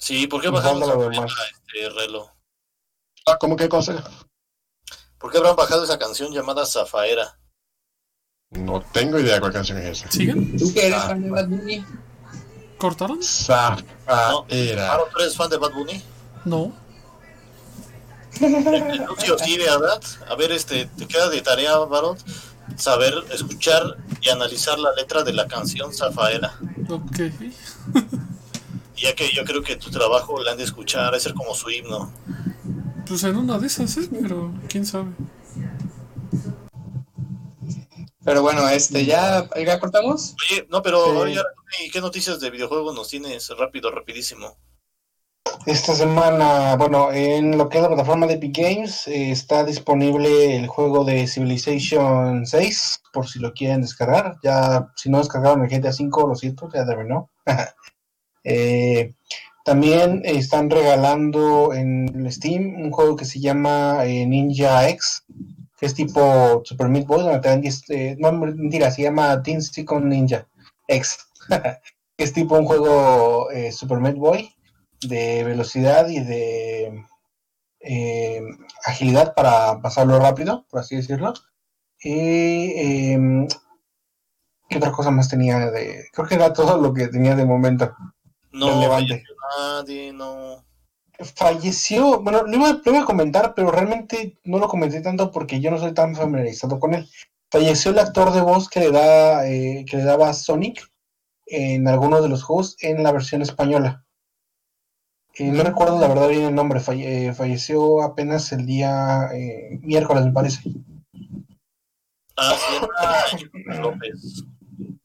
Sí, 0.00 0.26
¿por 0.26 0.40
qué 0.40 0.48
Y 0.48 0.50
bajamos 0.50 0.88
Zafaera, 0.88 1.10
demás. 1.10 1.32
este 1.68 1.88
relo? 1.90 2.30
Ah, 3.26 3.36
¿Cómo 3.38 3.54
qué 3.54 3.68
cosa? 3.68 4.02
¿Por 5.18 5.30
qué 5.30 5.38
habrán 5.38 5.54
bajado 5.56 5.84
esa 5.84 5.98
canción 5.98 6.32
llamada 6.32 6.64
Zafaera? 6.64 7.38
No 8.50 8.80
tengo 8.80 9.18
idea 9.20 9.34
de 9.34 9.40
cuál 9.40 9.52
canción 9.52 9.78
es 9.78 9.98
esa. 10.00 10.10
¿Siguen? 10.10 10.56
¿Tú 10.56 10.72
que 10.72 10.86
eres 10.86 10.98
Ah, 10.98 11.08
fan 11.08 11.22
de 11.22 11.30
Bad 11.30 11.48
Bunny? 11.48 11.84
¿Cortaron? 12.78 13.22
Zafaera. 13.22 14.92
¿Aaron, 14.92 15.10
¿tú 15.12 15.18
eres 15.20 15.36
fan 15.36 15.50
de 15.50 15.58
Bad 15.58 15.72
Bunny? 15.72 16.02
No. 16.46 16.72
Lucio 18.40 19.38
sí, 19.38 19.58
¿verdad? 19.58 20.02
A 20.28 20.34
ver, 20.34 20.50
este, 20.52 20.86
te 20.86 21.06
queda 21.06 21.28
de 21.28 21.42
tarea, 21.42 21.76
Barón, 21.78 22.16
saber, 22.76 23.12
escuchar 23.32 23.98
y 24.22 24.30
analizar 24.30 24.78
la 24.78 24.92
letra 24.94 25.22
de 25.22 25.32
la 25.34 25.46
canción 25.46 25.92
Zafaera. 25.92 26.58
Ok. 26.88 27.18
Ya 29.00 29.14
que 29.14 29.30
yo 29.34 29.44
creo 29.44 29.62
que 29.62 29.76
tu 29.76 29.90
trabajo 29.90 30.42
la 30.42 30.52
han 30.52 30.58
de 30.58 30.64
escuchar, 30.64 31.14
es 31.14 31.22
ser 31.22 31.34
como 31.34 31.54
su 31.54 31.70
himno. 31.70 32.12
Pues 33.06 33.24
en 33.24 33.36
una 33.36 33.58
de 33.58 33.66
esas, 33.66 33.96
¿eh? 33.96 34.08
Pero 34.10 34.52
quién 34.68 34.84
sabe. 34.84 35.10
Pero 38.22 38.42
bueno, 38.42 38.68
este, 38.68 39.06
¿ya, 39.06 39.48
¿ya 39.56 39.80
cortamos? 39.80 40.36
Oye, 40.50 40.66
no, 40.70 40.82
pero 40.82 41.04
Sí. 41.06 41.10
oye, 41.12 41.40
¿y 41.84 41.90
qué 41.90 42.00
noticias 42.00 42.38
de 42.38 42.50
videojuegos 42.50 42.94
nos 42.94 43.08
tienes? 43.08 43.48
Rápido, 43.58 43.90
rapidísimo. 43.90 44.56
Esta 45.66 45.94
semana, 45.94 46.76
bueno, 46.76 47.10
en 47.12 47.56
lo 47.56 47.68
que 47.68 47.78
es 47.78 47.82
la 47.82 47.88
plataforma 47.88 48.26
de 48.26 48.34
Epic 48.34 48.56
Games 48.56 49.08
eh, 49.08 49.30
está 49.30 49.64
disponible 49.64 50.56
el 50.56 50.66
juego 50.68 51.04
de 51.04 51.26
Civilization 51.26 52.46
6, 52.46 53.02
por 53.12 53.26
si 53.26 53.38
lo 53.40 53.52
quieren 53.52 53.80
descargar. 53.82 54.36
Ya, 54.42 54.90
si 54.96 55.08
no 55.10 55.18
descargaron 55.18 55.64
el 55.64 55.70
GTA 55.70 55.92
5, 55.92 56.28
lo 56.28 56.34
siento, 56.34 56.68
ya 56.72 56.84
deben, 56.84 57.08
¿no? 57.08 57.30
Eh, 58.44 59.14
también 59.64 60.22
están 60.24 60.70
regalando 60.70 61.72
en 61.74 62.30
Steam 62.32 62.82
un 62.82 62.90
juego 62.90 63.16
que 63.16 63.24
se 63.24 63.40
llama 63.40 64.04
eh, 64.04 64.26
Ninja 64.26 64.88
X, 64.88 65.24
que 65.78 65.86
es 65.86 65.94
tipo 65.94 66.62
Super 66.64 66.88
Meat 66.88 67.06
Boy, 67.06 67.22
donde 67.22 67.40
te 67.40 67.48
dan 67.48 67.60
10, 67.60 67.90
eh, 67.90 68.16
no, 68.18 68.32
mentira, 68.32 68.90
se 68.90 69.02
llama 69.02 69.42
Teen 69.42 69.62
Second 69.62 70.06
Ninja 70.06 70.46
X. 70.88 71.18
es 72.16 72.32
tipo 72.32 72.58
un 72.58 72.64
juego 72.64 73.50
eh, 73.50 73.72
Super 73.72 73.98
Meat 73.98 74.16
Boy 74.16 74.54
de 75.02 75.44
velocidad 75.44 76.08
y 76.08 76.20
de 76.20 77.04
agilidad 78.84 79.34
para 79.34 79.80
pasarlo 79.80 80.18
rápido, 80.18 80.66
por 80.70 80.80
así 80.80 80.96
decirlo. 80.96 81.32
Y 82.02 82.72
eh, 82.76 83.46
¿qué 84.68 84.78
otra 84.78 84.92
cosa 84.92 85.10
más 85.10 85.28
tenía 85.28 85.70
de? 85.70 86.06
Creo 86.12 86.26
que 86.26 86.34
era 86.34 86.52
todo 86.52 86.80
lo 86.80 86.94
que 86.94 87.08
tenía 87.08 87.36
de 87.36 87.44
momento 87.44 87.94
No, 88.52 88.68
relevante. 88.68 89.22
nadie, 89.58 90.12
no. 90.12 90.64
falleció, 91.36 92.20
bueno, 92.20 92.42
lo 92.44 92.54
iba, 92.56 92.72
lo 92.84 92.92
iba 92.92 93.02
a 93.02 93.06
comentar, 93.06 93.54
pero 93.54 93.70
realmente 93.70 94.38
no 94.44 94.58
lo 94.58 94.68
comenté 94.68 95.00
tanto 95.02 95.30
porque 95.30 95.60
yo 95.60 95.70
no 95.70 95.78
soy 95.78 95.92
tan 95.92 96.14
familiarizado 96.16 96.78
con 96.80 96.94
él. 96.94 97.08
Falleció 97.50 97.90
el 97.90 97.98
actor 97.98 98.32
de 98.32 98.40
voz 98.40 98.68
que 98.68 98.80
le 98.80 98.90
da, 98.90 99.46
eh, 99.46 99.84
que 99.88 99.96
le 99.98 100.04
daba 100.04 100.32
Sonic 100.32 100.88
en 101.46 101.86
algunos 101.88 102.22
de 102.22 102.28
los 102.28 102.42
juegos 102.42 102.76
en 102.80 103.02
la 103.02 103.12
versión 103.12 103.42
española. 103.42 104.04
Eh, 105.34 105.44
no 105.50 105.62
recuerdo 105.62 106.00
la 106.00 106.08
verdad 106.08 106.28
bien 106.28 106.42
el 106.44 106.54
nombre, 106.54 106.80
falle- 106.80 107.28
eh, 107.28 107.34
falleció 107.34 108.02
apenas 108.02 108.50
el 108.52 108.66
día 108.66 109.28
eh, 109.34 109.78
miércoles, 109.82 110.24
me 110.24 110.32
parece. 110.32 110.60
Ah, 112.36 112.54
sí, 113.36 113.46
era 113.66 113.80
López, 113.80 114.44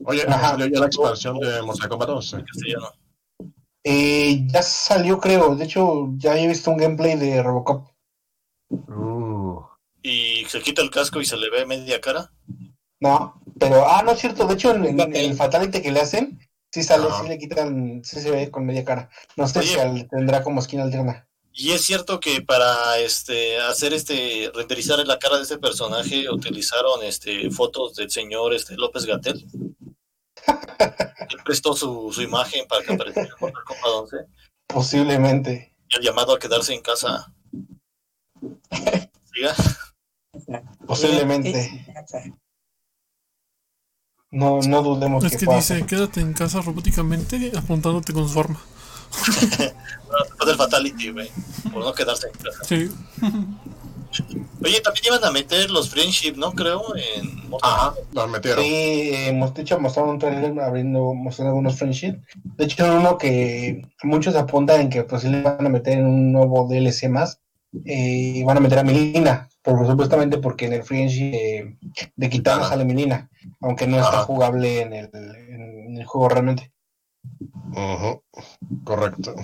Oye, 0.05 0.23
Ajá. 0.27 0.57
ya 0.57 0.79
la 0.79 0.85
expansión 0.85 1.39
de 1.39 1.61
Mortal 1.61 1.89
Kombat 1.89 2.09
11. 2.09 2.37
castellano. 2.45 2.87
Eh, 3.87 4.47
ya 4.47 4.63
salió, 4.63 5.19
creo. 5.19 5.55
De 5.55 5.65
hecho, 5.65 6.09
ya 6.17 6.37
he 6.37 6.47
visto 6.47 6.71
un 6.71 6.77
gameplay 6.77 7.15
de 7.17 7.41
Robocop. 7.43 7.87
Uh, 8.69 9.61
Y 10.01 10.43
se 10.49 10.59
quita 10.61 10.81
el 10.81 10.89
casco 10.89 11.21
y 11.21 11.25
se 11.25 11.37
le 11.37 11.51
ve 11.51 11.65
media 11.67 12.01
cara. 12.01 12.31
No, 12.99 13.39
pero, 13.59 13.85
ah, 13.87 14.01
no 14.03 14.11
es 14.13 14.19
cierto. 14.19 14.47
De 14.47 14.55
hecho, 14.55 14.73
en, 14.73 14.99
el 15.15 15.35
Fatality 15.35 15.81
que 15.83 15.91
le 15.91 15.99
hacen, 16.01 16.39
sí 16.71 16.81
sale, 16.81 17.07
sí 17.21 17.27
le 17.27 17.37
quitan, 17.37 18.03
sí 18.03 18.19
se 18.19 18.31
ve 18.31 18.49
con 18.49 18.65
media 18.65 18.83
cara. 18.83 19.09
No 19.37 19.47
sé 19.47 19.59
Oye. 19.59 19.67
si 19.67 19.79
al- 19.79 20.07
tendrá 20.09 20.41
como 20.43 20.61
skin 20.61 20.79
alterna. 20.79 21.27
Y 21.53 21.71
es 21.71 21.85
cierto 21.85 22.19
que 22.19 22.41
para 22.41 22.97
este 22.99 23.59
hacer 23.59 23.93
este 23.93 24.51
renderizar 24.53 24.97
la 25.05 25.19
cara 25.19 25.37
de 25.37 25.43
este 25.43 25.57
personaje 25.57 26.29
utilizaron 26.29 27.01
este 27.03 27.49
fotos 27.51 27.95
del 27.95 28.09
señor 28.09 28.53
este 28.53 28.75
López 28.75 29.05
Gatel. 29.05 29.45
Él 31.29 31.37
prestó 31.45 31.73
su, 31.75 32.11
su 32.13 32.21
imagen 32.21 32.67
para 32.67 32.83
que 32.83 32.93
apareciera 32.93 33.27
en 33.27 33.35
Mortal 33.39 33.63
Kombat 33.63 33.85
11 33.85 34.17
Posiblemente. 34.67 35.73
y 35.89 35.97
el 35.97 36.03
llamado 36.03 36.35
a 36.35 36.39
quedarse 36.39 36.73
en 36.73 36.81
casa. 36.81 37.31
Siga. 39.33 39.55
Posiblemente. 40.85 41.85
No, 44.31 44.59
no 44.61 44.81
dudemos 44.83 45.23
Es 45.23 45.37
que, 45.37 45.45
que 45.45 45.55
dice, 45.55 45.85
quédate 45.85 46.19
en 46.19 46.33
casa 46.33 46.61
robóticamente 46.61 47.51
apuntándote 47.55 48.13
con 48.13 48.27
su 48.27 48.39
arma. 48.39 48.61
Bueno, 50.05 50.23
después 50.25 50.47
del 50.47 50.57
Fatality, 50.57 51.11
güey, 51.11 51.31
por 51.71 51.83
no 51.83 51.93
quedarse 51.93 52.27
en 52.27 52.33
casa. 52.33 52.63
Sí. 52.63 52.91
Oye, 54.63 54.81
también 54.81 55.05
iban 55.07 55.23
a 55.23 55.31
meter 55.31 55.69
los 55.69 55.89
Friendship, 55.89 56.33
¿no? 56.37 56.51
Creo, 56.53 56.81
en 56.95 57.49
Mortal 57.49 57.71
ajá, 57.73 57.93
los 58.13 58.29
metieron. 58.29 58.63
Sí, 58.63 58.71
eh, 58.73 59.27
hemos 59.29 59.53
de 59.53 59.61
hecho 59.61 59.79
mostraron 59.79 60.11
un 60.11 60.19
trailer 60.19 60.59
abriendo, 60.59 61.13
mostrando 61.13 61.49
algunos 61.49 61.77
friendship. 61.77 62.15
De 62.57 62.65
hecho, 62.65 62.85
uno 62.97 63.17
que 63.17 63.81
muchos 64.03 64.35
apuntan 64.35 64.81
en 64.81 64.89
que 64.89 65.03
pues 65.03 65.21
sí 65.21 65.29
le 65.29 65.41
van 65.41 65.65
a 65.65 65.69
meter 65.69 65.97
en 65.99 66.05
un 66.05 66.31
nuevo 66.31 66.67
DLC 66.67 67.09
más. 67.09 67.39
eh, 67.85 68.31
y 68.37 68.43
van 68.43 68.57
a 68.57 68.61
meter 68.61 68.79
a 68.79 68.83
Melina, 68.83 69.49
por, 69.61 69.85
supuestamente 69.85 70.37
porque 70.37 70.65
en 70.67 70.73
el 70.73 70.83
friendship 70.83 71.31
eh, 71.33 71.77
de 72.15 72.29
Kitana 72.29 72.61
Ajá. 72.61 72.69
sale 72.69 72.85
Melina, 72.85 73.29
aunque 73.59 73.85
no 73.85 73.97
está 73.97 74.19
jugable 74.19 74.81
en 74.81 74.93
el, 74.93 75.09
en 75.13 75.97
el 75.97 76.05
juego 76.05 76.29
realmente. 76.29 76.71
Ujú, 77.73 78.21
Correcto. 78.85 79.35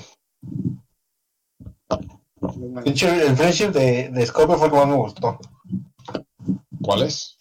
De 2.41 2.89
hecho, 2.89 3.07
el 3.07 3.37
friendship 3.37 3.69
de, 3.69 4.09
de 4.09 4.25
Scorpio 4.25 4.57
fue 4.57 4.67
el 4.67 4.73
que 4.73 4.79
más 4.79 4.87
me 4.87 4.95
gustó. 4.95 5.39
¿Cuál 6.81 7.03
es? 7.03 7.37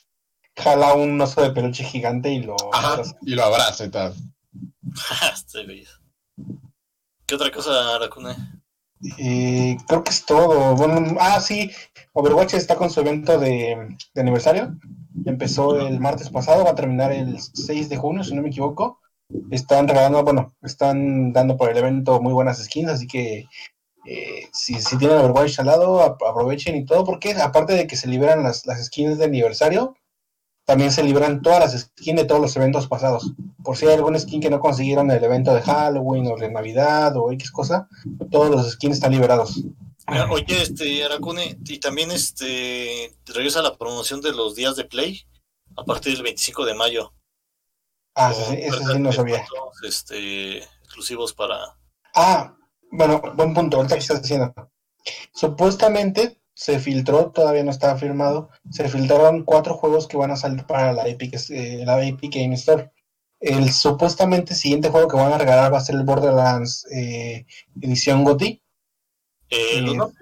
Jala 0.56 0.94
un 0.94 1.20
oso 1.20 1.40
de 1.40 1.50
peluche 1.50 1.84
gigante 1.84 2.30
y 2.30 2.42
lo 2.42 2.56
Ajá, 2.72 3.02
y 3.22 3.34
lo 3.34 3.44
abraza 3.44 3.86
y 3.86 3.90
tal. 3.90 4.14
¿Qué 7.26 7.34
otra 7.34 7.50
cosa, 7.50 7.94
Aracune? 7.94 8.34
Y 9.00 9.76
creo 9.86 10.04
que 10.04 10.10
es 10.10 10.26
todo. 10.26 10.74
Bueno, 10.74 11.16
ah, 11.18 11.40
sí, 11.40 11.70
Overwatch 12.12 12.54
está 12.54 12.76
con 12.76 12.90
su 12.90 13.00
evento 13.00 13.38
de, 13.38 13.96
de 14.12 14.20
aniversario. 14.20 14.76
Empezó 15.24 15.80
el 15.80 15.98
martes 16.00 16.28
pasado, 16.28 16.64
va 16.64 16.70
a 16.70 16.74
terminar 16.74 17.12
el 17.12 17.40
6 17.40 17.88
de 17.88 17.96
junio, 17.96 18.24
si 18.24 18.34
no 18.34 18.42
me 18.42 18.48
equivoco. 18.48 19.00
Están 19.50 19.88
regalando, 19.88 20.24
bueno, 20.24 20.54
están 20.60 21.32
dando 21.32 21.56
por 21.56 21.70
el 21.70 21.78
evento 21.78 22.20
muy 22.20 22.32
buenas 22.32 22.62
skins, 22.62 22.90
así 22.90 23.06
que 23.06 23.46
eh, 24.06 24.48
si, 24.52 24.80
si 24.80 24.96
tienen 24.98 25.18
Overwatch 25.18 25.58
al 25.60 25.66
lado, 25.66 26.00
ap- 26.02 26.22
aprovechen 26.22 26.76
y 26.76 26.84
todo, 26.84 27.04
porque 27.04 27.32
aparte 27.32 27.74
de 27.74 27.86
que 27.86 27.96
se 27.96 28.08
liberan 28.08 28.42
las, 28.42 28.66
las 28.66 28.84
skins 28.86 29.18
de 29.18 29.24
aniversario, 29.26 29.94
también 30.64 30.92
se 30.92 31.02
liberan 31.02 31.42
todas 31.42 31.58
las 31.60 31.80
skins 31.80 32.20
de 32.20 32.24
todos 32.26 32.40
los 32.40 32.56
eventos 32.56 32.86
pasados. 32.86 33.32
Por 33.64 33.76
si 33.76 33.86
hay 33.86 33.94
algún 33.94 34.18
skin 34.18 34.40
que 34.40 34.50
no 34.50 34.60
consiguieron 34.60 35.10
en 35.10 35.16
el 35.18 35.24
evento 35.24 35.52
de 35.54 35.62
Halloween 35.62 36.26
o 36.28 36.36
de 36.36 36.50
Navidad 36.50 37.16
o 37.16 37.32
X 37.32 37.50
cosa, 37.50 37.88
todos 38.30 38.50
los 38.50 38.70
skins 38.72 38.96
están 38.96 39.12
liberados. 39.12 39.62
Mira, 40.08 40.30
Oye, 40.30 40.62
este, 40.62 41.04
Aracune, 41.04 41.58
y 41.66 41.78
también 41.78 42.10
este 42.10 43.12
regresa 43.26 43.62
la 43.62 43.76
promoción 43.76 44.20
de 44.20 44.32
los 44.32 44.54
días 44.56 44.76
de 44.76 44.84
Play 44.84 45.22
a 45.76 45.84
partir 45.84 46.14
del 46.14 46.22
25 46.22 46.64
de 46.64 46.74
mayo. 46.74 47.12
Ah, 48.16 48.32
sí, 48.32 48.54
eso 48.58 48.78
sí 48.92 48.98
no 48.98 49.12
sabía. 49.12 49.44
Este, 49.86 50.58
exclusivos 50.58 51.32
para. 51.32 51.58
Ah, 52.14 52.56
bueno, 52.90 53.22
buen 53.34 53.54
punto, 53.54 53.76
ahorita 53.76 53.94
que 53.94 54.00
estás 54.00 54.22
diciendo. 54.22 54.54
Supuestamente 55.32 56.38
se 56.54 56.78
filtró, 56.78 57.30
todavía 57.30 57.64
no 57.64 57.70
estaba 57.70 57.96
firmado, 57.96 58.50
se 58.70 58.88
filtraron 58.88 59.44
cuatro 59.44 59.74
juegos 59.74 60.06
que 60.06 60.16
van 60.16 60.30
a 60.30 60.36
salir 60.36 60.64
para 60.66 60.92
la 60.92 61.08
Epic, 61.08 61.34
eh, 61.50 61.82
la 61.86 62.04
Epic 62.04 62.34
Game 62.34 62.54
Store. 62.54 62.90
El 63.40 63.72
supuestamente 63.72 64.54
siguiente 64.54 64.90
juego 64.90 65.08
que 65.08 65.16
van 65.16 65.32
a 65.32 65.38
regalar 65.38 65.72
va 65.72 65.78
a 65.78 65.80
ser 65.80 65.96
el 65.96 66.04
Borderlands 66.04 66.86
eh, 66.92 67.46
edición 67.80 68.24
GOTY. 68.24 68.62
eh, 69.50 69.78
el 69.78 69.88
Eh, 69.88 69.90
uno. 69.92 70.12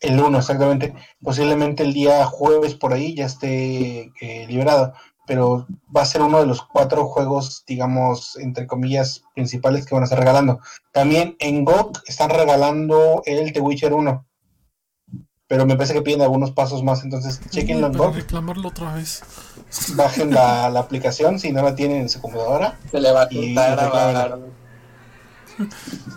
El 0.00 0.20
1, 0.20 0.38
exactamente. 0.38 0.94
Posiblemente 1.22 1.82
el 1.82 1.94
día 1.94 2.24
jueves 2.26 2.74
por 2.74 2.92
ahí 2.92 3.14
ya 3.14 3.26
esté 3.26 4.12
eh, 4.20 4.46
liberado. 4.46 4.92
Pero 5.26 5.66
va 5.94 6.02
a 6.02 6.06
ser 6.06 6.22
uno 6.22 6.40
de 6.40 6.46
los 6.46 6.62
cuatro 6.62 7.06
juegos, 7.06 7.64
digamos, 7.66 8.36
entre 8.36 8.66
comillas, 8.66 9.22
principales 9.34 9.84
que 9.84 9.94
van 9.94 10.02
a 10.02 10.06
estar 10.06 10.18
regalando. 10.18 10.60
También 10.92 11.36
en 11.40 11.64
GOG 11.64 12.02
están 12.06 12.30
regalando 12.30 13.22
el 13.26 13.52
The 13.52 13.60
Witcher 13.60 13.92
1. 13.92 14.24
Pero 15.48 15.66
me 15.66 15.76
parece 15.76 15.94
que 15.94 16.02
piden 16.02 16.22
algunos 16.22 16.50
pasos 16.52 16.82
más. 16.82 17.04
Entonces, 17.04 17.40
chequenlo 17.50 17.88
en 17.88 17.92
GOG. 17.92 18.14
reclamarlo 18.14 18.68
otra 18.68 18.94
vez. 18.94 19.22
Bajen 19.94 20.32
la, 20.32 20.70
la 20.70 20.80
aplicación 20.80 21.38
si 21.38 21.52
no 21.52 21.62
la 21.62 21.74
tienen 21.74 22.02
en 22.02 22.08
su 22.08 22.20
computadora. 22.20 22.78
Se 22.90 23.00
le 23.00 23.12
va 23.12 23.22
a. 23.22 23.28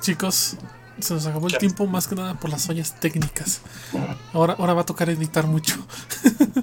Chicos, 0.01 0.57
se 1.01 1.13
nos 1.13 1.25
acabó 1.25 1.47
el 1.47 1.57
tiempo 1.57 1.85
más 1.87 2.07
que 2.07 2.15
nada 2.15 2.35
por 2.39 2.49
las 2.49 2.65
fallas 2.67 2.99
técnicas. 2.99 3.61
Ahora, 4.33 4.55
ahora 4.59 4.73
va 4.73 4.81
a 4.81 4.85
tocar 4.85 5.09
editar 5.09 5.45
mucho. 5.47 5.75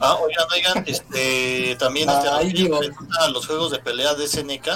Ah, 0.00 0.14
oigan, 0.16 0.46
oigan, 0.52 0.84
este, 0.86 1.74
también 1.78 2.08
este, 2.10 2.28
Ay, 2.28 2.68
a 3.20 3.28
los 3.28 3.46
juegos 3.46 3.70
de 3.70 3.78
pelea 3.78 4.14
de 4.14 4.28
SNK. 4.28 4.68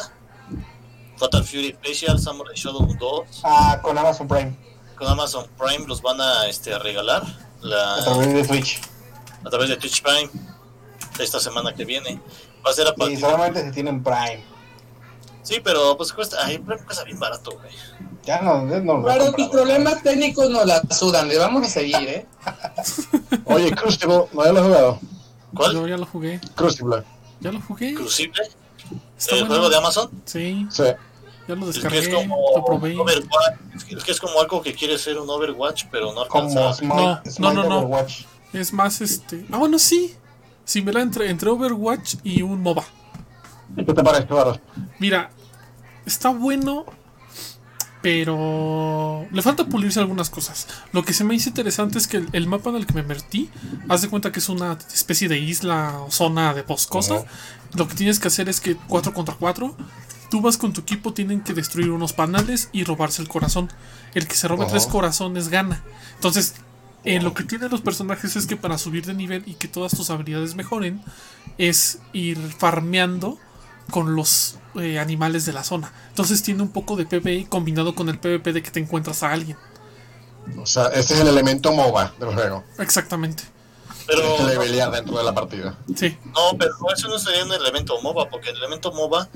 Fatal 1.16 1.44
Fury 1.44 1.72
Special, 1.78 2.18
Samurai 2.18 2.54
Shodown 2.56 2.96
2, 2.98 3.40
Ah, 3.44 3.78
con 3.82 3.96
Amazon 3.98 4.26
Prime. 4.26 4.56
con 4.96 5.06
Amazon 5.08 5.46
Prime 5.58 5.86
los 5.86 6.00
van 6.00 6.20
a 6.20 6.46
este, 6.46 6.72
a 6.72 6.78
regalar 6.78 7.22
A 7.62 8.02
través 8.04 8.32
de 8.32 8.44
Twitch. 8.44 8.80
a 9.44 9.50
través 9.50 9.68
de 9.68 9.76
Twitch 9.76 10.02
Prime 10.02 10.30
esta 11.18 11.38
semana 11.38 11.74
que 11.74 11.84
viene. 11.84 12.18
Va 12.66 12.70
a 12.70 12.74
ser 12.74 12.86
a 12.88 12.94
Y 13.10 13.16
solamente 13.18 13.62
si 13.64 13.72
tienen 13.72 14.02
Prime. 14.02 14.42
Sí, 15.50 15.60
pero 15.64 15.96
pues 15.96 16.12
cuesta, 16.12 16.36
ay, 16.44 16.58
Prime 16.58 16.80
cuesta 16.84 17.02
bien 17.02 17.18
barato, 17.18 17.50
güey. 17.50 17.72
Ya 18.24 18.40
no, 18.40 18.68
ya 18.70 18.78
no 18.78 18.98
lo 18.98 19.00
he 19.00 19.02
Claro, 19.16 19.32
tus 19.32 19.48
problemas 19.48 20.00
técnicos 20.00 20.48
nos 20.48 20.64
la 20.64 20.80
sudan. 20.92 21.26
Le 21.26 21.38
vamos 21.38 21.66
a 21.66 21.68
seguir, 21.68 21.96
¿eh? 21.96 22.26
Oye, 23.46 23.72
Crucible, 23.72 24.26
¿no 24.32 24.44
ya 24.44 24.52
lo 24.52 24.60
has 24.60 24.66
jugado? 24.66 25.00
¿Cuál? 25.52 25.72
Yo 25.72 25.88
ya 25.88 25.96
lo 25.96 26.06
jugué. 26.06 26.40
Crucible. 26.54 27.02
Ya 27.40 27.50
lo 27.50 27.60
jugué. 27.62 27.94
Crucible. 27.94 28.42
Está 29.18 29.34
¿El 29.34 29.40
bueno. 29.40 29.54
juego 29.56 29.70
de 29.70 29.76
Amazon? 29.76 30.10
Sí, 30.24 30.66
Sí. 30.70 30.84
ya 31.48 31.54
lo 31.56 31.68
Es 31.68 31.78
que 31.78 31.88
descargué. 31.88 31.98
es 31.98 32.08
como 32.10 32.36
Lo 32.56 32.64
probé. 32.64 32.96
Overwatch. 32.96 33.58
Es 33.74 33.84
que- 33.84 33.94
es 33.96 34.04
que 34.04 34.12
es 34.12 34.20
como 34.20 34.40
algo 34.40 34.62
que 34.62 34.72
quiere 34.72 34.98
ser 34.98 35.18
un 35.18 35.28
Overwatch, 35.28 35.86
pero 35.90 36.12
no 36.12 36.28
Como 36.28 36.44
alcanza. 36.48 36.74
Smite, 36.74 36.94
No, 36.94 37.20
Smite 37.24 37.54
no, 37.54 37.62
no, 37.64 37.68
no. 37.68 37.78
Overwatch. 37.80 38.22
Es 38.52 38.72
más, 38.72 39.00
este. 39.00 39.44
Ah, 39.50 39.56
bueno, 39.56 39.80
sí. 39.80 40.14
Similar 40.64 41.02
entre, 41.02 41.28
entre 41.28 41.50
Overwatch 41.50 42.14
y 42.22 42.42
un 42.42 42.62
MOBA. 42.62 42.84
¿Qué 43.74 43.82
te 43.92 44.04
parece, 44.04 44.32
Varo? 44.32 44.60
Mira, 45.00 45.30
está 46.06 46.30
bueno, 46.30 46.86
pero 48.02 49.26
le 49.30 49.42
falta 49.42 49.66
pulirse 49.66 50.00
algunas 50.00 50.30
cosas. 50.30 50.66
Lo 50.92 51.02
que 51.04 51.12
se 51.12 51.24
me 51.24 51.34
hizo 51.34 51.50
interesante 51.50 51.98
es 51.98 52.06
que 52.06 52.18
el, 52.18 52.28
el 52.32 52.46
mapa 52.46 52.70
en 52.70 52.76
el 52.76 52.86
que 52.86 52.94
me 52.94 53.02
metí, 53.02 53.50
haz 53.88 54.02
de 54.02 54.08
cuenta 54.08 54.32
que 54.32 54.38
es 54.38 54.48
una 54.48 54.78
especie 54.92 55.28
de 55.28 55.38
isla 55.38 56.00
o 56.00 56.10
zona 56.10 56.54
de 56.54 56.62
boscosa. 56.62 57.24
Lo 57.74 57.86
que 57.86 57.94
tienes 57.94 58.18
que 58.18 58.28
hacer 58.28 58.48
es 58.48 58.60
que 58.60 58.76
4 58.76 59.12
contra 59.12 59.34
4, 59.34 59.76
tú 60.30 60.40
vas 60.40 60.56
con 60.56 60.72
tu 60.72 60.80
equipo, 60.80 61.12
tienen 61.12 61.42
que 61.42 61.52
destruir 61.52 61.90
unos 61.90 62.12
panales 62.12 62.70
y 62.72 62.84
robarse 62.84 63.20
el 63.20 63.28
corazón. 63.28 63.68
El 64.14 64.26
que 64.26 64.34
se 64.34 64.48
robe 64.48 64.66
tres 64.66 64.86
corazones 64.86 65.48
gana. 65.48 65.82
Entonces, 66.14 66.54
eh, 67.04 67.20
lo 67.20 67.34
que 67.34 67.44
tienen 67.44 67.70
los 67.70 67.80
personajes 67.80 68.36
es 68.36 68.46
que 68.46 68.56
para 68.56 68.78
subir 68.78 69.06
de 69.06 69.14
nivel 69.14 69.42
y 69.46 69.54
que 69.54 69.68
todas 69.68 69.92
tus 69.92 70.10
habilidades 70.10 70.54
mejoren, 70.54 71.02
es 71.58 71.98
ir 72.12 72.38
farmeando 72.38 73.38
con 73.90 74.16
los 74.16 74.56
eh, 74.76 74.98
animales 74.98 75.44
de 75.46 75.52
la 75.52 75.64
zona. 75.64 75.92
Entonces 76.08 76.42
tiene 76.42 76.62
un 76.62 76.70
poco 76.70 76.96
de 76.96 77.06
PvE 77.06 77.46
combinado 77.48 77.94
con 77.94 78.08
el 78.08 78.18
PvP 78.18 78.52
de 78.52 78.62
que 78.62 78.70
te 78.70 78.80
encuentras 78.80 79.22
a 79.22 79.32
alguien. 79.32 79.56
O 80.58 80.66
sea, 80.66 80.86
ese 80.88 81.14
es 81.14 81.20
el 81.20 81.28
elemento 81.28 81.72
MOBA 81.72 82.14
del 82.18 82.34
juego. 82.34 82.64
Exactamente. 82.78 83.44
Pero 84.06 84.22
que 84.36 84.42
no, 84.42 84.48
levelear 84.48 84.90
dentro 84.90 85.16
de 85.18 85.24
la 85.24 85.34
partida. 85.34 85.76
Sí. 85.94 86.16
no, 86.34 86.56
pero 86.58 86.74
eso 86.94 87.08
no 87.08 87.18
sería 87.18 87.44
un 87.44 87.52
elemento 87.52 88.00
MOBA, 88.00 88.28
porque 88.28 88.50
el 88.50 88.56
elemento 88.56 88.92
MOBA 88.92 89.28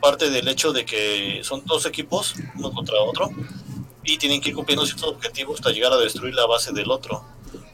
parte 0.00 0.30
del 0.30 0.46
hecho 0.48 0.72
de 0.72 0.84
que 0.84 1.40
son 1.42 1.64
dos 1.64 1.86
equipos, 1.86 2.34
uno 2.56 2.70
contra 2.72 3.00
otro, 3.00 3.30
y 4.04 4.18
tienen 4.18 4.40
que 4.40 4.50
ir 4.50 4.54
cumpliendo 4.54 4.84
ciertos 4.84 5.08
objetivos 5.08 5.56
hasta 5.60 5.70
llegar 5.70 5.92
a 5.92 5.96
destruir 5.96 6.34
la 6.34 6.46
base 6.46 6.72
del 6.72 6.90
otro. 6.90 7.24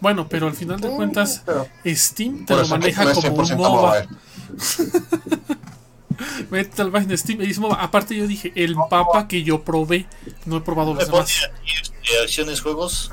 Bueno, 0.00 0.28
pero 0.28 0.46
al 0.46 0.54
final 0.54 0.80
de 0.80 0.88
cuentas, 0.90 1.42
Pero 1.44 1.66
Steam 1.84 2.46
te 2.46 2.54
lo 2.54 2.66
maneja 2.68 3.04
no 3.04 3.14
como 3.14 3.34
un 3.34 3.44
100% 3.46 3.56
MOBA. 3.56 4.06
Vete 6.50 6.82
al 6.82 6.90
página 6.90 7.10
de 7.10 7.18
Steam 7.18 7.40
y. 7.42 7.54
Aparte, 7.78 8.16
yo 8.16 8.26
dije, 8.26 8.52
el 8.56 8.74
mapa 8.74 9.28
que 9.28 9.42
yo 9.42 9.62
probé, 9.62 10.06
no 10.46 10.56
he 10.56 10.60
probado 10.60 10.94
los 10.94 11.06
demás. 11.06 11.30
aquí 11.54 11.70
este, 11.80 12.22
acciones, 12.22 12.60
juegos, 12.60 13.12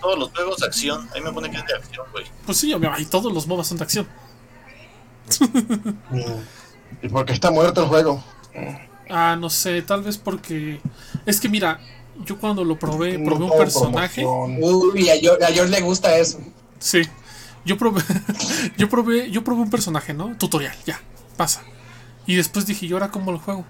todos 0.00 0.18
los 0.18 0.30
juegos 0.30 0.58
de 0.58 0.66
acción, 0.66 1.08
ahí 1.14 1.22
me 1.22 1.32
pone 1.32 1.50
que 1.50 1.56
es 1.56 1.64
de 1.64 1.74
acción, 1.74 2.06
güey. 2.12 2.26
Pues 2.44 2.58
sí, 2.58 2.74
y 2.98 3.04
todos 3.06 3.32
los 3.32 3.46
MOBA 3.46 3.64
son 3.64 3.78
de 3.78 3.84
acción. 3.84 4.08
¿Y 7.02 7.08
por 7.08 7.24
qué 7.24 7.32
está 7.32 7.50
muerto 7.50 7.82
el 7.82 7.88
juego? 7.88 8.22
Ah, 9.08 9.36
no 9.38 9.48
sé, 9.48 9.80
tal 9.82 10.02
vez 10.02 10.18
porque. 10.18 10.80
Es 11.24 11.40
que 11.40 11.48
mira, 11.48 11.80
yo 12.24 12.38
cuando 12.38 12.64
lo 12.64 12.78
probé, 12.78 13.18
no 13.18 13.24
probé 13.24 13.44
un 13.44 13.58
personaje. 13.58 14.24
Uy, 14.26 15.08
a 15.08 15.16
George, 15.16 15.44
a 15.44 15.48
George 15.48 15.70
le 15.70 15.80
gusta 15.80 16.16
eso. 16.16 16.38
Sí. 16.78 17.02
Yo 17.64 17.78
probé, 17.78 18.02
yo 18.76 18.90
probé, 18.90 19.30
yo 19.30 19.42
probé 19.42 19.62
un 19.62 19.70
personaje, 19.70 20.12
¿no? 20.12 20.36
Tutorial, 20.36 20.76
ya, 20.84 21.00
pasa. 21.36 21.62
Y 22.26 22.36
después 22.36 22.66
dije, 22.66 22.86
¿y 22.86 22.92
ahora 22.92 23.10
cómo 23.10 23.32
lo 23.32 23.38
juego? 23.38 23.64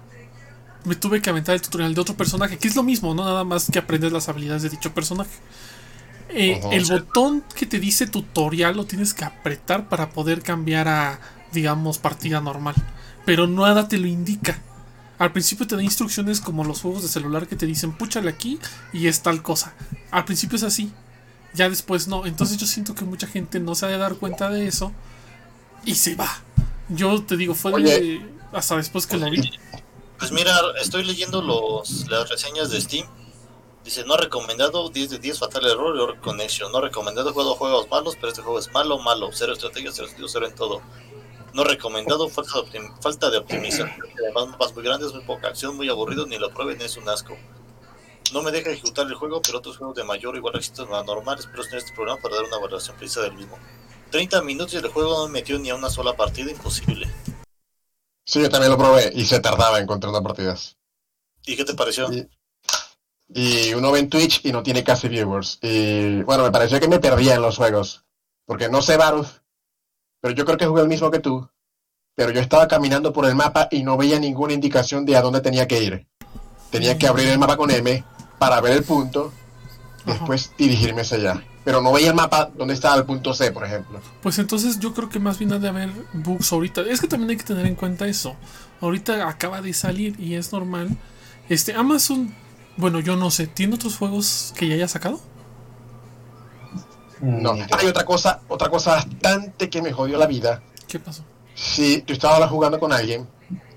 Me 0.85 0.95
tuve 0.95 1.21
que 1.21 1.29
aventar 1.29 1.55
el 1.55 1.61
tutorial 1.61 1.93
de 1.93 2.01
otro 2.01 2.15
personaje, 2.15 2.57
que 2.57 2.67
es 2.67 2.75
lo 2.75 2.83
mismo, 2.83 3.13
no 3.15 3.25
nada 3.25 3.43
más 3.43 3.69
que 3.71 3.79
aprender 3.79 4.11
las 4.11 4.29
habilidades 4.29 4.63
de 4.63 4.69
dicho 4.69 4.93
personaje. 4.93 5.31
Eh, 6.29 6.59
el 6.71 6.85
botón 6.85 7.43
que 7.55 7.65
te 7.65 7.79
dice 7.79 8.07
tutorial 8.07 8.75
lo 8.75 8.85
tienes 8.85 9.13
que 9.13 9.25
apretar 9.25 9.89
para 9.89 10.09
poder 10.09 10.41
cambiar 10.41 10.87
a, 10.87 11.19
digamos, 11.53 11.97
partida 11.97 12.41
normal. 12.41 12.75
Pero 13.25 13.47
nada 13.47 13.87
te 13.87 13.97
lo 13.97 14.07
indica. 14.07 14.59
Al 15.17 15.31
principio 15.31 15.65
te 15.65 15.75
da 15.75 15.83
instrucciones 15.83 16.41
como 16.41 16.63
los 16.63 16.81
juegos 16.81 17.03
de 17.03 17.07
celular 17.07 17.47
que 17.47 17.55
te 17.55 17.65
dicen, 17.65 17.93
púchale 17.93 18.29
aquí 18.29 18.59
y 18.91 19.07
es 19.07 19.21
tal 19.21 19.41
cosa. 19.41 19.73
Al 20.11 20.25
principio 20.25 20.57
es 20.57 20.63
así. 20.63 20.91
Ya 21.53 21.69
después 21.69 22.07
no. 22.07 22.25
Entonces 22.25 22.57
yo 22.57 22.67
siento 22.67 22.95
que 22.95 23.05
mucha 23.05 23.27
gente 23.27 23.59
no 23.59 23.75
se 23.75 23.85
ha 23.85 23.89
de 23.89 23.97
dar 23.97 24.15
cuenta 24.15 24.49
de 24.49 24.67
eso. 24.67 24.91
Y 25.85 25.95
se 25.95 26.15
va. 26.15 26.29
Yo 26.89 27.23
te 27.23 27.37
digo, 27.37 27.55
fue 27.55 27.81
de-. 27.81 28.34
Hasta 28.51 28.77
después 28.77 29.07
que 29.07 29.17
lo 29.17 29.29
vi. 29.29 29.51
Pues 30.17 30.31
mira, 30.31 30.57
estoy 30.81 31.03
leyendo 31.03 31.41
los, 31.41 32.07
las 32.09 32.29
reseñas 32.29 32.69
de 32.69 32.79
Steam. 32.79 33.07
Dice, 33.83 34.03
no 34.05 34.17
recomendado, 34.17 34.89
10 34.89 35.09
de 35.11 35.19
10, 35.19 35.39
fatal 35.39 35.65
error, 35.65 35.95
error 35.95 36.19
connection. 36.21 36.71
No 36.71 36.81
recomendado, 36.81 37.33
juego 37.33 37.55
juegos 37.55 37.87
malos, 37.89 38.15
pero 38.15 38.29
este 38.29 38.41
juego 38.41 38.57
es 38.57 38.71
malo, 38.71 38.97
malo. 38.97 39.29
Cero 39.31 39.53
estrategia, 39.53 39.91
cero 39.93 40.07
estilo, 40.07 40.27
cero 40.27 40.47
en 40.47 40.55
todo. 40.55 40.81
No 41.53 41.63
recomendado, 41.63 42.27
falta 42.29 42.61
de, 42.63 42.91
falta 42.99 43.29
de 43.29 43.37
optimización. 43.37 43.91
Además, 44.17 44.47
mapas 44.47 44.73
muy 44.73 44.83
grandes, 44.83 45.13
muy 45.13 45.23
poca 45.23 45.49
acción, 45.49 45.75
muy 45.75 45.87
aburrido, 45.89 46.25
ni 46.25 46.37
lo 46.37 46.51
prueben, 46.51 46.81
es 46.81 46.97
un 46.97 47.07
asco. 47.07 47.37
No 48.33 48.41
me 48.41 48.51
deja 48.51 48.71
ejecutar 48.71 49.05
el 49.05 49.13
juego, 49.13 49.41
pero 49.41 49.59
otros 49.59 49.77
juegos 49.77 49.95
de 49.95 50.03
mayor 50.03 50.35
igual 50.35 50.55
éxito 50.55 50.85
normales, 50.87 51.45
espero 51.45 51.63
tener 51.63 51.77
este 51.77 51.93
programa 51.93 52.19
para 52.21 52.35
dar 52.35 52.45
una 52.45 52.57
valoración 52.57 52.97
precisa 52.97 53.21
del 53.21 53.33
mismo. 53.33 53.57
30 54.11 54.41
minutos 54.41 54.73
y 54.73 54.77
el 54.77 54.87
juego 54.87 55.17
no 55.17 55.27
me 55.27 55.33
metió 55.33 55.59
ni 55.59 55.69
a 55.69 55.75
una 55.75 55.89
sola 55.89 56.15
partida, 56.15 56.49
imposible. 56.49 57.07
Sí, 58.25 58.41
yo 58.41 58.49
también 58.49 58.71
lo 58.71 58.77
probé 58.77 59.11
y 59.15 59.25
se 59.25 59.39
tardaba 59.39 59.79
encontrando 59.79 60.21
partidas. 60.23 60.77
¿Y 61.45 61.55
qué 61.55 61.63
te 61.63 61.73
pareció? 61.75 62.11
Y- 62.11 62.27
Y 63.27 63.73
uno 63.73 63.91
ve 63.91 63.99
en 63.99 64.09
Twitch 64.09 64.41
y 64.45 64.51
no 64.51 64.61
tiene 64.61 64.83
casi 64.83 65.07
viewers. 65.07 65.57
Y 65.61 66.21
bueno, 66.23 66.43
me 66.43 66.51
pareció 66.51 66.79
que 66.79 66.87
me 66.87 66.99
perdía 66.99 67.33
en 67.35 67.41
los 67.41 67.57
juegos. 67.57 68.05
Porque 68.45 68.69
no 68.69 68.83
sé, 68.83 68.97
Varus, 68.97 69.41
pero 70.21 70.35
yo 70.35 70.45
creo 70.45 70.57
que 70.57 70.67
jugué 70.67 70.83
el 70.83 70.87
mismo 70.87 71.09
que 71.09 71.19
tú. 71.19 71.49
Pero 72.15 72.31
yo 72.31 72.39
estaba 72.39 72.67
caminando 72.67 73.11
por 73.11 73.25
el 73.25 73.33
mapa 73.35 73.67
y 73.71 73.81
no 73.83 73.97
veía 73.97 74.19
ninguna 74.19 74.53
indicación 74.53 75.05
de 75.05 75.17
a 75.17 75.21
dónde 75.21 75.41
tenía 75.41 75.67
que 75.67 75.81
ir. 75.81 76.07
Tenía 76.69 76.97
que 76.99 77.07
abrir 77.07 77.27
el 77.29 77.39
mapa 77.39 77.57
con 77.57 77.71
M 77.71 78.03
para 78.37 78.61
ver 78.61 78.73
el 78.73 78.83
punto, 78.83 79.33
después 80.05 80.51
dirigirme 80.57 81.01
hacia 81.01 81.17
allá. 81.17 81.43
Pero 81.65 81.81
no 81.81 81.91
veía 81.91 82.09
el 82.09 82.15
mapa 82.15 82.51
donde 82.55 82.75
estaba 82.75 82.95
el 82.95 83.05
punto 83.05 83.33
C, 83.33 83.51
por 83.51 83.65
ejemplo. 83.65 83.99
Pues 84.21 84.37
entonces 84.37 84.79
yo 84.79 84.93
creo 84.93 85.09
que 85.09 85.19
más 85.19 85.39
bien 85.39 85.51
ha 85.51 85.57
de 85.57 85.67
haber 85.67 85.89
bugs 86.13 86.53
ahorita. 86.53 86.81
Es 86.81 87.01
que 87.01 87.07
también 87.07 87.31
hay 87.31 87.37
que 87.37 87.43
tener 87.43 87.65
en 87.65 87.73
cuenta 87.73 88.07
eso. 88.07 88.35
Ahorita 88.81 89.27
acaba 89.27 89.61
de 89.63 89.73
salir 89.73 90.17
y 90.19 90.35
es 90.35 90.53
normal. 90.53 90.95
Este, 91.49 91.73
Amazon, 91.73 92.35
bueno, 92.77 92.99
yo 92.99 93.15
no 93.15 93.31
sé, 93.31 93.47
¿tiene 93.47 93.73
otros 93.73 93.97
juegos 93.97 94.53
que 94.55 94.67
ya 94.67 94.75
haya 94.75 94.87
sacado? 94.87 95.19
No, 97.19 97.53
hay 97.53 97.87
otra 97.87 98.05
cosa, 98.05 98.41
otra 98.47 98.69
cosa 98.69 98.91
bastante 98.91 99.67
que 99.67 99.81
me 99.81 99.91
jodió 99.91 100.19
la 100.19 100.27
vida. 100.27 100.61
¿Qué 100.87 100.99
pasó? 100.99 101.23
Si 101.55 102.03
tú 102.03 102.13
estabas 102.13 102.47
jugando 102.47 102.79
con 102.79 102.93
alguien 102.93 103.27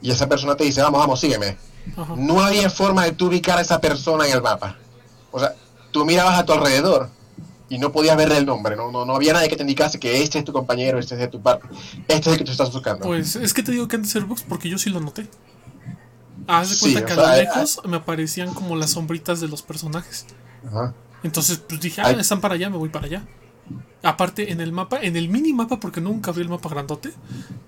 y 0.02 0.10
esa 0.10 0.28
persona 0.28 0.56
te 0.56 0.64
dice, 0.64 0.82
vamos, 0.82 1.00
vamos, 1.00 1.20
sígueme. 1.20 1.56
Ajá. 1.96 2.14
No 2.18 2.42
había 2.42 2.68
forma 2.68 3.04
de 3.04 3.12
tú 3.12 3.28
ubicar 3.28 3.56
a 3.56 3.62
esa 3.62 3.80
persona 3.80 4.26
en 4.26 4.32
el 4.34 4.42
mapa. 4.42 4.76
O 5.30 5.40
sea, 5.40 5.54
tú 5.90 6.04
mirabas 6.04 6.38
a 6.38 6.44
tu 6.44 6.52
alrededor 6.52 7.08
y 7.68 7.78
no 7.78 7.92
podías 7.92 8.16
verle 8.16 8.38
el 8.38 8.46
nombre. 8.46 8.76
No, 8.76 8.90
no, 8.90 9.04
no 9.04 9.14
había 9.14 9.32
nadie 9.32 9.48
que 9.48 9.56
te 9.56 9.62
indicase 9.62 9.98
que 9.98 10.22
este 10.22 10.38
es 10.38 10.44
tu 10.44 10.52
compañero, 10.52 10.98
este 10.98 11.14
es 11.14 11.20
de 11.20 11.28
tu 11.28 11.40
parte, 11.42 11.68
este 12.08 12.14
es 12.16 12.26
el 12.26 12.38
que 12.38 12.44
tú 12.44 12.52
estás 12.52 12.72
buscando. 12.72 13.04
Pues 13.04 13.36
es 13.36 13.52
que 13.52 13.62
te 13.62 13.72
digo 13.72 13.88
que 13.88 13.96
han 13.96 14.02
de 14.02 14.08
ser 14.08 14.24
bugs 14.24 14.42
porque 14.42 14.68
yo 14.68 14.78
sí 14.78 14.90
lo 14.90 15.00
noté. 15.00 15.28
Haz 16.46 16.70
de 16.70 16.76
Sí, 16.76 16.92
cuenta 16.92 17.04
que 17.04 17.12
a 17.12 17.16
lo 17.16 17.36
lejos 17.36 17.80
me 17.84 17.96
aparecían 17.98 18.54
como 18.54 18.76
las 18.76 18.90
sombritas 18.90 19.40
de 19.40 19.48
los 19.48 19.62
personajes. 19.62 20.26
Ajá. 20.66 20.94
Entonces 21.22 21.58
pues 21.58 21.80
dije, 21.80 22.00
ah, 22.00 22.10
están 22.12 22.40
para 22.40 22.54
allá, 22.54 22.70
me 22.70 22.78
voy 22.78 22.88
para 22.88 23.06
allá. 23.06 23.22
Aparte, 24.02 24.52
en 24.52 24.60
el 24.60 24.72
mapa, 24.72 25.00
en 25.02 25.16
el 25.16 25.28
minimapa, 25.28 25.80
porque 25.80 26.00
nunca 26.00 26.30
abrí 26.30 26.42
el 26.42 26.48
mapa 26.48 26.68
grandote, 26.68 27.12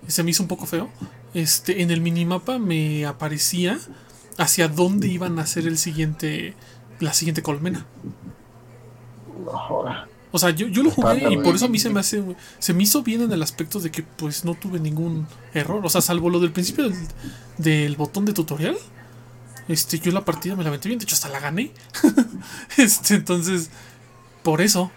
se 0.07 0.23
me 0.23 0.31
hizo 0.31 0.43
un 0.43 0.49
poco 0.49 0.65
feo. 0.65 0.89
Este, 1.35 1.83
en 1.83 1.91
el 1.91 2.01
minimapa 2.01 2.59
me 2.59 3.05
aparecía 3.05 3.79
hacia 4.39 4.69
dónde 4.69 5.09
iban 5.09 5.39
a 5.39 5.43
hacer 5.43 5.67
el 5.67 5.77
siguiente, 5.77 6.55
la 7.01 7.13
siguiente 7.13 7.43
colmena. 7.43 7.87
No. 9.45 10.11
O 10.33 10.39
sea, 10.39 10.51
yo, 10.51 10.69
yo 10.69 10.83
lo 10.83 10.91
jugué 10.91 11.33
y 11.33 11.39
por 11.39 11.57
eso 11.57 11.67
a 11.67 11.69
mí 11.69 11.79
se 11.79 11.91
me 11.91 11.99
hace, 12.01 12.23
se 12.59 12.73
me 12.73 12.85
hizo 12.85 13.03
bien 13.03 13.23
en 13.23 13.33
el 13.33 13.43
aspecto 13.43 13.81
de 13.81 13.91
que 13.91 14.03
pues 14.03 14.45
no 14.45 14.55
tuve 14.55 14.79
ningún 14.79 15.27
error. 15.55 15.85
O 15.85 15.89
sea, 15.89 16.01
salvo 16.01 16.31
lo 16.31 16.39
del 16.39 16.53
principio 16.53 16.89
del, 16.89 16.97
del 17.59 17.97
botón 17.97 18.25
de 18.25 18.33
tutorial. 18.33 18.77
Este, 19.67 19.99
yo 19.99 20.13
la 20.13 20.25
partida 20.25 20.55
me 20.57 20.65
la 20.65 20.71
metí 20.71 20.89
bien, 20.89 20.99
de 20.99 21.05
hecho 21.05 21.15
hasta 21.15 21.29
la 21.29 21.41
gané. 21.41 21.73
este, 22.77 23.15
entonces, 23.17 23.71
por 24.43 24.61
eso. 24.61 24.91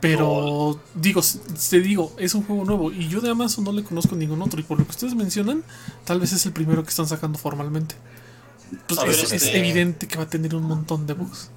Pero 0.00 0.80
digo, 0.94 1.20
te 1.68 1.80
digo, 1.80 2.14
es 2.16 2.34
un 2.34 2.42
juego 2.42 2.64
nuevo 2.64 2.90
y 2.90 3.08
yo 3.08 3.20
de 3.20 3.30
Amazon 3.30 3.64
no 3.64 3.72
le 3.72 3.84
conozco 3.84 4.16
ningún 4.16 4.40
otro 4.40 4.58
y 4.58 4.62
por 4.62 4.78
lo 4.78 4.84
que 4.84 4.92
ustedes 4.92 5.14
mencionan, 5.14 5.62
tal 6.04 6.20
vez 6.20 6.32
es 6.32 6.46
el 6.46 6.52
primero 6.52 6.82
que 6.82 6.88
están 6.88 7.06
sacando 7.06 7.38
formalmente. 7.38 7.96
Pues 8.86 9.22
es 9.22 9.32
este- 9.32 9.58
evidente 9.58 10.08
que 10.08 10.16
va 10.16 10.22
a 10.22 10.28
tener 10.30 10.54
un 10.54 10.62
montón 10.62 11.06
de 11.06 11.12
bugs. 11.12 11.50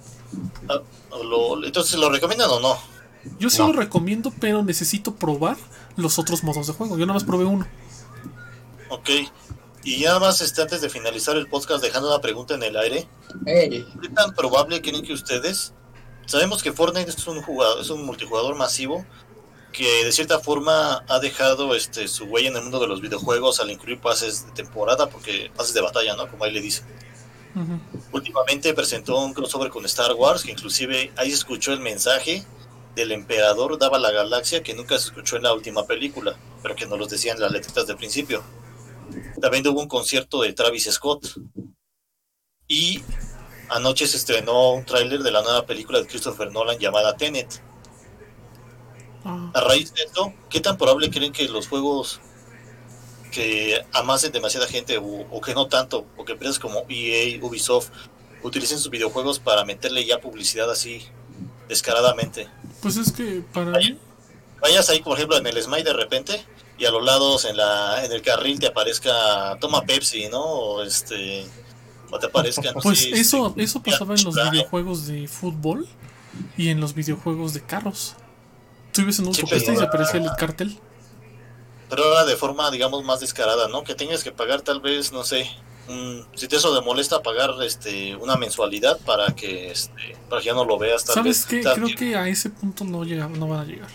Ah, 0.70 0.80
lo- 1.24 1.64
entonces, 1.66 2.00
¿lo 2.00 2.10
recomiendan 2.10 2.50
o 2.50 2.60
no? 2.60 2.78
Yo 3.40 3.50
sí 3.50 3.60
No. 3.60 3.68
lo 3.68 3.74
recomiendo, 3.80 4.34
pero 4.40 4.64
necesito 4.64 5.16
probar 5.16 5.58
los 5.96 6.20
otros 6.20 6.44
modos 6.44 6.68
de 6.68 6.74
juego. 6.74 6.98
Yo 6.98 7.06
nada 7.06 7.14
más 7.16 7.24
probé 7.24 7.46
uno. 7.46 7.66
Ok. 8.90 9.10
Y 9.86 10.00
ya 10.00 10.10
nada 10.10 10.20
más 10.22 10.42
este, 10.42 10.62
antes 10.62 10.82
de 10.82 10.90
finalizar 10.90 11.36
el 11.36 11.48
podcast, 11.48 11.84
dejando 11.84 12.08
una 12.10 12.22
pregunta 12.22 12.54
en 12.56 12.64
el 12.64 12.78
aire. 12.78 13.08
Ey, 13.46 13.86
¿Qué 14.02 14.10
tan 14.10 14.34
probable 14.34 14.82
creen 14.82 15.04
que 15.04 15.14
ustedes? 15.14 15.74
Sabemos 16.26 16.64
que 16.64 16.72
Fortnite 16.72 17.10
es 17.10 17.28
un 17.28 17.42
jugador, 17.42 17.82
es 17.82 17.90
un 17.90 18.06
multijugador 18.06 18.56
masivo 18.56 19.06
que 19.74 20.06
de 20.06 20.12
cierta 20.12 20.40
forma 20.40 21.04
ha 21.10 21.20
dejado 21.20 21.76
este 21.76 22.08
su 22.08 22.26
huella 22.26 22.50
en 22.50 22.56
el 22.56 22.62
mundo 22.62 22.80
de 22.80 22.88
los 22.88 23.02
videojuegos 23.02 23.60
al 23.60 23.72
incluir 23.72 24.00
pases 24.00 24.46
de 24.46 24.52
temporada, 24.54 25.10
porque 25.10 25.52
pases 25.58 25.74
de 25.74 25.82
batalla, 25.82 26.16
¿no? 26.16 26.30
Como 26.30 26.44
ahí 26.46 26.52
le 26.52 26.62
dicen. 26.62 26.86
Últimamente 28.12 28.74
presentó 28.74 29.20
un 29.20 29.34
crossover 29.34 29.70
con 29.70 29.86
Star 29.86 30.14
Wars, 30.14 30.44
que 30.44 30.52
inclusive 30.52 31.12
ahí 31.16 31.30
se 31.30 31.36
escuchó 31.36 31.74
el 31.74 31.80
mensaje 31.80 32.44
del 32.96 33.12
emperador 33.12 33.78
daba 33.78 33.98
la 33.98 34.12
galaxia 34.12 34.62
que 34.62 34.74
nunca 34.74 34.98
se 34.98 35.08
escuchó 35.08 35.38
en 35.38 35.44
la 35.44 35.54
última 35.54 35.86
película, 35.86 36.38
pero 36.62 36.76
que 36.76 36.86
nos 36.86 37.00
los 37.00 37.10
decían 37.10 37.40
las 37.40 37.52
letritas 37.52 37.88
del 37.88 37.98
principio. 37.98 38.44
También 39.42 39.68
hubo 39.68 39.82
un 39.82 39.88
concierto 39.88 40.42
de 40.42 40.54
Travis 40.54 40.90
Scott. 40.92 41.36
Y 42.68 43.02
anoche 43.70 44.08
se 44.08 44.18
estrenó 44.18 44.72
un 44.74 44.86
tráiler 44.86 45.22
de 45.22 45.32
la 45.32 45.42
nueva 45.42 45.66
película 45.66 46.00
de 46.00 46.08
Christopher 46.08 46.52
Nolan 46.52 46.80
llamada 46.80 47.18
Tenet. 47.18 47.62
Ah, 49.26 49.52
A 49.54 49.62
raíz 49.62 49.94
de 49.94 50.04
esto, 50.04 50.34
¿qué 50.50 50.60
tan 50.60 50.78
probable 50.78 51.10
creen 51.10 51.32
que 51.32 51.48
los 51.48 51.68
juegos 51.68 52.22
que 53.34 53.84
amasen 53.92 54.32
demasiada 54.32 54.68
gente 54.68 54.98
o, 54.98 55.26
o 55.30 55.42
que 55.42 55.54
no 55.54 55.68
tanto, 55.68 56.06
o 56.16 56.24
que 56.24 56.34
empresas 56.34 56.60
como 56.60 56.86
EA, 56.88 57.44
Ubisoft, 57.44 57.90
utilicen 58.44 58.78
sus 58.78 58.90
videojuegos 58.90 59.40
para 59.40 59.66
meterle 59.66 60.06
ya 60.06 60.22
publicidad 60.22 60.70
así 60.70 61.02
descaradamente? 61.68 62.48
pues 62.82 62.98
es 62.98 63.12
que 63.12 63.42
para 63.54 63.72
mí. 63.72 63.98
Vayas 64.62 64.90
ahí, 64.90 65.02
por 65.02 65.18
ejemplo, 65.18 65.38
en 65.38 65.48
el 65.48 65.62
Smite 65.62 65.84
de 65.84 65.94
repente 65.94 66.46
y 66.78 66.86
a 66.86 66.92
los 66.92 67.04
lados 67.04 67.46
en 67.46 67.58
la 67.58 68.06
en 68.06 68.12
el 68.12 68.22
carril 68.22 68.60
te 68.60 68.68
aparezca 68.68 69.58
toma 69.60 69.82
Pepsi, 69.82 70.28
¿no? 70.30 70.42
O 70.42 70.84
este 70.84 71.46
o 72.12 72.20
te 72.20 72.28
aparezca 72.28 72.72
no 72.72 72.82
Pues 72.82 73.06
eso, 73.12 73.48
este, 73.48 73.64
eso 73.64 73.82
pasaba 73.82 74.16
en 74.16 74.24
los 74.24 74.36
videojuegos 74.36 75.08
de 75.08 75.28
fútbol. 75.28 75.88
y 76.58 76.70
en 76.70 76.80
los 76.80 76.94
videojuegos 76.94 77.54
de 77.54 77.62
carros. 77.62 78.16
Tú 78.92 79.02
ibas 79.02 79.20
en 79.20 79.26
un 79.26 79.30
autopista 79.30 79.74
y 79.74 79.78
se 79.78 79.84
aparecía 79.84 80.20
el 80.20 80.30
cartel. 80.38 80.78
Pero 81.90 82.04
ahora 82.06 82.26
de 82.26 82.36
forma, 82.36 82.72
digamos, 82.72 83.04
más 83.04 83.20
descarada, 83.20 83.68
¿no? 83.68 83.84
Que 83.84 83.96
tengas 83.96 84.24
que 84.24 84.32
pagar 84.32 84.62
tal 84.62 84.80
vez, 84.82 85.12
no 85.12 85.24
sé, 85.24 85.48
un- 85.88 86.26
si 86.36 86.48
te 86.48 86.56
eso 86.56 86.78
te 86.78 86.84
molesta 86.86 87.22
pagar 87.22 87.52
este 87.64 88.16
una 88.16 88.36
mensualidad 88.38 88.98
para 89.06 89.28
que 89.36 89.72
este 89.72 90.16
para 90.30 90.42
que 90.42 90.48
ya 90.48 90.54
no 90.54 90.64
lo 90.66 90.78
veas 90.78 91.04
tal 91.06 91.16
¿Sabes 91.16 91.46
vez. 91.50 91.64
qué? 91.66 91.72
Creo 91.74 91.90
que 91.98 92.16
a 92.16 92.28
ese 92.30 92.50
punto 92.50 92.84
no, 92.86 93.04
llega, 93.04 93.28
no 93.28 93.48
van 93.48 93.60
a 93.60 93.66
llegar. 93.66 93.90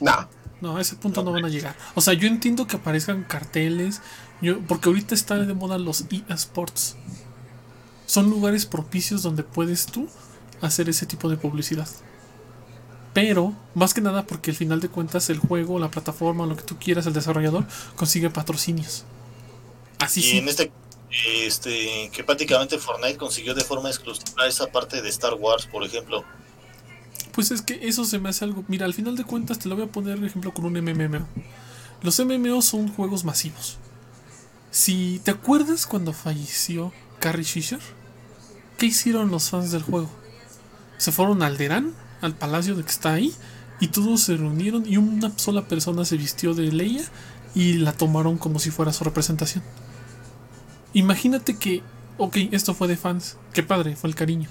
Nah. 0.00 0.24
No, 0.60 0.78
a 0.78 0.80
ese 0.80 0.96
punto 0.96 1.22
no 1.22 1.32
van 1.32 1.44
a 1.44 1.48
llegar. 1.50 1.76
O 1.94 2.00
sea, 2.00 2.14
yo 2.14 2.26
entiendo 2.26 2.66
que 2.66 2.76
aparezcan 2.76 3.24
carteles, 3.24 4.00
yo, 4.40 4.58
porque 4.66 4.88
ahorita 4.88 5.14
están 5.14 5.46
de 5.46 5.52
moda 5.52 5.76
los 5.76 6.04
eSports. 6.30 6.96
Son 8.06 8.30
lugares 8.30 8.64
propicios 8.64 9.22
donde 9.22 9.42
puedes 9.42 9.84
tú 9.86 10.08
hacer 10.62 10.88
ese 10.88 11.04
tipo 11.04 11.28
de 11.28 11.36
publicidad. 11.36 11.86
Pero, 13.16 13.54
más 13.74 13.94
que 13.94 14.02
nada 14.02 14.26
porque 14.26 14.50
al 14.50 14.58
final 14.58 14.78
de 14.78 14.90
cuentas 14.90 15.30
el 15.30 15.38
juego, 15.38 15.78
la 15.78 15.90
plataforma, 15.90 16.44
lo 16.44 16.54
que 16.54 16.64
tú 16.64 16.76
quieras, 16.76 17.06
el 17.06 17.14
desarrollador, 17.14 17.64
consigue 17.94 18.28
patrocinios. 18.28 19.06
Así 19.98 20.20
y 20.20 20.22
sí. 20.22 20.36
en 20.36 20.48
este 20.50 20.70
este 21.34 22.10
que 22.12 22.24
prácticamente 22.24 22.76
Fortnite 22.76 23.16
consiguió 23.16 23.54
de 23.54 23.64
forma 23.64 23.88
exclusiva 23.88 24.46
esa 24.46 24.66
parte 24.66 25.00
de 25.00 25.08
Star 25.08 25.32
Wars, 25.32 25.64
por 25.64 25.82
ejemplo. 25.82 26.26
Pues 27.32 27.50
es 27.52 27.62
que 27.62 27.88
eso 27.88 28.04
se 28.04 28.18
me 28.18 28.28
hace 28.28 28.44
algo. 28.44 28.66
Mira, 28.68 28.84
al 28.84 28.92
final 28.92 29.16
de 29.16 29.24
cuentas 29.24 29.58
te 29.58 29.70
lo 29.70 29.76
voy 29.76 29.86
a 29.86 29.90
poner 29.90 30.22
ejemplo 30.22 30.52
con 30.52 30.66
un 30.66 30.74
MMO. 30.74 31.26
Los 32.02 32.20
MMO 32.20 32.60
son 32.60 32.92
juegos 32.92 33.24
masivos. 33.24 33.78
Si 34.70 35.22
te 35.24 35.30
acuerdas 35.30 35.86
cuando 35.86 36.12
falleció 36.12 36.92
Carrie 37.18 37.46
Fisher, 37.46 37.80
¿qué 38.76 38.84
hicieron 38.84 39.30
los 39.30 39.48
fans 39.48 39.70
del 39.70 39.84
juego? 39.84 40.10
Se 40.98 41.12
fueron 41.12 41.42
al 41.42 41.52
Alderán, 41.52 41.94
al 42.26 42.34
palacio 42.34 42.74
de 42.74 42.82
que 42.82 42.90
está 42.90 43.14
ahí, 43.14 43.32
y 43.80 43.88
todos 43.88 44.22
se 44.22 44.36
reunieron 44.36 44.84
y 44.86 44.96
una 44.96 45.36
sola 45.38 45.68
persona 45.68 46.04
se 46.04 46.16
vistió 46.16 46.54
de 46.54 46.72
Leia 46.72 47.04
y 47.54 47.74
la 47.74 47.92
tomaron 47.92 48.38
como 48.38 48.58
si 48.58 48.70
fuera 48.70 48.92
su 48.92 49.04
representación. 49.04 49.62
Imagínate 50.92 51.58
que, 51.58 51.82
ok, 52.16 52.36
esto 52.52 52.74
fue 52.74 52.88
de 52.88 52.96
fans, 52.96 53.36
qué 53.52 53.62
padre, 53.62 53.96
fue 53.96 54.08
el 54.08 54.16
cariño 54.16 54.48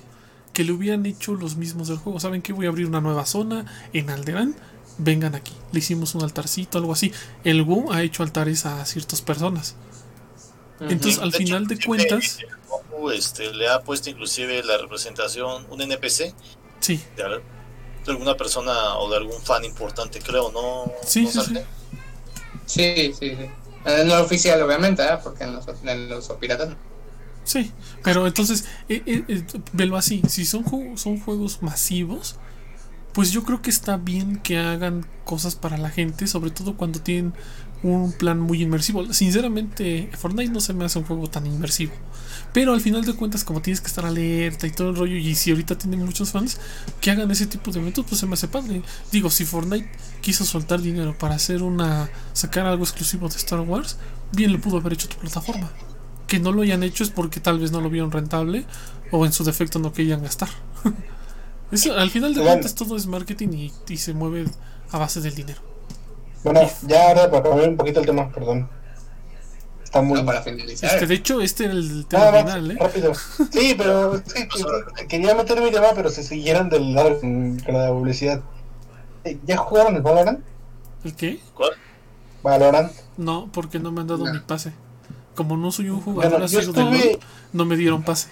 que 0.55 0.63
le 0.63 0.71
hubieran 0.71 1.05
hecho 1.05 1.35
los 1.35 1.57
mismos 1.57 1.89
del 1.89 1.97
juego. 1.97 2.19
¿Saben 2.19 2.41
qué? 2.41 2.53
Voy 2.53 2.65
a 2.65 2.69
abrir 2.69 2.87
una 2.87 3.01
nueva 3.01 3.25
zona 3.25 3.65
en 3.91 4.09
Alderán. 4.09 4.55
Vengan 4.97 5.35
aquí. 5.35 5.51
Le 5.73 5.79
hicimos 5.79 6.15
un 6.15 6.23
altarcito, 6.23 6.77
algo 6.77 6.93
así. 6.93 7.11
El 7.43 7.61
WoW 7.63 7.91
ha 7.91 8.01
hecho 8.01 8.23
altares 8.23 8.65
a 8.65 8.83
ciertas 8.85 9.21
personas. 9.21 9.75
Entonces, 10.79 11.19
al 11.19 11.31
De 11.31 11.37
hecho, 11.37 11.45
final 11.45 11.67
de 11.67 11.77
cuentas, 11.79 12.39
este 13.13 13.53
le 13.53 13.67
ha 13.67 13.81
puesto 13.81 14.09
inclusive 14.09 14.63
la 14.63 14.77
representación 14.77 15.65
un 15.69 15.81
NPC 15.81 16.33
sí, 16.79 17.01
de, 17.17 17.41
de 18.05 18.11
alguna 18.11 18.37
persona 18.37 18.97
o 18.97 19.09
de 19.09 19.17
algún 19.17 19.41
fan 19.41 19.65
importante, 19.65 20.21
creo, 20.21 20.51
¿no? 20.51 20.91
Sí, 21.01 21.23
¿No 21.23 21.31
sí, 21.31 21.41
sale? 21.41 21.65
Sí, 22.65 23.13
sí, 23.19 23.35
sí. 23.35 23.51
En 23.85 24.07
lo 24.07 24.21
oficial, 24.23 24.61
obviamente, 24.61 25.03
¿eh? 25.03 25.17
porque 25.23 25.43
en 25.43 25.53
los, 25.55 25.65
en 25.83 26.09
los 26.09 26.27
piratas 26.39 26.69
no. 26.69 26.77
sí. 27.43 27.71
Pero 28.03 28.27
entonces, 28.27 28.65
eh, 28.89 29.01
eh, 29.05 29.25
eh, 29.27 29.43
velo 29.73 29.97
así. 29.97 30.21
Si 30.27 30.45
son, 30.45 30.63
ju- 30.65 30.97
son 30.97 31.19
juegos 31.19 31.61
masivos, 31.61 32.35
pues 33.15 33.31
yo 33.31 33.45
creo 33.45 33.61
que 33.61 33.69
está 33.69 33.95
bien 33.95 34.35
que 34.35 34.57
hagan 34.57 35.07
cosas 35.23 35.55
para 35.55 35.77
la 35.77 35.89
gente, 35.89 36.27
sobre 36.27 36.51
todo 36.51 36.75
cuando 36.75 36.99
tienen 36.99 37.33
un 37.81 38.11
plan 38.11 38.37
muy 38.41 38.61
inmersivo. 38.61 39.13
Sinceramente, 39.13 40.09
Fortnite 40.17 40.51
no 40.51 40.59
se 40.59 40.73
me 40.73 40.83
hace 40.83 40.99
un 40.99 41.05
juego 41.05 41.29
tan 41.29 41.47
inmersivo. 41.47 41.93
Pero 42.51 42.73
al 42.73 42.81
final 42.81 43.05
de 43.05 43.13
cuentas, 43.13 43.45
como 43.45 43.61
tienes 43.61 43.79
que 43.79 43.87
estar 43.87 44.05
alerta 44.05 44.67
y 44.67 44.71
todo 44.71 44.89
el 44.89 44.97
rollo, 44.97 45.15
y 45.15 45.33
si 45.35 45.51
ahorita 45.51 45.77
tienen 45.77 46.03
muchos 46.03 46.31
fans 46.31 46.59
que 46.99 47.09
hagan 47.09 47.31
ese 47.31 47.47
tipo 47.47 47.71
de 47.71 47.79
eventos, 47.79 48.05
pues 48.05 48.19
se 48.19 48.27
me 48.27 48.33
hace 48.33 48.49
padre. 48.49 48.81
Digo, 49.13 49.29
si 49.29 49.45
Fortnite 49.45 49.89
quiso 50.19 50.43
soltar 50.43 50.81
dinero 50.81 51.17
para 51.17 51.35
hacer 51.35 51.63
una. 51.63 52.09
sacar 52.33 52.65
algo 52.65 52.83
exclusivo 52.83 53.29
de 53.29 53.37
Star 53.37 53.61
Wars, 53.61 53.97
bien 54.33 54.51
lo 54.51 54.59
pudo 54.59 54.79
haber 54.79 54.91
hecho 54.91 55.07
tu 55.07 55.15
plataforma. 55.15 55.71
Que 56.27 56.39
no 56.39 56.51
lo 56.51 56.63
hayan 56.63 56.83
hecho 56.83 57.05
es 57.05 57.11
porque 57.11 57.39
tal 57.39 57.59
vez 57.59 57.71
no 57.71 57.79
lo 57.79 57.89
vieron 57.89 58.11
rentable 58.11 58.65
o 59.09 59.25
en 59.25 59.31
su 59.31 59.45
defecto 59.45 59.79
no 59.79 59.93
querían 59.93 60.21
gastar. 60.21 60.49
Eso, 61.71 61.93
al 61.93 62.09
final 62.11 62.33
de 62.33 62.39
Bueno. 62.41 62.53
cuentas 62.55 62.75
todo 62.75 62.95
es 62.95 63.07
marketing 63.07 63.49
y, 63.53 63.73
y 63.89 63.97
se 63.97 64.13
mueve 64.13 64.45
a 64.91 64.97
base 64.97 65.21
del 65.21 65.35
dinero. 65.35 65.61
Bueno, 66.43 66.61
ya 66.87 67.09
ahora 67.09 67.29
para 67.31 67.43
cambiar 67.43 67.69
un 67.69 67.77
poquito 67.77 67.99
el 68.01 68.05
tema, 68.05 68.29
perdón. 68.31 68.69
Está 69.83 70.01
muy. 70.01 70.19
No, 70.19 70.25
para 70.25 70.41
finalizar. 70.43 70.91
Este, 70.93 71.07
de 71.07 71.15
hecho, 71.15 71.41
este 71.41 71.65
era 71.65 71.73
el 71.73 72.05
tema 72.05 72.25
Nada 72.25 72.39
final, 72.43 72.71
¿eh? 72.71 72.77
rápido. 72.79 73.13
Sí, 73.15 73.75
pero 73.77 74.17
sí, 74.25 74.33
sí, 74.35 74.47
sí, 74.57 75.07
quería 75.07 75.33
meter 75.33 75.61
mi 75.61 75.71
tema, 75.71 75.87
pero 75.95 76.09
se 76.09 76.23
siguieron 76.23 76.69
del 76.69 76.93
lado 76.93 77.19
con, 77.19 77.57
la 77.67 77.89
publicidad. 77.89 78.41
Eh, 79.23 79.39
¿Ya 79.45 79.57
jugaron 79.57 79.95
el 79.95 80.01
Valorant? 80.03 80.41
¿El 81.03 81.15
qué? 81.15 81.39
¿Cuál? 81.55 81.71
Valorant. 82.43 82.91
No, 83.17 83.49
porque 83.51 83.79
no 83.79 83.91
me 83.91 84.01
han 84.01 84.07
dado 84.07 84.25
No. 84.25 84.33
mi 84.33 84.39
pase. 84.39 84.71
Como 85.33 85.57
no 85.57 85.71
soy 85.71 85.89
un 85.89 85.99
jugador 86.01 86.31
Bueno, 86.31 86.45
yo 86.47 86.59
asiduo 86.59 86.73
del 86.73 86.93
estuve, 86.95 87.11
LoL, 87.13 87.19
no 87.53 87.65
me 87.65 87.75
dieron 87.75 88.03
pase. 88.03 88.29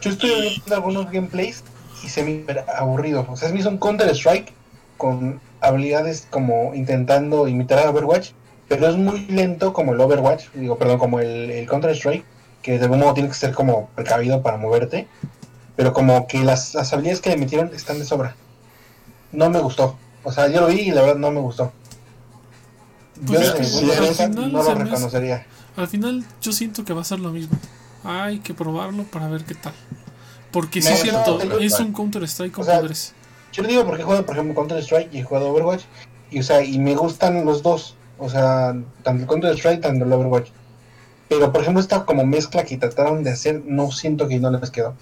yo 0.00 0.10
estuve 0.10 0.40
viendo 0.40 0.74
algunos 0.74 1.10
gameplays 1.10 1.62
y 2.02 2.08
se 2.08 2.22
me 2.22 2.30
hizo 2.32 2.46
aburrido. 2.76 3.26
O 3.28 3.36
sea, 3.36 3.48
se 3.48 3.54
me 3.54 3.60
hizo 3.60 3.68
un 3.68 3.78
Counter 3.78 4.08
Strike 4.10 4.52
con 4.96 5.40
habilidades 5.60 6.26
como 6.30 6.74
intentando 6.74 7.48
imitar 7.48 7.78
a 7.78 7.90
Overwatch, 7.90 8.30
pero 8.68 8.88
es 8.88 8.96
muy 8.96 9.26
lento 9.26 9.72
como 9.72 9.92
el 9.92 10.00
Overwatch, 10.00 10.50
digo, 10.54 10.78
perdón, 10.78 10.98
como 10.98 11.20
el, 11.20 11.50
el 11.50 11.66
Counter 11.68 11.90
Strike, 11.90 12.24
que 12.62 12.78
de 12.78 12.84
algún 12.84 13.00
modo 13.00 13.14
tiene 13.14 13.28
que 13.28 13.34
ser 13.34 13.52
como 13.52 13.88
precavido 13.94 14.42
para 14.42 14.56
moverte, 14.56 15.08
pero 15.76 15.92
como 15.92 16.26
que 16.26 16.42
las, 16.44 16.74
las 16.74 16.92
habilidades 16.92 17.20
que 17.20 17.30
le 17.30 17.36
metieron 17.36 17.70
están 17.74 17.98
de 17.98 18.04
sobra. 18.04 18.36
No 19.32 19.50
me 19.50 19.60
gustó. 19.60 19.96
O 20.22 20.30
sea, 20.30 20.48
yo 20.48 20.60
lo 20.60 20.68
vi 20.68 20.80
y 20.80 20.90
la 20.90 21.02
verdad 21.02 21.16
no 21.16 21.30
me 21.30 21.40
gustó. 21.40 21.72
Yo 23.16 23.26
Pues 23.26 23.40
desde 23.40 24.08
es 24.10 24.16
final 24.16 24.52
no 24.52 24.62
lo 24.62 24.74
reconocería. 24.74 25.46
Al 25.76 25.88
final 25.88 26.24
yo 26.40 26.52
siento 26.52 26.84
que 26.84 26.92
va 26.92 27.00
a 27.00 27.04
ser 27.04 27.20
lo 27.20 27.30
mismo. 27.30 27.56
Hay 28.04 28.40
que 28.40 28.54
probarlo 28.54 29.04
para 29.04 29.28
ver 29.28 29.44
qué 29.44 29.54
tal. 29.54 29.72
Porque 30.52 30.80
sí 30.82 30.88
es 30.92 31.00
cierto, 31.00 31.38
no, 31.44 31.58
es 31.58 31.80
un 31.80 31.92
Counter 31.92 32.22
Strike 32.24 32.52
con 32.52 32.62
O 32.62 32.66
sea, 32.66 32.76
poderes. 32.78 33.14
Yo 33.52 33.62
le 33.62 33.68
digo 33.70 33.84
porque 33.84 34.02
he 34.02 34.04
jugado, 34.04 34.24
por 34.24 34.34
ejemplo, 34.36 34.54
Counter 34.54 34.78
Strike 34.78 35.12
y 35.12 35.18
he 35.18 35.22
jugado 35.22 35.48
Overwatch. 35.50 35.82
Y, 36.30 36.40
o 36.40 36.42
sea, 36.42 36.62
y 36.62 36.78
me 36.78 36.94
gustan 36.94 37.44
los 37.44 37.62
dos. 37.62 37.96
O 38.18 38.28
sea, 38.28 38.74
tanto 39.02 39.22
el 39.22 39.28
Counter 39.28 39.52
Strike, 39.56 39.80
tanto 39.80 40.04
el 40.04 40.12
Overwatch. 40.12 40.50
Pero, 41.28 41.50
por 41.52 41.62
ejemplo, 41.62 41.80
esta 41.80 42.04
como 42.04 42.24
mezcla 42.26 42.64
que 42.64 42.76
trataron 42.76 43.22
de 43.24 43.30
hacer, 43.30 43.62
no 43.66 43.90
siento 43.90 44.28
que 44.28 44.38
no 44.38 44.50
les 44.50 44.70
quedó. 44.70 44.94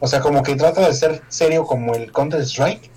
O 0.00 0.08
sea, 0.08 0.20
como 0.20 0.42
que 0.42 0.54
trata 0.56 0.80
de 0.86 0.92
ser 0.94 1.22
serio 1.28 1.64
como 1.64 1.94
el 1.94 2.10
Counter 2.12 2.40
Strike. 2.40 2.90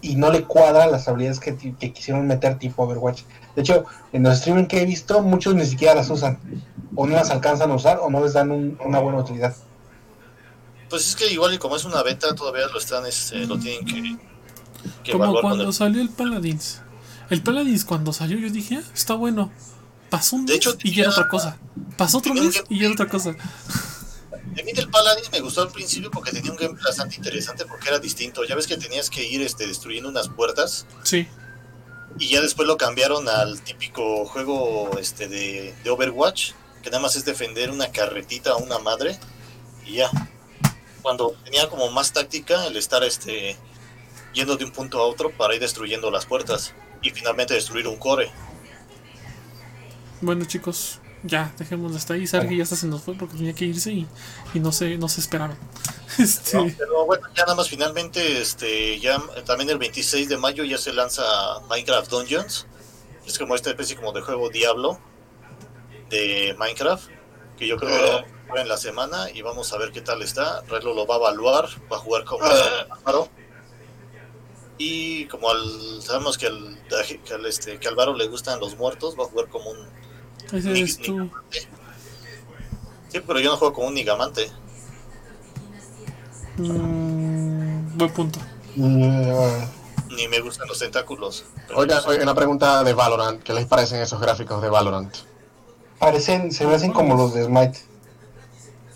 Y 0.00 0.16
no 0.16 0.30
le 0.30 0.44
cuadra 0.44 0.86
las 0.86 1.08
habilidades 1.08 1.40
que, 1.40 1.56
que 1.56 1.92
quisieron 1.92 2.26
meter 2.26 2.58
tipo 2.58 2.82
Overwatch. 2.82 3.22
De 3.56 3.62
hecho, 3.62 3.84
en 4.12 4.22
los 4.22 4.34
streaming 4.34 4.66
que 4.66 4.82
he 4.82 4.84
visto, 4.86 5.22
muchos 5.22 5.54
ni 5.54 5.64
siquiera 5.64 5.94
las 5.94 6.10
usan. 6.10 6.38
O 6.94 7.06
no 7.06 7.14
las 7.14 7.30
alcanzan 7.30 7.70
a 7.70 7.74
usar 7.74 7.98
o 8.02 8.10
no 8.10 8.22
les 8.22 8.34
dan 8.34 8.50
un- 8.50 8.78
una 8.84 8.98
buena 8.98 9.18
utilidad. 9.20 9.54
Pues 10.94 11.08
es 11.08 11.16
que 11.16 11.26
igual 11.32 11.52
y 11.52 11.58
como 11.58 11.74
es 11.74 11.84
una 11.84 12.04
beta, 12.04 12.32
todavía 12.36 12.68
lo 12.68 12.78
están, 12.78 13.04
este, 13.04 13.46
lo 13.46 13.58
tienen 13.58 13.84
que, 13.84 14.16
que 15.02 15.10
Como 15.10 15.40
cuando 15.40 15.64
el- 15.64 15.72
salió 15.72 16.00
el 16.00 16.08
Paladins. 16.08 16.82
El 17.30 17.42
Paladins 17.42 17.84
cuando 17.84 18.12
salió 18.12 18.38
yo 18.38 18.48
dije, 18.48 18.76
ah, 18.76 18.88
está 18.94 19.14
bueno. 19.14 19.50
Pasó 20.08 20.36
un 20.36 20.46
De 20.46 20.52
mes 20.52 20.58
hecho, 20.58 20.76
y 20.84 20.94
ya 20.94 21.02
era 21.02 21.10
otra 21.10 21.26
cosa. 21.28 21.58
Pasó 21.96 22.18
otro 22.18 22.32
mes 22.32 22.62
y 22.68 22.78
ya 22.78 22.84
era 22.84 22.92
otra 22.94 23.08
cosa. 23.08 23.30
A 23.30 24.62
mí 24.62 24.72
del 24.72 24.88
Paladins 24.88 25.32
me 25.32 25.40
gustó 25.40 25.62
al 25.62 25.72
principio 25.72 26.12
porque 26.12 26.30
tenía 26.30 26.52
un 26.52 26.56
gameplay 26.56 26.84
bastante 26.84 27.16
interesante 27.16 27.64
porque 27.66 27.88
era 27.88 27.98
distinto. 27.98 28.44
Ya 28.44 28.54
ves 28.54 28.68
que 28.68 28.76
tenías 28.76 29.10
que 29.10 29.26
ir 29.26 29.42
este, 29.42 29.66
destruyendo 29.66 30.08
unas 30.08 30.28
puertas 30.28 30.86
Sí. 31.02 31.26
y 32.20 32.28
ya 32.28 32.40
después 32.40 32.68
lo 32.68 32.76
cambiaron 32.76 33.28
al 33.28 33.60
típico 33.62 34.26
juego 34.26 34.96
este 35.00 35.26
de, 35.26 35.74
de 35.82 35.90
Overwatch, 35.90 36.52
que 36.84 36.90
nada 36.90 37.02
más 37.02 37.16
es 37.16 37.24
defender 37.24 37.72
una 37.72 37.88
carretita 37.90 38.52
a 38.52 38.56
una 38.58 38.78
madre 38.78 39.18
y 39.84 39.94
ya. 39.94 40.10
Cuando 41.04 41.36
tenía 41.44 41.68
como 41.68 41.90
más 41.90 42.14
táctica 42.14 42.66
el 42.66 42.78
estar 42.78 43.04
este 43.04 43.58
yendo 44.32 44.56
de 44.56 44.64
un 44.64 44.72
punto 44.72 44.98
a 45.00 45.06
otro 45.06 45.30
para 45.30 45.54
ir 45.54 45.60
destruyendo 45.60 46.10
las 46.10 46.24
puertas 46.24 46.72
y 47.02 47.10
finalmente 47.10 47.52
destruir 47.52 47.86
un 47.86 47.96
core. 47.96 48.32
Bueno 50.22 50.46
chicos, 50.46 51.00
ya, 51.22 51.52
dejémoslo 51.58 51.98
hasta 51.98 52.14
ahí. 52.14 52.26
Sargi 52.26 52.56
ya 52.56 52.62
hasta 52.62 52.76
se 52.76 52.86
nos 52.86 53.02
fue 53.02 53.14
porque 53.14 53.36
tenía 53.36 53.52
que 53.52 53.66
irse 53.66 53.92
y, 53.92 54.06
y 54.54 54.60
no 54.60 54.72
se, 54.72 54.96
no 54.96 55.08
se 55.08 55.20
esperaron. 55.20 55.56
Este, 56.16 56.56
¿no? 56.56 56.72
Pero 56.78 57.04
bueno, 57.06 57.26
ya 57.34 57.42
nada 57.42 57.56
más 57.56 57.68
finalmente, 57.68 58.40
este, 58.40 59.00
ya 59.00 59.20
también 59.44 59.68
el 59.70 59.78
26 59.78 60.28
de 60.28 60.36
mayo 60.36 60.62
ya 60.62 60.78
se 60.78 60.92
lanza 60.92 61.24
Minecraft 61.68 62.08
Dungeons. 62.08 62.66
Es 63.26 63.36
como 63.36 63.56
esta 63.56 63.70
especie 63.70 63.96
como 63.96 64.12
de 64.12 64.20
juego 64.20 64.48
Diablo 64.48 65.00
de 66.10 66.54
Minecraft, 66.56 67.08
que 67.58 67.66
yo 67.66 67.76
creo 67.76 68.24
en 68.56 68.68
la 68.68 68.76
semana 68.76 69.30
y 69.32 69.42
vamos 69.42 69.72
a 69.72 69.78
ver 69.78 69.92
qué 69.92 70.00
tal 70.00 70.22
está. 70.22 70.62
Relo 70.62 70.94
lo 70.94 71.06
va 71.06 71.16
a 71.16 71.18
evaluar, 71.18 71.68
va 71.90 71.96
a 71.96 72.00
jugar 72.00 72.24
como 72.24 72.44
Álvaro. 72.44 73.28
Y 74.78 75.26
como 75.26 75.50
al, 75.50 76.02
sabemos 76.02 76.36
que 76.36 76.46
al, 76.46 76.78
que 77.24 77.34
al, 77.34 77.46
este, 77.46 77.78
que 77.78 77.88
Álvaro 77.88 78.14
le 78.14 78.26
gustan 78.28 78.60
los 78.60 78.76
muertos, 78.76 79.16
va 79.18 79.24
a 79.24 79.26
jugar 79.28 79.48
como 79.48 79.70
un... 79.70 79.78
ese 80.52 80.70
eres 80.70 80.98
tú. 80.98 81.30
Sí, 83.08 83.20
pero 83.24 83.38
yo 83.38 83.50
no 83.50 83.56
juego 83.56 83.74
como 83.74 83.88
un 83.88 83.94
nigamante. 83.94 84.50
Mm, 86.56 87.96
buen 87.96 88.12
punto. 88.12 88.40
Ni 88.76 90.28
me 90.28 90.40
gustan 90.40 90.66
los 90.68 90.78
tentáculos. 90.78 91.44
Oiga, 91.74 92.02
oiga, 92.06 92.22
una 92.22 92.34
pregunta 92.34 92.82
de 92.82 92.92
Valorant. 92.92 93.42
¿Qué 93.42 93.52
les 93.52 93.66
parecen 93.66 94.00
esos 94.00 94.20
gráficos 94.20 94.60
de 94.60 94.68
Valorant? 94.68 95.14
parecen, 96.04 96.52
se 96.52 96.66
me 96.66 96.74
hacen 96.74 96.92
como 96.92 97.16
los 97.16 97.34
de 97.34 97.44
Smite. 97.44 97.78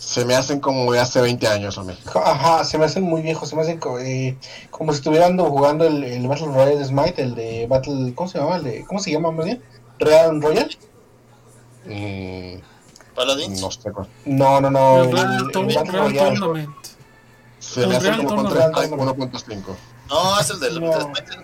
Se 0.09 0.25
me 0.25 0.33
hacen 0.35 0.59
como 0.59 0.91
de 0.91 0.99
hace 0.99 1.21
20 1.21 1.47
años 1.47 1.77
a 1.77 1.83
mí. 1.83 1.95
Ajá, 2.15 2.63
se 2.65 2.79
me 2.79 2.85
hacen 2.85 3.03
muy 3.03 3.21
viejos, 3.21 3.47
se 3.47 3.55
me 3.55 3.61
hacen 3.61 3.77
co- 3.79 3.99
eh, 3.99 4.35
como 4.71 4.91
si 4.91 4.97
estuvieran 4.97 5.37
jugando 5.37 5.85
el, 5.85 6.03
el 6.03 6.27
Battle 6.27 6.47
Royale 6.47 6.77
de 6.79 6.85
Smite, 6.85 7.21
el 7.21 7.35
de 7.35 7.67
Battle, 7.67 8.15
¿cómo 8.15 8.27
se 8.27 8.39
llama? 8.39 8.55
El 8.55 8.63
de, 8.63 8.85
¿Cómo 8.85 8.99
se 8.99 9.11
llama 9.11 9.29
más 9.29 9.45
bien? 9.45 9.61
¿Real 9.99 10.41
Royale? 10.41 10.75
Mm, 11.85 12.59
Paladins. 13.15 13.61
no 13.61 13.69
sé 13.69 13.91
cuál. 13.91 14.07
No, 14.25 14.59
no, 14.61 14.71
no, 14.71 15.03
El 15.03 15.09
el, 15.09 15.15
el 15.17 15.45
Battle 15.45 15.67
Real 15.67 15.87
Royale. 15.87 16.39
Tournament. 16.39 16.75
Se 17.59 17.79
me 17.81 17.85
El 17.85 17.95
hace 17.97 18.05
Real 18.07 18.17
como 18.25 18.29
con 18.29 18.53
Tournament. 18.53 18.93
1.5. 18.93 19.75
No, 20.09 20.39
es 20.39 20.49
el 20.49 20.59
No. 20.81 20.91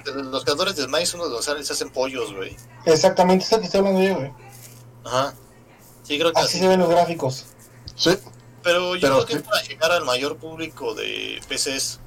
de 0.06 0.12
de 0.12 0.24
los 0.24 0.44
creadores 0.44 0.76
de 0.76 0.86
Smite, 0.86 1.10
uno 1.14 1.26
de 1.26 1.30
los 1.36 1.46
que 1.48 1.64
se 1.64 1.74
hacen 1.74 1.90
pollos, 1.92 2.34
güey. 2.34 2.58
Exactamente, 2.86 3.46
es 3.46 3.52
el 3.52 3.60
que 3.60 3.66
estoy 3.66 3.80
hablando 3.82 4.02
yo, 4.02 4.16
güey. 4.16 4.32
Ajá. 5.06 5.36
Sí, 6.02 6.18
creo 6.18 6.32
que 6.34 6.40
Así 6.40 6.48
así. 6.48 6.60
se 6.62 6.68
ven 6.68 6.80
los 6.80 6.90
gráficos. 6.90 7.46
Sí, 7.96 8.18
Pero 8.66 8.96
yo 8.96 9.02
Pero 9.02 9.16
creo 9.18 9.26
que 9.28 9.34
es 9.36 9.44
para 9.44 9.62
llegar 9.62 9.92
al 9.92 10.04
mayor 10.06 10.38
público 10.38 10.96
de 10.96 11.40
PCs. 11.48 12.00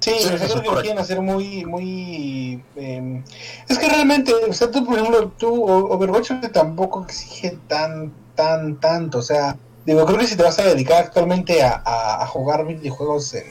Sí, 0.00 0.12
Sí, 0.18 0.28
creo 0.28 0.34
es 0.34 0.52
que 0.52 0.70
lo 0.70 0.80
quieren 0.80 0.98
hacer 0.98 1.20
muy, 1.20 1.64
muy... 1.64 2.62
eh, 2.76 3.22
es 3.68 3.78
que 3.78 3.88
realmente, 3.88 4.34
o 4.34 4.52
sea, 4.52 4.70
tú, 4.70 4.84
por 4.84 4.98
ejemplo, 4.98 5.30
tú, 5.38 5.64
Overwatch 5.64 6.32
tampoco 6.52 7.04
exige 7.04 7.58
tan, 7.68 8.12
tan, 8.34 8.80
tanto, 8.80 9.18
o 9.18 9.22
sea, 9.22 9.56
digo, 9.84 10.04
creo 10.06 10.18
que 10.18 10.26
si 10.26 10.36
te 10.36 10.42
vas 10.42 10.58
a 10.58 10.64
dedicar 10.64 11.04
actualmente 11.04 11.62
a, 11.62 11.82
a- 11.84 12.22
a 12.22 12.26
jugar 12.26 12.66
videojuegos 12.66 13.34
en, 13.34 13.44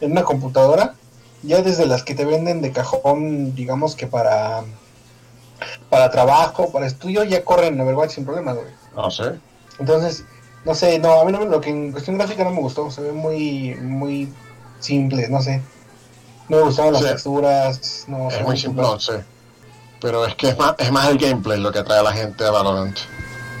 en 0.00 0.12
una 0.12 0.22
computadora, 0.22 0.94
ya 1.42 1.62
desde 1.62 1.84
las 1.86 2.04
que 2.04 2.14
te 2.14 2.24
venden 2.24 2.62
de 2.62 2.72
cajón, 2.72 3.54
digamos 3.56 3.96
que 3.96 4.06
para, 4.06 4.64
para 5.90 6.10
trabajo, 6.10 6.70
para 6.70 6.86
estudio, 6.86 7.24
ya 7.24 7.44
corren 7.44 7.80
Overwatch 7.80 8.12
sin 8.12 8.24
problema, 8.24 8.52
güey. 8.52 8.66
no 8.94 9.10
sé. 9.10 9.32
Entonces, 9.78 10.24
no 10.66 10.74
sé, 10.74 10.98
no, 10.98 11.20
a 11.20 11.24
mí 11.24 11.32
no, 11.32 11.38
me- 11.40 11.46
lo 11.46 11.60
que 11.60 11.70
en 11.70 11.92
cuestión 11.92 12.18
gráfica 12.18 12.44
no 12.44 12.50
me 12.50 12.60
gustó, 12.60 12.90
se 12.90 13.00
ve 13.00 13.12
muy, 13.12 13.74
muy 13.76 14.30
simple, 14.80 15.28
no 15.28 15.40
sé. 15.40 15.62
No 16.48 16.58
me 16.58 16.62
gustaban 16.64 16.92
las 16.92 17.02
Sí. 17.02 17.08
texturas, 17.08 18.04
no 18.08 18.28
Es 18.30 18.42
muy 18.42 18.56
simple, 18.58 18.82
no 18.82 19.00
sé. 19.00 19.24
Pero 20.00 20.26
es 20.26 20.34
que 20.34 20.48
es 20.50 20.58
más, 20.58 20.74
es 20.78 20.92
más 20.92 21.08
el 21.08 21.18
gameplay 21.18 21.58
lo 21.60 21.72
que 21.72 21.78
atrae 21.78 22.00
a 22.00 22.02
la 22.02 22.12
gente 22.12 22.44
a 22.44 22.50
Valorant. 22.50 22.98